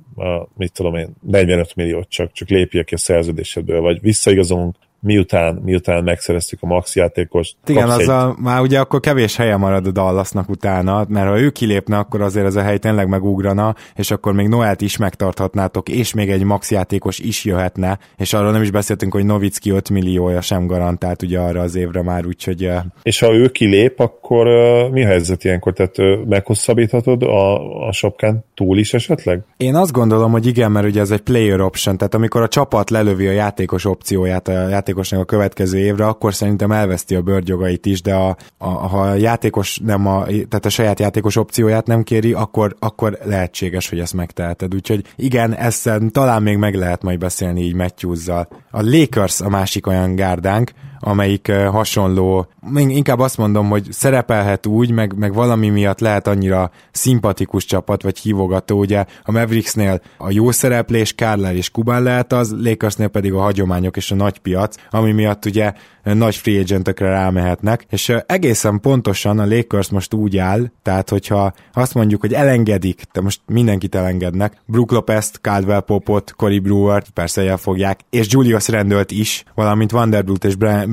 [0.57, 6.04] mit tudom én, 45 milliót, csak, csak lépjek ki a szerződésedből, vagy visszaigazolunk miután, miután
[6.04, 7.56] megszereztük a max játékost.
[7.66, 11.50] Igen, az a, már ugye akkor kevés helye marad a Dallasnak utána, mert ha ő
[11.50, 16.14] kilépne, akkor azért ez a hely tényleg megugrana, és akkor még Noelt is megtarthatnátok, és
[16.14, 20.42] még egy max játékos is jöhetne, és arról nem is beszéltünk, hogy Novicki 5 milliója
[20.42, 22.72] sem garantált ugye arra az évre már, úgyhogy...
[23.04, 25.74] És ha ő kilép, akkor uh, mi a helyzet ilyenkor?
[25.74, 29.42] Tehát uh, meghosszabbíthatod a, a sapkán túl is esetleg?
[29.58, 32.90] Én azt gondolom, hogy igen, mert ugye ez egy player option, tehát amikor a csapat
[32.90, 37.86] lelövi a játékos opcióját a játékos játékosnak a következő évre, akkor szerintem elveszti a bőrgyogait
[37.86, 42.03] is, de a, a, ha a játékos nem a, tehát a saját játékos opcióját nem
[42.03, 44.74] kéri, akkor, akkor lehetséges, hogy ezt megteheted.
[44.74, 48.48] Úgyhogy igen, ezt talán még meg lehet majd beszélni így matthews -zal.
[48.72, 55.14] A Lakers a másik olyan gárdánk, amelyik hasonló, inkább azt mondom, hogy szerepelhet úgy, meg,
[55.18, 61.14] meg valami miatt lehet annyira szimpatikus csapat, vagy hívogató, ugye a Mavericksnél a jó szereplés,
[61.14, 65.46] Kárlár és Kubán lehet az, Lakersnél pedig a hagyományok és a nagy piac, ami miatt
[65.46, 65.74] ugye
[66.04, 71.94] nagy free agentökre rámehetnek, és egészen pontosan a Lakers most úgy áll, tehát hogyha azt
[71.94, 78.00] mondjuk, hogy elengedik, de most mindenkit elengednek, Brook Lopez-t, Caldwell Popot, Cory Brewer, persze elfogják,
[78.10, 80.89] és Julius Randle-t is, valamint Vanderbilt és Brian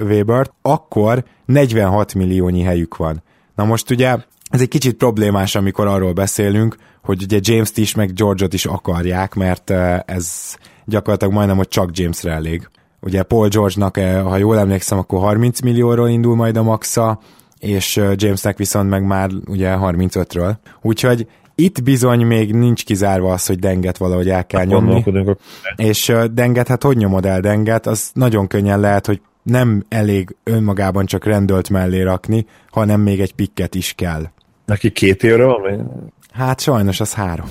[0.00, 3.22] Weber-t, akkor 46 milliónyi helyük van.
[3.54, 4.16] Na most ugye
[4.50, 9.34] ez egy kicsit problémás, amikor arról beszélünk, hogy ugye James-t is, meg George-ot is akarják,
[9.34, 9.70] mert
[10.06, 10.54] ez
[10.84, 12.68] gyakorlatilag majdnem, hogy csak Jamesre elég.
[13.00, 17.20] Ugye Paul George-nak, ha jól emlékszem, akkor 30 millióról indul majd a maxa,
[17.58, 20.56] és Jamesnek viszont meg már ugye 35-ről.
[20.82, 25.04] Úgyhogy itt bizony még nincs kizárva az, hogy denget valahogy el kell hát nyomni.
[25.76, 27.86] És denget, hát hogy nyomod el denget?
[27.86, 33.34] Az nagyon könnyen lehet, hogy nem elég önmagában csak rendölt mellé rakni, hanem még egy
[33.34, 34.22] pikket is kell.
[34.64, 35.90] Neki két évre van?
[36.32, 37.46] Hát sajnos az három.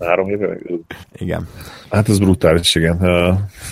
[0.00, 0.58] Három évre?
[1.12, 1.48] Igen.
[1.90, 2.96] Hát ez brutális, igen.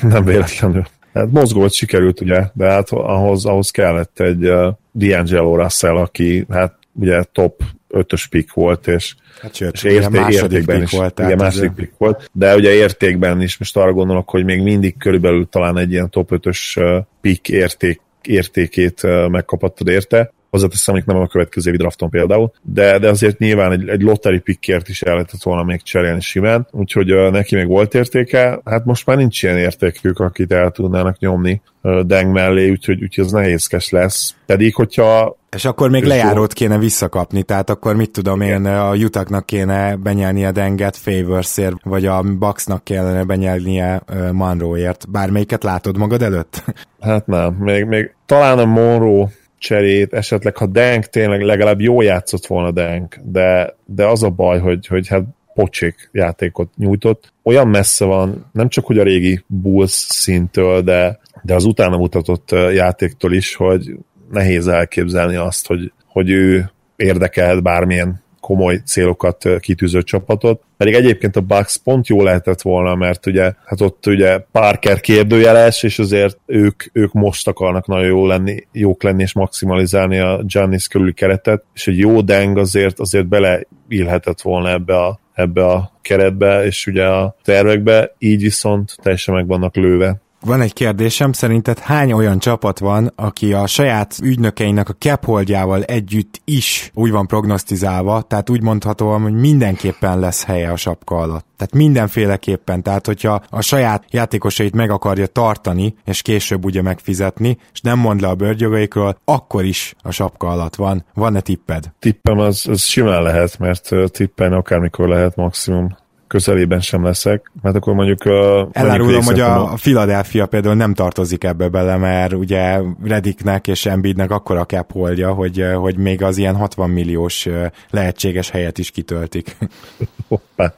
[0.02, 0.84] Nem véletlenül.
[1.14, 6.74] Hát mozgót sikerült, ugye, de hát ahhoz, ahhoz kellett egy uh, D'Angelo Russell, aki hát
[6.92, 11.70] ugye top ötös pick volt, és, hát sőt, és érté, értékben is, volt, ugye második
[11.70, 15.92] pick volt, de ugye értékben is, most arra gondolok, hogy még mindig körülbelül talán egy
[15.92, 22.10] ilyen top 5-ös pick érték, értékét megkapattad érte, hozzáteszem, hogy nem a következő évi drafton
[22.10, 26.20] például, de, de azért nyilván egy, egy lottery pickért is el lehetett volna még cserélni
[26.20, 30.70] simán, úgyhogy uh, neki még volt értéke, hát most már nincs ilyen értékük, akit el
[30.70, 34.34] tudnának nyomni uh, Deng mellé, úgyhogy, úgyhogy ez nehézkes lesz.
[34.46, 39.46] Pedig, hogyha és akkor még lejárót kéne visszakapni, tehát akkor mit tudom én, a Jutaknak
[39.46, 44.02] kéne benyelni a Denget Favorsért, vagy a Bucksnak kellene benyelnie
[44.32, 45.10] Monroe-ért.
[45.10, 46.62] Bármelyiket látod magad előtt?
[47.00, 52.46] Hát nem, még, még talán a Monroe cserét, esetleg ha Denk tényleg legalább jó játszott
[52.46, 55.22] volna Denk, de, de az a baj, hogy, hogy hát
[55.54, 57.32] pocsék játékot nyújtott.
[57.42, 62.50] Olyan messze van, nem csak hogy a régi Bulls szintől, de, de az utána mutatott
[62.72, 63.94] játéktól is, hogy
[64.30, 70.62] nehéz elképzelni azt, hogy, hogy ő érdekelhet bármilyen komoly célokat kitűző csapatot.
[70.76, 75.82] Pedig egyébként a Bucks pont jó lehetett volna, mert ugye, hát ott ugye Parker kérdőjeles,
[75.82, 80.86] és azért ők, ők most akarnak nagyon jó lenni, jók lenni és maximalizálni a Giannis
[80.86, 86.64] körüli keretet, és egy jó Deng azért, azért beleillhetett volna ebbe a, ebbe a keretbe,
[86.64, 90.20] és ugye a tervekbe, így viszont teljesen meg vannak lőve.
[90.40, 96.40] Van egy kérdésem, szerinted hány olyan csapat van, aki a saját ügynökeinek a capholdjával együtt
[96.44, 101.46] is úgy van prognosztizálva, tehát úgy mondhatóan, hogy mindenképpen lesz helye a sapka alatt.
[101.56, 107.80] Tehát mindenféleképpen, tehát hogyha a saját játékosait meg akarja tartani, és később ugye megfizetni, és
[107.80, 111.04] nem mond le a bőrgyogaikról, akkor is a sapka alatt van.
[111.14, 111.92] Van-e tipped?
[111.98, 115.96] Tippem az, az simán lehet, mert tippen akármikor lehet maximum
[116.28, 118.24] közelében sem leszek, mert akkor mondjuk...
[118.24, 123.86] Uh, Elárulom, hogy a, a Philadelphia például nem tartozik ebbe bele, mert ugye Rediknek és
[123.86, 127.48] Embiidnek akkora cap holdja, hogy, hogy még az ilyen 60 milliós
[127.90, 129.56] lehetséges helyet is kitöltik.
[130.28, 130.74] Hoppá.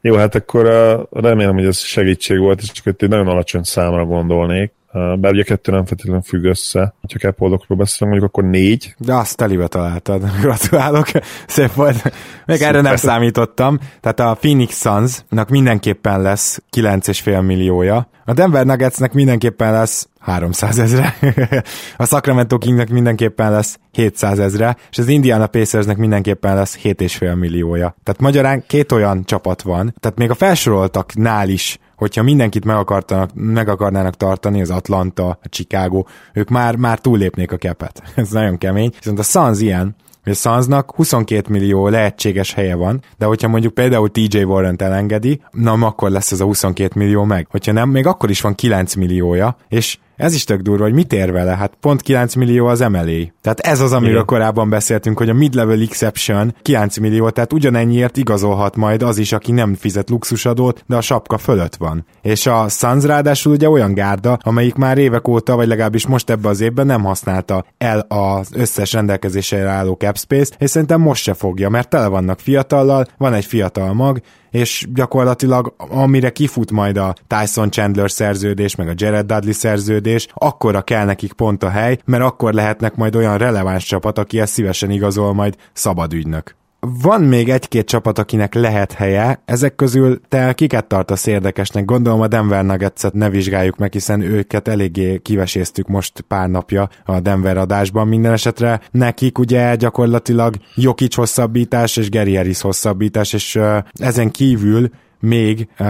[0.00, 0.64] Jó, hát akkor
[1.12, 4.72] remélem, hogy ez segítség volt, és csak egy nagyon alacsony számra gondolnék.
[4.96, 6.94] Bár ugye kettő nem feltétlenül függ össze.
[7.00, 8.94] Ha Apple-okról beszélünk, mondjuk akkor négy.
[8.98, 10.30] De azt telibe találtad.
[10.40, 11.06] Gratulálok.
[11.46, 12.12] Szép volt.
[12.46, 13.78] Még erre nem számítottam.
[14.00, 18.08] Tehát a Phoenix Suns-nak mindenképpen lesz 9,5 milliója.
[18.24, 21.14] A Denver Nuggetsnek mindenképpen lesz 300 ezre,
[21.96, 27.96] a Sacramento Kingnek mindenképpen lesz 700 ezre, és az Indiana Pacersnek mindenképpen lesz 7,5 milliója.
[28.02, 33.30] Tehát magyarán két olyan csapat van, tehát még a felsoroltaknál is hogyha mindenkit meg, akartanak,
[33.34, 38.02] meg akarnának tartani, az Atlanta, a Chicago, ők már, már túllépnék a kepet.
[38.14, 38.92] Ez nagyon kemény.
[38.98, 39.96] Viszont a Suns ilyen,
[40.26, 45.40] hogy a Sunsnak 22 millió lehetséges helye van, de hogyha mondjuk például TJ Warren-t elengedi,
[45.50, 47.46] na akkor lesz ez a 22 millió meg.
[47.50, 51.12] Hogyha nem, még akkor is van 9 milliója, és ez is tök durva, hogy mit
[51.12, 51.56] ér vele?
[51.56, 53.32] Hát pont 9 millió az emelé.
[53.42, 54.26] Tehát ez az, amiről Igen.
[54.26, 59.52] korábban beszéltünk, hogy a mid-level exception 9 millió, tehát ugyanennyiért igazolhat majd az is, aki
[59.52, 62.06] nem fizet luxusadót, de a sapka fölött van.
[62.22, 66.48] És a Suns ráadásul ugye olyan gárda, amelyik már évek óta, vagy legalábbis most ebbe
[66.48, 71.34] az évben nem használta el az összes rendelkezésre álló cap space, és szerintem most se
[71.34, 77.14] fogja, mert tele vannak fiatallal, van egy fiatal mag, és gyakorlatilag amire kifut majd a
[77.26, 82.24] Tyson Chandler szerződés, meg a Jared Dudley szerződés, akkorra kell nekik pont a hely, mert
[82.24, 86.54] akkor lehetnek majd olyan releváns csapat, aki ezt szívesen igazol majd szabad ügynök
[87.02, 91.84] van még egy-két csapat, akinek lehet helye, ezek közül te kiket tartasz érdekesnek?
[91.84, 97.20] Gondolom a Denver Nuggets-et ne vizsgáljuk meg, hiszen őket eléggé kiveséztük most pár napja a
[97.20, 98.08] Denver adásban.
[98.08, 103.58] Minden esetre nekik ugye gyakorlatilag Jokic hosszabbítás és Gary Harris hosszabbítás, és
[103.92, 104.90] ezen kívül
[105.20, 105.86] még uh,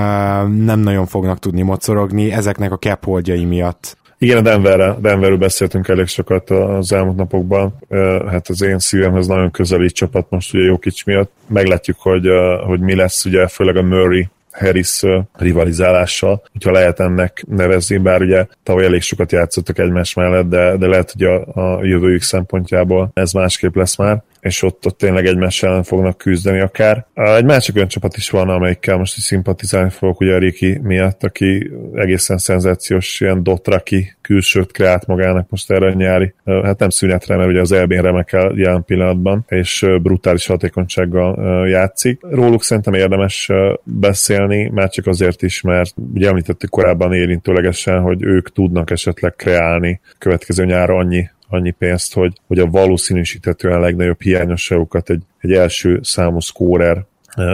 [0.48, 3.96] nem nagyon fognak tudni mocorogni ezeknek a cap miatt.
[4.18, 7.78] Igen, Denverre, Denverről beszéltünk elég sokat az elmúlt napokban.
[8.26, 11.30] Hát az én szívemhez nagyon közeli csapat most ugye Jokic miatt.
[11.46, 12.28] Meglátjuk, hogy,
[12.66, 15.02] hogy mi lesz, ugye főleg a Murray Harris
[15.32, 20.86] rivalizálással, hogyha lehet ennek nevezni, bár ugye tavaly elég sokat játszottak egymás mellett, de, de
[20.86, 25.62] lehet, hogy a, a jövőjük szempontjából ez másképp lesz már és ott, ott tényleg egymás
[25.62, 27.06] ellen fognak küzdeni akár.
[27.14, 31.24] Egy másik olyan csapat is van, amelyikkel most is szimpatizálni fogok, ugye a Riki miatt,
[31.24, 36.34] aki egészen szenzációs ilyen dotraki külsőt kreált magának most erre a nyári.
[36.44, 42.20] Hát nem szünetre, mert ugye az elbén remekel jelen pillanatban, és brutális hatékonysággal játszik.
[42.30, 43.50] Róluk szerintem érdemes
[43.84, 50.00] beszélni, már csak azért is, mert ugye említettük korábban érintőlegesen, hogy ők tudnak esetleg kreálni
[50.18, 56.40] következő nyára annyi annyi pénzt, hogy, hogy a valószínűsítetően legnagyobb hiányosságokat egy, egy első számú
[56.40, 57.04] szkórer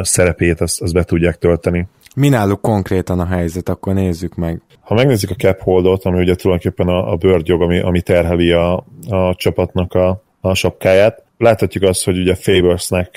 [0.02, 1.86] szerepét azt, azt be tudják tölteni.
[2.16, 4.60] Mi náluk konkrétan a helyzet, akkor nézzük meg.
[4.80, 8.84] Ha megnézzük a cap holdot, ami ugye tulajdonképpen a, a bőrgyog, ami, ami terheli a,
[9.08, 13.16] a csapatnak a, a sapkáját, láthatjuk azt, hogy ugye Fabersnek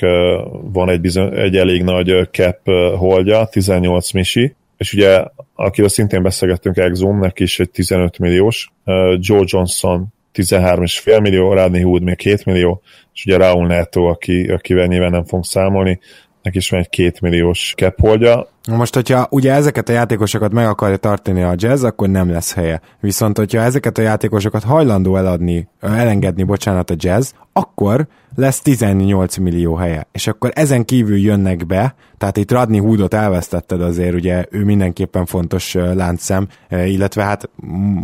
[0.62, 2.60] van egy, bizony, egy elég nagy cap
[2.98, 5.24] holdja, 18 misi, és ugye
[5.56, 8.72] akivel szintén beszélgettünk, Exum, neki is egy 15 milliós,
[9.20, 12.82] Joe Johnson 13,5 millió, Rodney Hood még 2 millió,
[13.14, 16.00] és ugye Raúl Neto, aki, akivel nyilván nem fogunk számolni,
[16.46, 18.48] neki is van egy két milliós cap holdja.
[18.70, 22.82] Most, hogyha ugye ezeket a játékosokat meg akarja tartani a jazz, akkor nem lesz helye.
[23.00, 29.76] Viszont, hogyha ezeket a játékosokat hajlandó eladni, elengedni, bocsánat, a jazz, akkor lesz 18 millió
[29.76, 30.08] helye.
[30.12, 35.26] És akkor ezen kívül jönnek be, tehát itt Radni Hoodot elvesztetted azért, ugye ő mindenképpen
[35.26, 37.50] fontos láncszem, illetve hát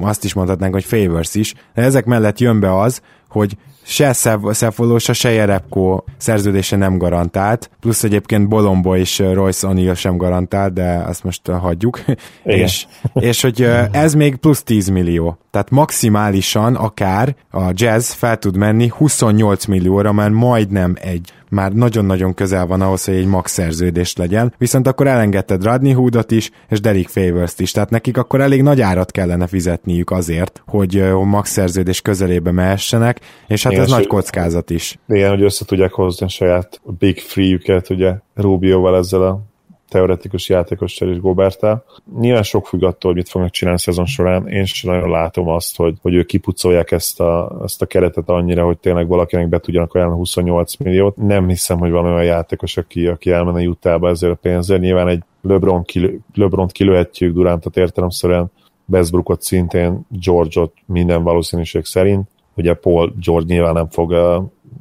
[0.01, 1.53] azt is mondhatnánk, hogy Favors is.
[1.73, 4.13] De ezek mellett jön be az, hogy se
[4.51, 11.03] Szefolósa, se Jerepko szerződése nem garantált, plusz egyébként Bolombo és Royce O'Neill sem garantált, de
[11.07, 11.99] azt most hagyjuk.
[12.43, 15.37] és, és hogy ez még plusz 10 millió.
[15.51, 22.33] Tehát maximálisan akár a jazz fel tud menni 28 millióra, mert majdnem egy már nagyon-nagyon
[22.33, 26.79] közel van ahhoz, hogy egy max szerződést legyen, viszont akkor elengedted Rodney Hoodot is, és
[26.79, 31.51] Derek Favors-t is, tehát nekik akkor elég nagy árat kellene fizetniük azért, hogy a max
[31.51, 34.99] szerződés közelébe mehessenek, és hát igen, ez nagy kockázat is.
[35.07, 39.50] Igen, hogy össze tudják hozni a saját big free-üket, ugye Rubioval ezzel a
[39.91, 41.83] teoretikus játékossal és Gobertel.
[42.19, 44.47] Nyilván sok függ attól, hogy mit fognak csinálni a szezon során.
[44.47, 48.65] Én sem nagyon látom azt, hogy, hogy ők kipucolják ezt a, ezt a keretet annyira,
[48.65, 51.15] hogy tényleg valakinek be tudjanak ajánlani 28 milliót.
[51.15, 54.81] Nem hiszem, hogy van olyan játékos, aki, aki elmenne Utahba ezért a pénzért.
[54.81, 58.51] Nyilván egy LeBron kilő, LeBron-t kilőhetjük Durantot értelemszerűen,
[58.85, 62.29] Westbrookot szintén, George-ot minden valószínűség szerint.
[62.55, 64.11] Ugye Paul George nyilván nem fog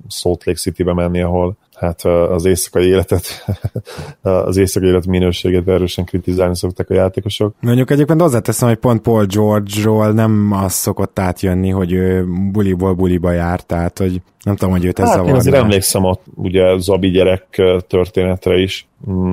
[0.09, 3.45] Salt Lake City-be menni, ahol hát az éjszakai életet,
[4.23, 7.55] az éjszakai élet minőségét erősen kritizálni szoktak a játékosok.
[7.61, 13.33] Mondjuk egyébként hozzáteszem, hogy pont Paul George-ról nem az szokott átjönni, hogy ő buliból buliba
[13.33, 15.33] jár, tehát hogy nem tudom, hogy őt ez hát, zavarna.
[15.33, 18.89] Én azért emlékszem ott ugye Zabi gyerek történetre is,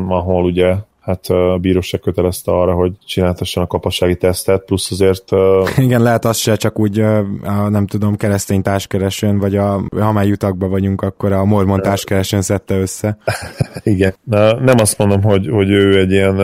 [0.08, 0.76] ahol ugye
[1.08, 5.24] hát a bíróság kötelezte arra, hogy csináltasson a kapassági tesztet, plusz azért...
[5.86, 10.26] Igen, lehet az se csak úgy, a, nem tudom, keresztény társkeresőn, vagy a, ha már
[10.26, 13.18] jutakba vagyunk, akkor a mormon társkeresőn szedte össze.
[13.84, 14.14] Igen.
[14.26, 16.38] Nem azt mondom, hogy, hogy ő egy ilyen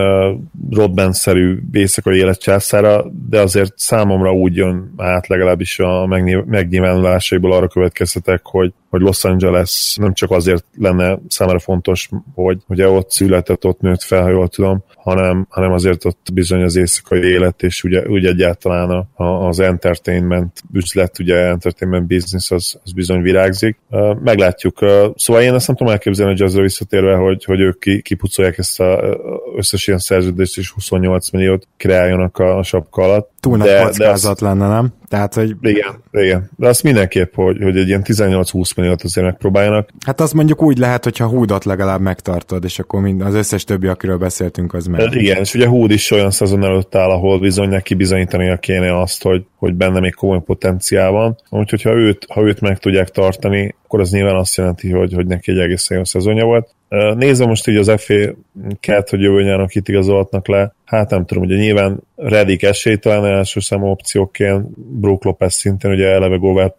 [0.69, 6.05] Rodben-szerű éjszakai életcsászára, de azért számomra úgy jön át legalábbis a
[6.45, 12.89] megnyilvánulásaiból arra következtetek, hogy hogy Los Angeles nem csak azért lenne számára fontos, hogy ugye
[12.89, 17.21] ott született, ott nőtt fel, ha jól tudom, hanem, hanem azért ott bizony az éjszakai
[17.23, 23.21] élet, és ugye, ugye egyáltalán a, az entertainment üzlet, ugye entertainment business az, az bizony
[23.21, 23.77] virágzik.
[24.23, 24.79] Meglátjuk.
[25.15, 28.79] Szóval én azt nem tudom elképzelni, hogy jazzra visszatérve, hogy, hogy ők ki, kipucolják ezt
[28.79, 29.17] a
[29.55, 33.31] összes ilyen szerződést, és 28 milliót kreáljanak a, a sapka alatt.
[33.43, 34.93] Túl nagy kockázat de lenne, nem?
[35.07, 35.55] Tehát, hogy...
[35.61, 36.49] Igen, igen.
[36.57, 39.89] De azt mindenképp, hogy, hogy egy ilyen 18-20 milliót azért megpróbáljanak.
[40.05, 43.87] Hát az mondjuk úgy lehet, hogyha húdat legalább megtartod, és akkor mind, az összes többi,
[43.87, 45.13] akiről beszéltünk, az meg.
[45.13, 49.23] Igen, és ugye Húd is olyan szezon előtt áll, ahol bizony neki bizonyítania kéne azt,
[49.23, 51.37] hogy, hogy benne még komoly potenciál van.
[51.49, 55.25] Úgyhogy ha őt, ha őt meg tudják tartani, akkor az nyilván azt jelenti, hogy, hogy
[55.25, 56.69] neki egy egész jó szezonja volt.
[57.15, 58.13] Nézem most így az FA
[58.79, 60.73] kert, hogy jövő nyáron kit igazolhatnak le.
[60.85, 66.35] Hát nem tudom, ugye nyilván Redik esélytelen első számú opcióként, Brook Lopez szintén ugye eleve
[66.35, 66.75] Govert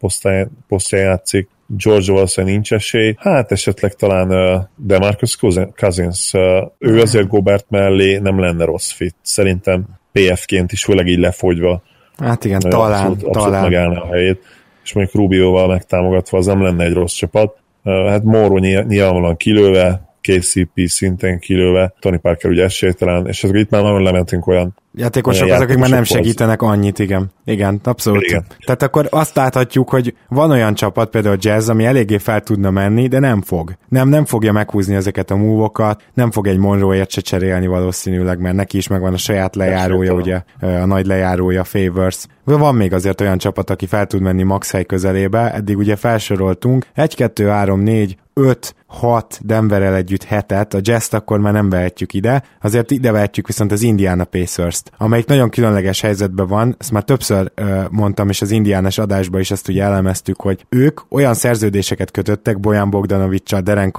[0.69, 5.37] posztján játszik, George valószínűleg nincs esély, hát esetleg talán uh, Demarcus
[5.77, 6.33] Cousins,
[6.79, 9.15] ő azért Gobert mellé nem lenne rossz fit.
[9.23, 11.83] Szerintem PF-ként is, főleg így lefogyva.
[12.19, 13.63] Hát igen, talán, abszolút, abszolút talán.
[13.63, 14.43] megállna a helyét,
[14.85, 17.63] és mondjuk Rubioval megtámogatva az nem lenne egy rossz csapat.
[17.85, 24.03] Hát Moro nyilvánvalóan kilőve, KCP szintén kilőve, Tony Parker ugye esélytelen, és itt már nagyon
[24.03, 27.31] lementünk olyan játékosok azok, akik már nem segítenek annyit, igen.
[27.45, 28.23] Igen, abszolút.
[28.23, 28.45] Igen.
[28.65, 32.71] Tehát akkor azt láthatjuk, hogy van olyan csapat, például a Jazz, ami eléggé fel tudna
[32.71, 33.73] menni, de nem fog.
[33.89, 38.57] Nem, nem fogja meghúzni ezeket a múvokat, nem fog egy Monroe-ért se cserélni valószínűleg, mert
[38.57, 42.27] neki is megvan a saját lejárója, ugye, a nagy lejárója, Favors.
[42.45, 46.87] Van még azért olyan csapat, aki fel tud menni max hely közelébe, eddig ugye felsoroltunk,
[46.95, 52.13] 1, 2, 3, 4, 5, 6 Denverrel együtt hetet, a jazz akkor már nem vehetjük
[52.15, 57.03] ide, azért ide vehetjük viszont az Indiana Pacers-t, amelyik nagyon különleges helyzetben van, ezt már
[57.03, 62.11] többször ö, mondtam, és az indiánás adásban is ezt ugye elemeztük, hogy ők olyan szerződéseket
[62.11, 63.93] kötöttek Bojan Bogdanovicsal, Deren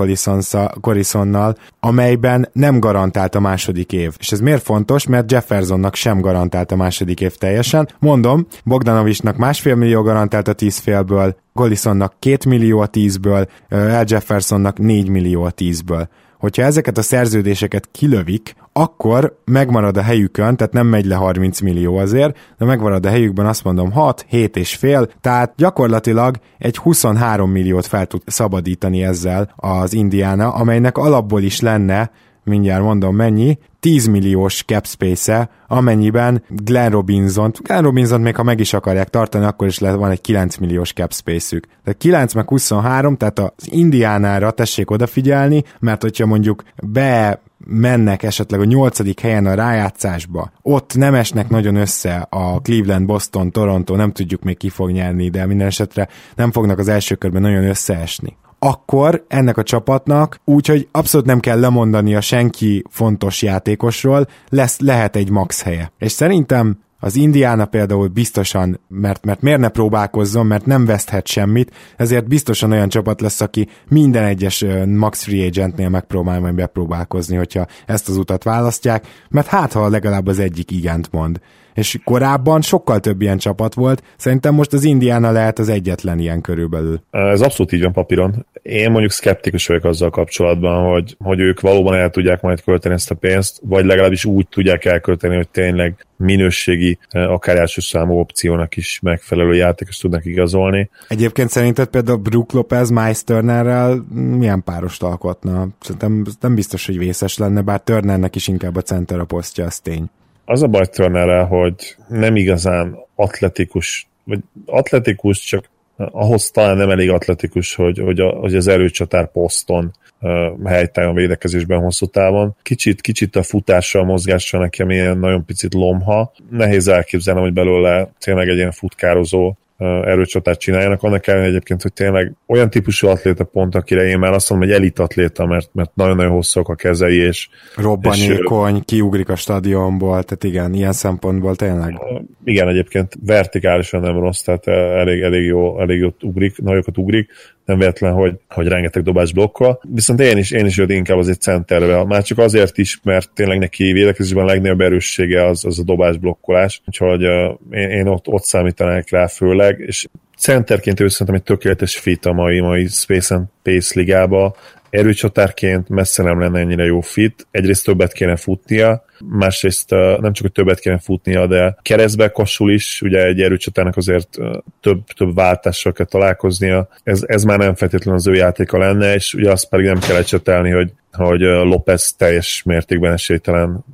[0.81, 4.15] Corrisonnal, amelyben nem garantált a második év.
[4.19, 5.07] És ez miért fontos?
[5.07, 7.89] Mert Jeffersonnak sem garantált a második év teljesen.
[7.99, 14.77] Mondom, Bogdanovicsnak másfél millió garantált a tíz félből, Gollisonnak 2 millió a 10-ből, Al Jeffersonnak
[14.86, 16.07] 4 millió a 10-ből.
[16.38, 21.98] Hogyha ezeket a szerződéseket kilövik, akkor megmarad a helyükön, tehát nem megy le 30 millió
[21.98, 27.52] azért, de megmarad a helyükben azt mondom 6, 7 és fél, tehát gyakorlatilag egy 23
[27.52, 32.12] milliót fel tud szabadítani ezzel az Indiana, amelynek alapból is lenne
[32.45, 38.59] mindjárt mondom mennyi, 10 milliós cap space-e, amennyiben Glenn Robinson, Glenn Robinson még ha meg
[38.59, 41.67] is akarják tartani, akkor is van egy 9 milliós cap space-ük.
[41.84, 48.59] De 9 meg 23, tehát az Indiánára tessék odafigyelni, mert hogyha mondjuk be mennek esetleg
[48.59, 54.11] a nyolcadik helyen a rájátszásba, ott nem esnek nagyon össze a Cleveland, Boston, Toronto, nem
[54.11, 58.38] tudjuk még ki fog nyerni, de minden esetre nem fognak az első körben nagyon összeesni
[58.66, 65.16] akkor ennek a csapatnak úgyhogy abszolút nem kell lemondani a senki fontos játékosról, lesz, lehet
[65.16, 65.92] egy max helye.
[65.98, 71.72] És szerintem az Indiana például biztosan, mert, mert miért ne próbálkozzon, mert nem veszthet semmit,
[71.98, 77.68] ezért biztosan olyan csapat lesz, aki minden egyes max free agentnél megpróbál majd bepróbálkozni, hogyha
[77.86, 81.40] ezt az utat választják, mert hát ha legalább az egyik igent mond
[81.76, 86.41] és korábban sokkal több ilyen csapat volt, szerintem most az Indiana lehet az egyetlen ilyen
[86.41, 87.02] körülbelül.
[87.11, 88.45] Ez abszolút így van papíron.
[88.61, 93.11] Én mondjuk szkeptikus vagyok azzal kapcsolatban, hogy, hogy ők valóban el tudják majd költeni ezt
[93.11, 98.99] a pénzt, vagy legalábbis úgy tudják elkölteni, hogy tényleg minőségi, akár első számú opciónak is
[99.03, 100.89] megfelelő játékos tudnak igazolni.
[101.07, 105.68] Egyébként szerinted például Brook Lopez Miles Turnerrel milyen párost alkotna?
[105.80, 109.80] Szerintem nem biztos, hogy vészes lenne, bár Turnernek is inkább a center a posztja, az
[109.80, 110.10] tény.
[110.45, 117.09] Az a baj Turnerrel, hogy nem igazán atletikus, vagy atletikus, csak ahhoz talán nem elég
[117.09, 120.30] atletikus, hogy, hogy, a, hogy az erőcsatár poszton uh,
[120.65, 122.55] helytálljon védekezésben hosszú távon.
[122.61, 126.31] Kicsit, kicsit a futással, a mozgással nekem ilyen nagyon picit lomha.
[126.49, 132.34] Nehéz elképzelni, hogy belőle tényleg egy ilyen futkározó erőcsatát csináljanak, annak ellenére egyébként, hogy tényleg
[132.47, 136.31] olyan típusú atléta pont, akire én már azt mondom, hogy elit atléta, mert, mert nagyon-nagyon
[136.31, 142.02] hosszúak a kezei, és robbanékony, és, kiugrik a stadionból, tehát igen, ilyen szempontból tényleg.
[142.43, 147.31] Igen, egyébként vertikálisan nem rossz, tehát elég, elég, jó, elég jót ugrik, nagyokat ugrik,
[147.66, 149.82] nem véletlen, hogy, hogy rengeteg dobás blokkol.
[149.94, 153.30] Viszont én is, én is őt inkább az egy centerbe, már csak azért is, mert
[153.34, 158.08] tényleg neki védekezésben a legnagyobb erőssége az, az a dobás blokkolás, úgyhogy uh, én, én
[158.08, 160.06] ott, ott számítanák rá főleg, és
[160.38, 164.56] centerként ő szerintem egy tökéletes fit a mai, mai Space and Pace ligába,
[164.95, 167.47] erőcsatárként messze nem lenne ennyire jó fit.
[167.51, 173.01] Egyrészt többet kéne futnia, másrészt nem csak, hogy többet kéne futnia, de keresztbe kasul is,
[173.01, 174.38] ugye egy erőcsatárnak azért
[174.81, 176.88] több, több váltással kell találkoznia.
[177.03, 180.15] Ez, ez már nem feltétlenül az ő játéka lenne, és ugye azt pedig nem kell
[180.15, 183.86] ecsetelni, hogy hogy López teljes mértékben esélytelen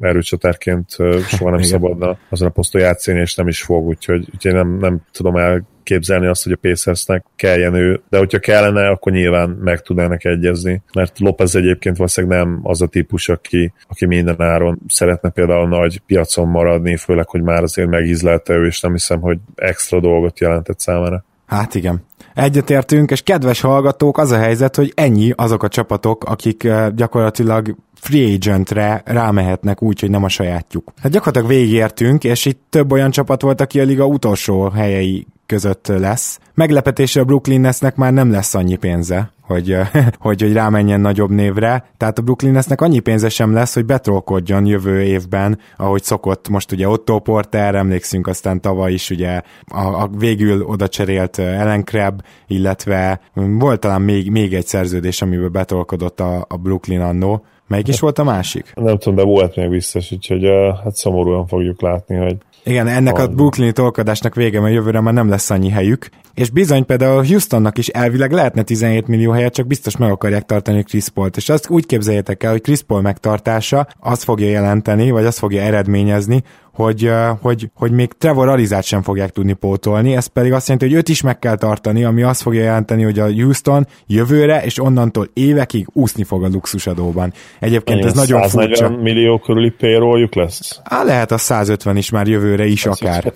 [0.00, 0.88] erőcsatárként
[1.26, 5.00] soha nem szabadna azon a poszton játszani, és nem is fog, úgyhogy, úgyhogy nem, nem
[5.12, 10.24] tudom elképzelni azt, hogy a Pacersnek kelljen ő, de hogyha kellene, akkor nyilván meg tudnának
[10.24, 15.68] egyezni, mert López egyébként valószínűleg nem az a típus, aki, aki minden áron szeretne például
[15.68, 20.40] nagy piacon maradni, főleg, hogy már azért megízlelte ő, és nem hiszem, hogy extra dolgot
[20.40, 21.24] jelentett számára.
[21.46, 22.08] Hát igen.
[22.34, 28.34] Egyetértünk, és kedves hallgatók, az a helyzet, hogy ennyi azok a csapatok, akik gyakorlatilag free
[28.34, 30.92] agentre rámehetnek úgy, hogy nem a sajátjuk.
[31.02, 35.86] Hát gyakorlatilag végigértünk, és itt több olyan csapat volt, aki a liga utolsó helyei között
[35.86, 36.38] lesz.
[36.60, 39.76] Meglepetésre a Brooklyn Netsnek már nem lesz annyi pénze, hogy,
[40.18, 41.84] hogy, hogy rámenjen nagyobb névre.
[41.96, 46.72] Tehát a Brooklyn Netsnek annyi pénze sem lesz, hogy betrolkodjon jövő évben, ahogy szokott most
[46.72, 52.22] ugye Otto Porter, emlékszünk aztán tavaly is ugye a, a végül oda cserélt Ellen Crab,
[52.46, 58.00] illetve volt talán még, még egy szerződés, amiből betrolkodott a, a Brooklyn annó, Melyik is
[58.00, 58.72] volt a másik?
[58.74, 60.44] Nem tudom, de volt még biztos, úgyhogy
[60.84, 65.28] hát szomorúan fogjuk látni, hogy igen, ennek a Brooklyni tolkadásnak vége, mert jövőre már nem
[65.28, 66.08] lesz annyi helyük.
[66.34, 70.82] És bizony például Houstonnak is elvileg lehetne 17 millió helyet, csak biztos meg akarják tartani
[70.82, 71.36] Chris Paul-t.
[71.36, 75.62] És azt úgy képzeljétek el, hogy Chris Paul megtartása azt fogja jelenteni, vagy azt fogja
[75.62, 76.42] eredményezni,
[76.80, 80.96] hogy, hogy, hogy még Trevor Arizát sem fogják tudni pótolni, ez pedig azt jelenti, hogy
[80.96, 85.28] őt is meg kell tartani, ami azt fogja jelenteni, hogy a Houston jövőre és onnantól
[85.32, 87.32] évekig úszni fog a luxusadóban.
[87.58, 88.88] Egyébként Ennyi ez nagyon furcsa.
[88.88, 90.80] millió körüli payrolljuk lesz?
[90.84, 93.32] Á, lehet a 150 is már jövőre is ez akár.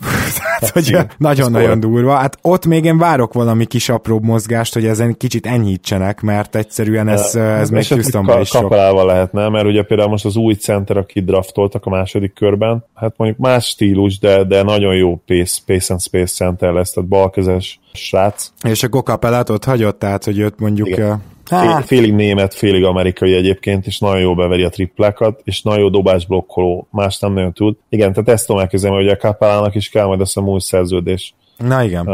[0.59, 2.15] Tehát, hogy nagyon-nagyon durva.
[2.15, 7.09] Hát ott még én várok valami kis apróbb mozgást, hogy ezen kicsit enyhítsenek, mert egyszerűen
[7.09, 8.73] ez, ez még Houstonban is sok.
[9.05, 13.34] Lehetne, mert ugye például most az új center, aki draftoltak a második körben, hát mondjuk
[13.39, 18.52] más stílus, de, de nagyon jó pace, pace and space center lesz, tehát balkezes srác.
[18.69, 20.89] És a Gokapelát ott hagyott, tehát hogy őt mondjuk...
[20.89, 21.23] Igen.
[21.44, 25.89] Fél, félig német, félig amerikai egyébként, és nagyon jó beveri a triplákat, és nagyon jó
[25.89, 27.77] dobás blokkoló, más nem nagyon tud.
[27.89, 31.35] Igen, tehát ezt tudom elkezdeni, hogy a Kapelának is kell majd azt a új szerződés.
[31.56, 32.09] Na igen.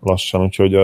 [0.00, 0.74] Lassan, úgyhogy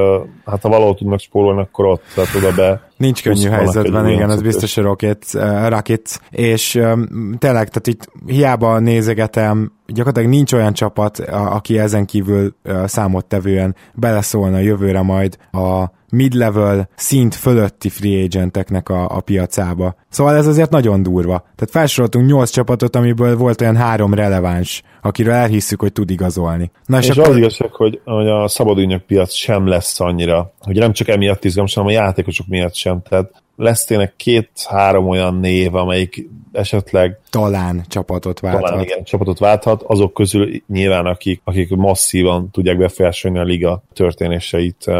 [0.44, 4.42] hát ha valahol tudnak spórolni, akkor ott, tehát oda be Nincs könnyű helyzetben, igen, ez
[4.42, 10.72] biztos a Rocket, uh, Rockets, és um, tényleg, tehát itt hiába nézegetem, gyakorlatilag nincs olyan
[10.72, 18.24] csapat, a, aki ezen kívül uh, számottevően beleszólna jövőre majd a mid-level szint fölötti free
[18.24, 19.94] agenteknek a, a piacába.
[20.08, 21.38] Szóval ez azért nagyon durva.
[21.38, 26.70] Tehát felsoroltunk 8 csapatot, amiből volt olyan három releváns, akiről elhisszük, hogy tud igazolni.
[26.86, 27.30] Na és, és akkor...
[27.30, 31.74] az igazság, hogy, hogy a szabadügynök piac sem lesz annyira, hogy nem csak emiatt izgalmas,
[31.74, 33.02] hanem a játékosok miatt sem.
[33.08, 38.64] Tehát lesz tényleg két-három olyan név, amelyik esetleg talán csapatot válthat.
[38.64, 44.90] Talán igen, csapatot válthat, azok közül nyilván akik, akik masszívan tudják befolyásolni a liga történéseit.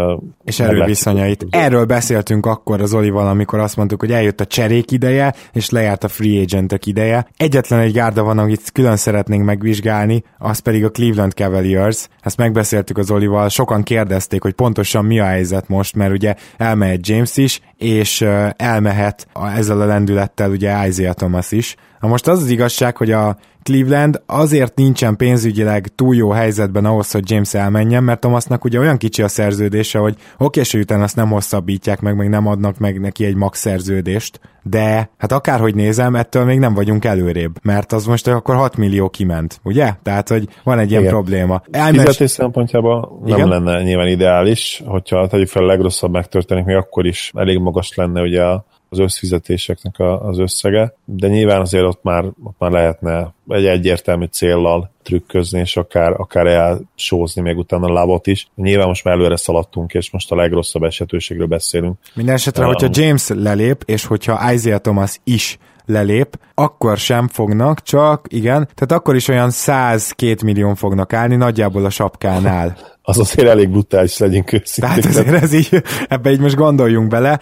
[0.45, 1.47] És erőviszonyait.
[1.51, 6.05] Erről beszéltünk akkor az Olival, amikor azt mondtuk, hogy eljött a cserék ideje, és lejárt
[6.05, 7.27] a free agentek ideje.
[7.37, 9.91] Egyetlen egy gárda van, amit külön szeretnénk megvizsgálni,
[10.39, 12.09] az pedig a Cleveland Cavaliers.
[12.21, 17.07] Ezt megbeszéltük az Olival, sokan kérdezték, hogy pontosan mi a helyzet most, mert ugye elmehet
[17.07, 18.21] James is, és
[18.57, 21.77] elmehet ezzel a lendülettel ugye Isaiah Thomas is.
[22.03, 27.11] Na most az az igazság, hogy a Cleveland azért nincsen pénzügyileg túl jó helyzetben ahhoz,
[27.11, 31.17] hogy James elmenjen, mert Thomasnak ugye olyan kicsi a szerződése, hogy oké, és utána azt
[31.17, 36.15] nem hosszabbítják meg, meg nem adnak meg neki egy max szerződést, de hát akárhogy nézem,
[36.15, 39.93] ettől még nem vagyunk előrébb, mert az most akkor 6 millió kiment, ugye?
[40.03, 41.13] Tehát, hogy van egy ilyen Igen.
[41.13, 41.63] probléma.
[41.71, 42.01] Elmes...
[42.01, 43.49] Fizetés szempontjából nem Igen?
[43.49, 48.21] lenne nyilván ideális, hogyha tegyük fel a legrosszabb megtörténik, még akkor is elég magas lenne
[48.21, 53.35] ugye a az összfizetéseknek a, az összege, de nyilván azért ott már, ott már lehetne
[53.49, 58.49] egy egyértelmű céllal trükközni, és akár, akár elsózni még utána a lábot is.
[58.55, 61.99] Nyilván most már előre szaladtunk, és most a legrosszabb esetőségről beszélünk.
[62.15, 67.83] Minden esetre, um, hogyha James lelép, és hogyha Isaiah Thomas is lelép, akkor sem fognak,
[67.83, 72.77] csak igen, tehát akkor is olyan 102 millió fognak állni, nagyjából a sapkánál.
[73.03, 75.03] az azért elég brutális, legyünk őszintén.
[75.03, 77.41] Tehát azért ez így, ebbe így most gondoljunk bele,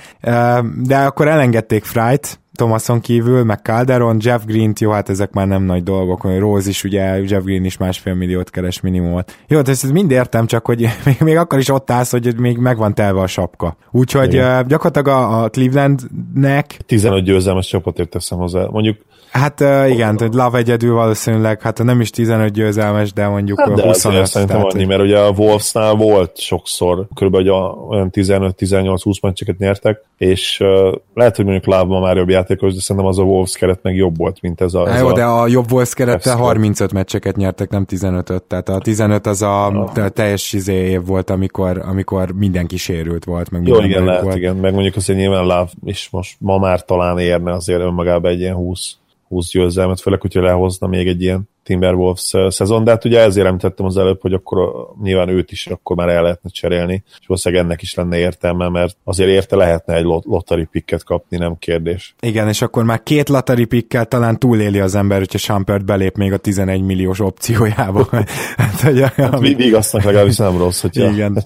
[0.83, 5.63] de akkor elengedték Fright, Thomason kívül, meg Calderon, Jeff Green, jó, hát ezek már nem
[5.63, 9.37] nagy dolgok, Rose is ugye, Jeff Green is másfél milliót keres minimumot.
[9.49, 12.59] Jó, hát ezt mind értem, csak hogy még, még akkor is ott állsz, hogy még
[12.59, 13.77] meg van telve a sapka.
[13.91, 16.77] Úgyhogy uh, gyakorlatilag a, a Clevelandnek...
[16.87, 18.67] 15 győzelmes csapatért teszem hozzá.
[18.71, 18.97] Mondjuk
[19.31, 23.75] Hát uh, igen, hogy Love egyedül valószínűleg, hát nem is 15 győzelmes, de mondjuk hát
[23.75, 24.27] de 25.
[24.27, 27.51] Szerintem tehát, annyi, mert ugye a Wolvesnál volt sokszor, körülbelül
[27.89, 32.81] olyan 15-18-20 meccseket nyertek, és uh, lehet, hogy mondjuk Love ma már jobb játékos, de
[32.81, 34.89] szerintem az a Wolves keret meg jobb volt, mint ez a...
[34.89, 38.79] Ez jó, a de a jobb Wolves kerete 35 meccseket nyertek, nem 15-öt, tehát a
[38.79, 40.09] 15 az a ah.
[40.09, 44.37] teljes izé év volt, amikor, amikor mindenki sérült volt, meg Jó, igen, lehet, volt.
[44.37, 48.41] igen, meg mondjuk azért nyilván Love is most ma már talán érne azért önmagában egy
[48.41, 48.95] ilyen 20
[49.31, 53.87] 20 győzelmet, főleg, hogyha lehozna még egy ilyen Timberwolves szezon, de hát ugye ezért említettem
[53.87, 57.83] az előbb, hogy akkor nyilván őt is akkor már el lehetne cserélni, és valószínűleg ennek
[57.83, 62.15] is lenne értelme, mert azért érte lehetne egy lottery picket kapni, nem kérdés.
[62.21, 66.33] Igen, és akkor már két lottery pickkel talán túléli az ember, hogyha Sampert belép még
[66.33, 68.09] a 11 milliós opciójába.
[68.57, 69.55] hát, hogy, hát, ami...
[69.55, 71.09] Vigasznak legalábbis nem rossz, hogyha...
[71.11, 71.45] Igen.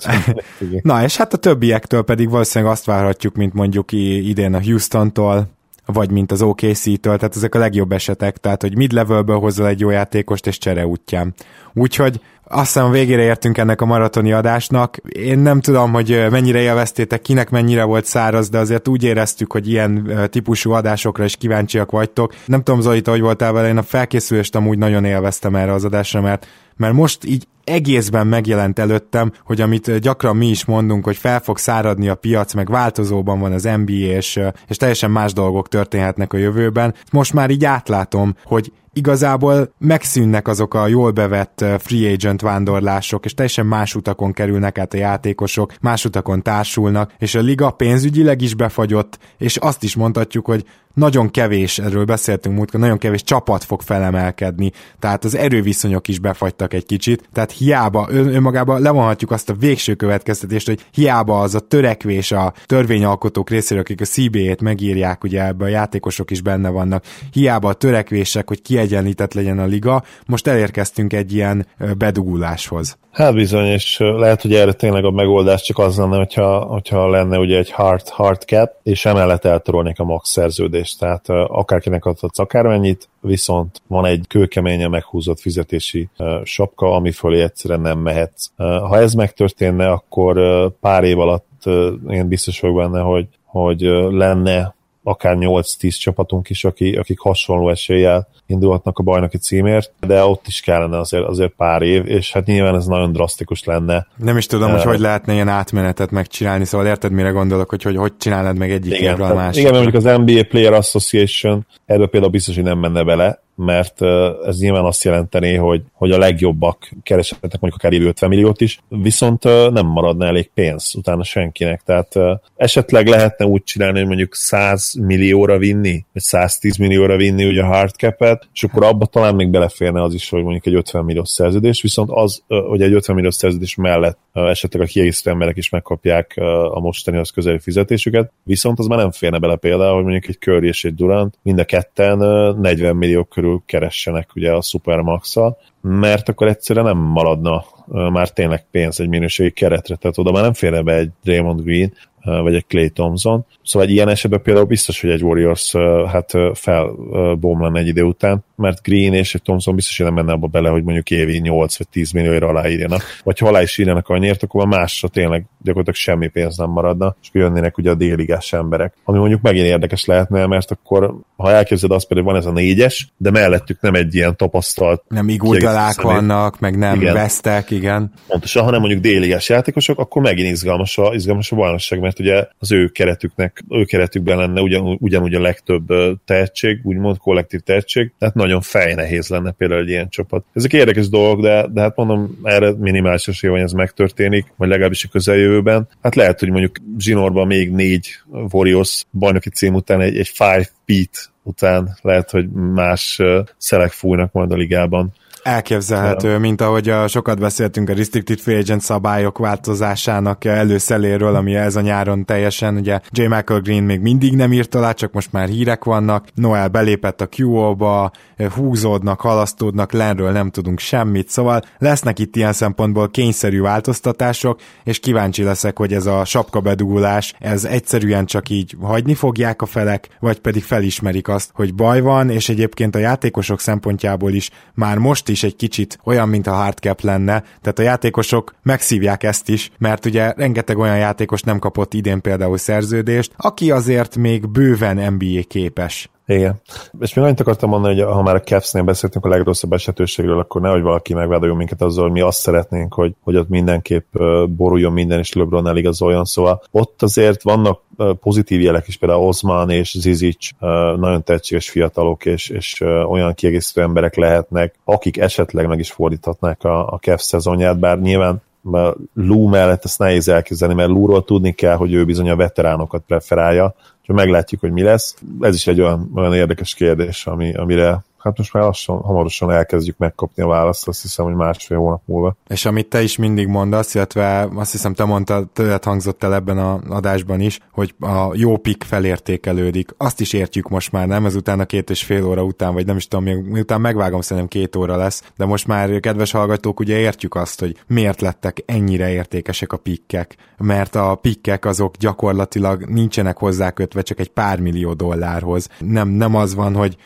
[0.82, 5.48] Na, és hát a többiektől pedig valószínűleg azt várhatjuk, mint mondjuk idén a Houston-tól,
[5.86, 9.90] vagy mint az OKC-től, tehát ezek a legjobb esetek, tehát hogy mid-levelből hozza egy jó
[9.90, 11.35] játékost és csere útján.
[11.74, 14.96] Úgyhogy azt hiszem végére értünk ennek a maratoni adásnak.
[15.08, 19.68] Én nem tudom, hogy mennyire élveztétek, kinek mennyire volt száraz, de azért úgy éreztük, hogy
[19.68, 22.34] ilyen típusú adásokra is kíváncsiak vagytok.
[22.46, 26.20] Nem tudom, Zolita, hogy voltál vele, én a felkészülést amúgy nagyon élveztem erre az adásra,
[26.20, 26.46] mert
[26.76, 31.58] mert most így egészben megjelent előttem, hogy amit gyakran mi is mondunk, hogy fel fog
[31.58, 36.36] száradni a piac, meg változóban van az NBA, és, és teljesen más dolgok történhetnek a
[36.36, 36.94] jövőben.
[37.12, 43.34] Most már így átlátom, hogy igazából megszűnnek azok a jól bevett free agent vándorlások, és
[43.34, 48.54] teljesen más utakon kerülnek át a játékosok, más utakon társulnak, és a liga pénzügyileg is
[48.54, 50.64] befagyott, és azt is mondhatjuk, hogy
[50.94, 56.74] nagyon kevés, erről beszéltünk múltkor, nagyon kevés csapat fog felemelkedni, tehát az erőviszonyok is befagytak
[56.74, 61.60] egy kicsit, tehát hiába, ön, önmagában levonhatjuk azt a végső következtetést, hogy hiába az a
[61.60, 67.04] törekvés a törvényalkotók részéről, akik a CBA-t megírják, ugye ebbe a játékosok is benne vannak,
[67.32, 71.66] hiába a törekvések, hogy kiegyenlített legyen a liga, most elérkeztünk egy ilyen
[71.98, 72.96] beduguláshoz.
[73.15, 77.39] Hát bizony, és lehet, hogy erre tényleg a megoldás csak az lenne, hogyha, hogyha lenne
[77.39, 83.09] ugye egy hard, hard cap, és emellett eltorolnék a max szerződést, tehát akárkinek adhatsz akármennyit,
[83.20, 86.09] viszont van egy kőkeményen meghúzott fizetési
[86.45, 88.47] sapka, ami fölé egyszerűen nem mehetsz.
[88.57, 90.39] Ha ez megtörténne, akkor
[90.81, 91.65] pár év alatt
[92.09, 93.81] én biztos vagyok benne, hogy, hogy
[94.11, 94.74] lenne
[95.05, 100.60] akár 8-10 csapatunk is, aki, akik hasonló eséllyel indulhatnak a bajnoki címért, de ott is
[100.60, 104.06] kellene azért, azért pár év, és hát nyilván ez nagyon drasztikus lenne.
[104.16, 107.82] Nem is tudom, uh, hogy hogy lehetne ilyen átmenetet megcsinálni, szóval érted, mire gondolok, hogy
[107.82, 109.60] hogy, hogy csinálnád meg egyik évről a másik.
[109.60, 114.02] Igen, mert mondjuk az NBA Player Association erről például biztos, hogy nem menne bele, mert
[114.47, 118.78] ez nyilván azt jelenteni, hogy, hogy a legjobbak kereshetnek mondjuk akár évi 50 milliót is,
[118.89, 122.14] viszont nem maradna elég pénz utána senkinek, tehát
[122.56, 127.66] esetleg lehetne úgy csinálni, hogy mondjuk 100 millióra vinni, vagy 110 millióra vinni ugye a
[127.66, 131.28] hard cap-et, és akkor abba talán még beleférne az is, hogy mondjuk egy 50 milliós
[131.28, 136.32] szerződés, viszont az, hogy egy 50 milliós szerződés mellett esetleg a kiegészítő emberek is megkapják
[136.72, 140.39] a mostani az közeli fizetésüket, viszont az már nem férne bele például, hogy mondjuk egy
[140.39, 142.18] Curry és egy Durant mind a ketten
[142.60, 145.36] 40 millió körül körül keressenek ugye a supermax
[145.80, 150.52] mert akkor egyszerűen nem maradna már tényleg pénz egy minőségi keretre, tehát oda már nem
[150.52, 151.92] férne be egy Draymond Green,
[152.24, 153.46] vagy egy Clay Thompson.
[153.62, 155.72] Szóval egy ilyen esetben például biztos, hogy egy Warriors
[156.06, 160.46] hát felbomlan egy idő után, mert Green és egy Thompson biztos, hogy nem menne abba
[160.46, 163.02] bele, hogy mondjuk évi 8 vagy 10 millióra aláírjanak.
[163.22, 167.16] Vagy ha alá is írjanak annyiért, akkor már másra tényleg gyakorlatilag semmi pénz nem maradna,
[167.22, 168.94] és jönnének ugye a déligás emberek.
[169.05, 173.12] Ami mondjuk megint érdekes lehetne, mert akkor, ha elképzeled azt például, van ez a négyes,
[173.16, 175.02] de mellettük nem egy ilyen tapasztalt.
[175.09, 177.14] Nem igultalák vannak, meg nem igen.
[177.14, 178.12] vesztek, igen.
[178.26, 182.73] Pontosan, hanem mondjuk déligás játékosok, akkor megint izgalmas a, izgalmas a bajnokság, mert ugye az
[182.73, 185.86] ő keretüknek, ő keretükben lenne ugyan, ugyanúgy a legtöbb
[186.24, 190.45] tehetség, úgymond kollektív tehetség, tehát nagyon fejnehéz lenne például egy ilyen csapat.
[190.53, 195.05] Ezek érdekes dolgok, de, de hát mondom, erre minimális esély hogy ez megtörténik, vagy legalábbis
[195.05, 195.89] a közeljövőben.
[196.03, 198.09] Hát lehet, hogy mondjuk Zsinorban még négy
[198.51, 203.20] Warriors bajnoki cím után egy, egy five beat után lehet, hogy más
[203.57, 205.12] szelek fújnak majd a ligában.
[205.44, 211.76] Elképzelhető, mint ahogy a, sokat beszéltünk a Restricted Free Agent szabályok változásának előszeléről, ami ez
[211.76, 213.22] a nyáron teljesen, ugye J.
[213.22, 217.28] Michael Green még mindig nem írt alá, csak most már hírek vannak, Noel belépett a
[217.36, 218.10] QO-ba,
[218.54, 225.42] húzódnak, halasztódnak, lenről nem tudunk semmit, szóval lesznek itt ilyen szempontból kényszerű változtatások, és kíváncsi
[225.42, 230.62] leszek, hogy ez a sapkabedugulás, ez egyszerűen csak így hagyni fogják a felek, vagy pedig
[230.62, 235.56] felismerik azt, hogy baj van, és egyébként a játékosok szempontjából is már most is egy
[235.56, 240.78] kicsit olyan, mint a hardcap lenne, tehát a játékosok megszívják ezt is, mert ugye rengeteg
[240.78, 246.09] olyan játékos nem kapott idén például szerződést, aki azért még bőven NBA képes.
[246.26, 246.60] Igen.
[247.01, 250.60] És még annyit akartam mondani, hogy ha már a Cavs-nél beszéltünk a legrosszabb esetőségről, akkor
[250.60, 254.16] nehogy valaki megvádoljon minket azzal, hogy mi azt szeretnénk, hogy, hogy ott mindenképp
[254.48, 256.24] boruljon minden, és LeBron eligazoljon.
[256.24, 257.80] Szóval ott azért vannak
[258.20, 260.48] pozitív jelek is, például Osman és Zizic
[260.96, 266.86] nagyon tehetséges fiatalok, és, és olyan kiegészítő emberek lehetnek, akik esetleg meg is fordíthatnák a,
[266.86, 271.77] a Cavs szezonját, bár nyilván mert Lou mellett ezt nehéz elképzelni, mert Lou-ról tudni kell,
[271.77, 275.16] hogy ő bizony a veteránokat preferálja, úgyhogy meglátjuk, hogy mi lesz.
[275.41, 279.98] Ez is egy olyan, olyan érdekes kérdés, ami, amire hát most már lassan, hamarosan elkezdjük
[279.98, 282.36] megkapni a választ, azt hiszem, hogy másfél hónap múlva.
[282.48, 286.59] És amit te is mindig mondasz, illetve azt hiszem te mondtad, tőled hangzott el ebben
[286.59, 289.94] a adásban is, hogy a jó pik felértékelődik.
[289.96, 291.26] Azt is értjük most már, nem?
[291.26, 294.76] Ezután a két és fél óra után, vagy nem is tudom, miután megvágom, szerintem két
[294.76, 299.72] óra lesz, de most már, kedves hallgatók, ugye értjük azt, hogy miért lettek ennyire értékesek
[299.72, 305.68] a pikkek, mert a pikkek azok gyakorlatilag nincsenek hozzákötve csak egy pár millió dollárhoz.
[305.78, 306.96] Nem, nem az van, hogy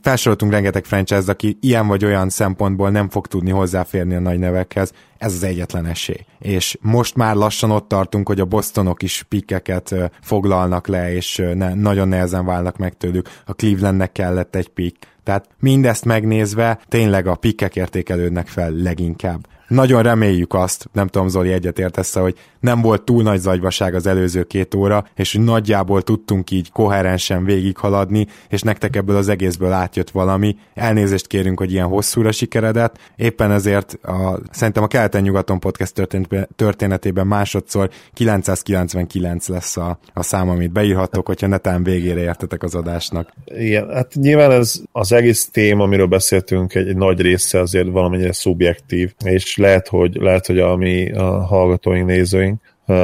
[0.00, 4.92] felsoroltunk rengeteg franchise, aki ilyen vagy olyan szempontból nem fog tudni hozzáférni a nagy nevekhez,
[5.18, 6.24] ez az egyetlen esély.
[6.38, 11.74] És most már lassan ott tartunk, hogy a Bostonok is pikkeket foglalnak le, és ne,
[11.74, 13.28] nagyon nehezen válnak meg tőlük.
[13.46, 14.96] A Clevelandnek kellett egy pick.
[15.24, 19.46] Tehát mindezt megnézve tényleg a pikkek értékelődnek fel leginkább.
[19.70, 24.06] Nagyon reméljük azt, nem tudom Zoli egyet értesz, hogy nem volt túl nagy zagyvaság az
[24.06, 29.72] előző két óra, és hogy nagyjából tudtunk így koherensen végighaladni, és nektek ebből az egészből
[29.72, 30.56] átjött valami.
[30.74, 32.98] Elnézést kérünk, hogy ilyen hosszúra sikeredett.
[33.16, 36.08] Éppen ezért a, szerintem a Keleten-nyugaton podcast
[36.56, 43.32] történetében másodszor 999 lesz a, a szám, amit beírhattok, hogyha netán végére értetek az adásnak.
[43.44, 48.32] Igen, hát nyilván ez az egész téma, amiről beszéltünk, egy, egy nagy része azért valamennyire
[48.32, 52.60] szubjektív, és lehet, hogy, lehet, hogy a mi a hallgatóink, nézőink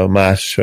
[0.09, 0.61] más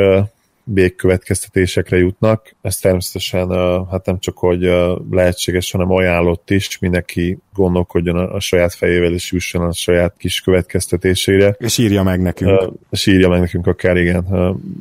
[0.64, 2.54] végkövetkeztetésekre jutnak.
[2.62, 3.48] Ez természetesen
[3.90, 4.70] hát nem csak, hogy
[5.10, 11.56] lehetséges, hanem ajánlott is, mindenki gondolkodjon a, saját fejével, és jusson a saját kis következtetésére.
[11.58, 12.72] És írja meg nekünk.
[12.90, 14.26] És írja meg nekünk akár igen,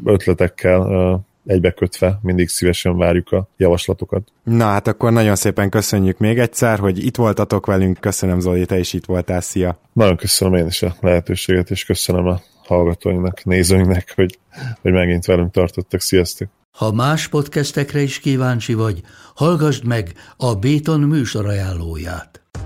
[0.06, 4.28] ötletekkel, egybekötve, mindig szívesen várjuk a javaslatokat.
[4.44, 8.80] Na hát akkor nagyon szépen köszönjük még egyszer, hogy itt voltatok velünk, köszönöm Zoli, te
[8.80, 9.80] is itt voltál, szia!
[9.94, 14.40] Nagyon köszönöm én is a lehetőséget, és köszönöm a hallgatóinknak, nézőinknek, hogy,
[14.82, 16.02] hogy megint velünk tartottak.
[16.02, 16.48] Sziasztok!
[16.72, 19.02] Ha más podcastekre is kíváncsi vagy,
[19.36, 22.43] hallgassd meg a Béton műsor ajánlóját.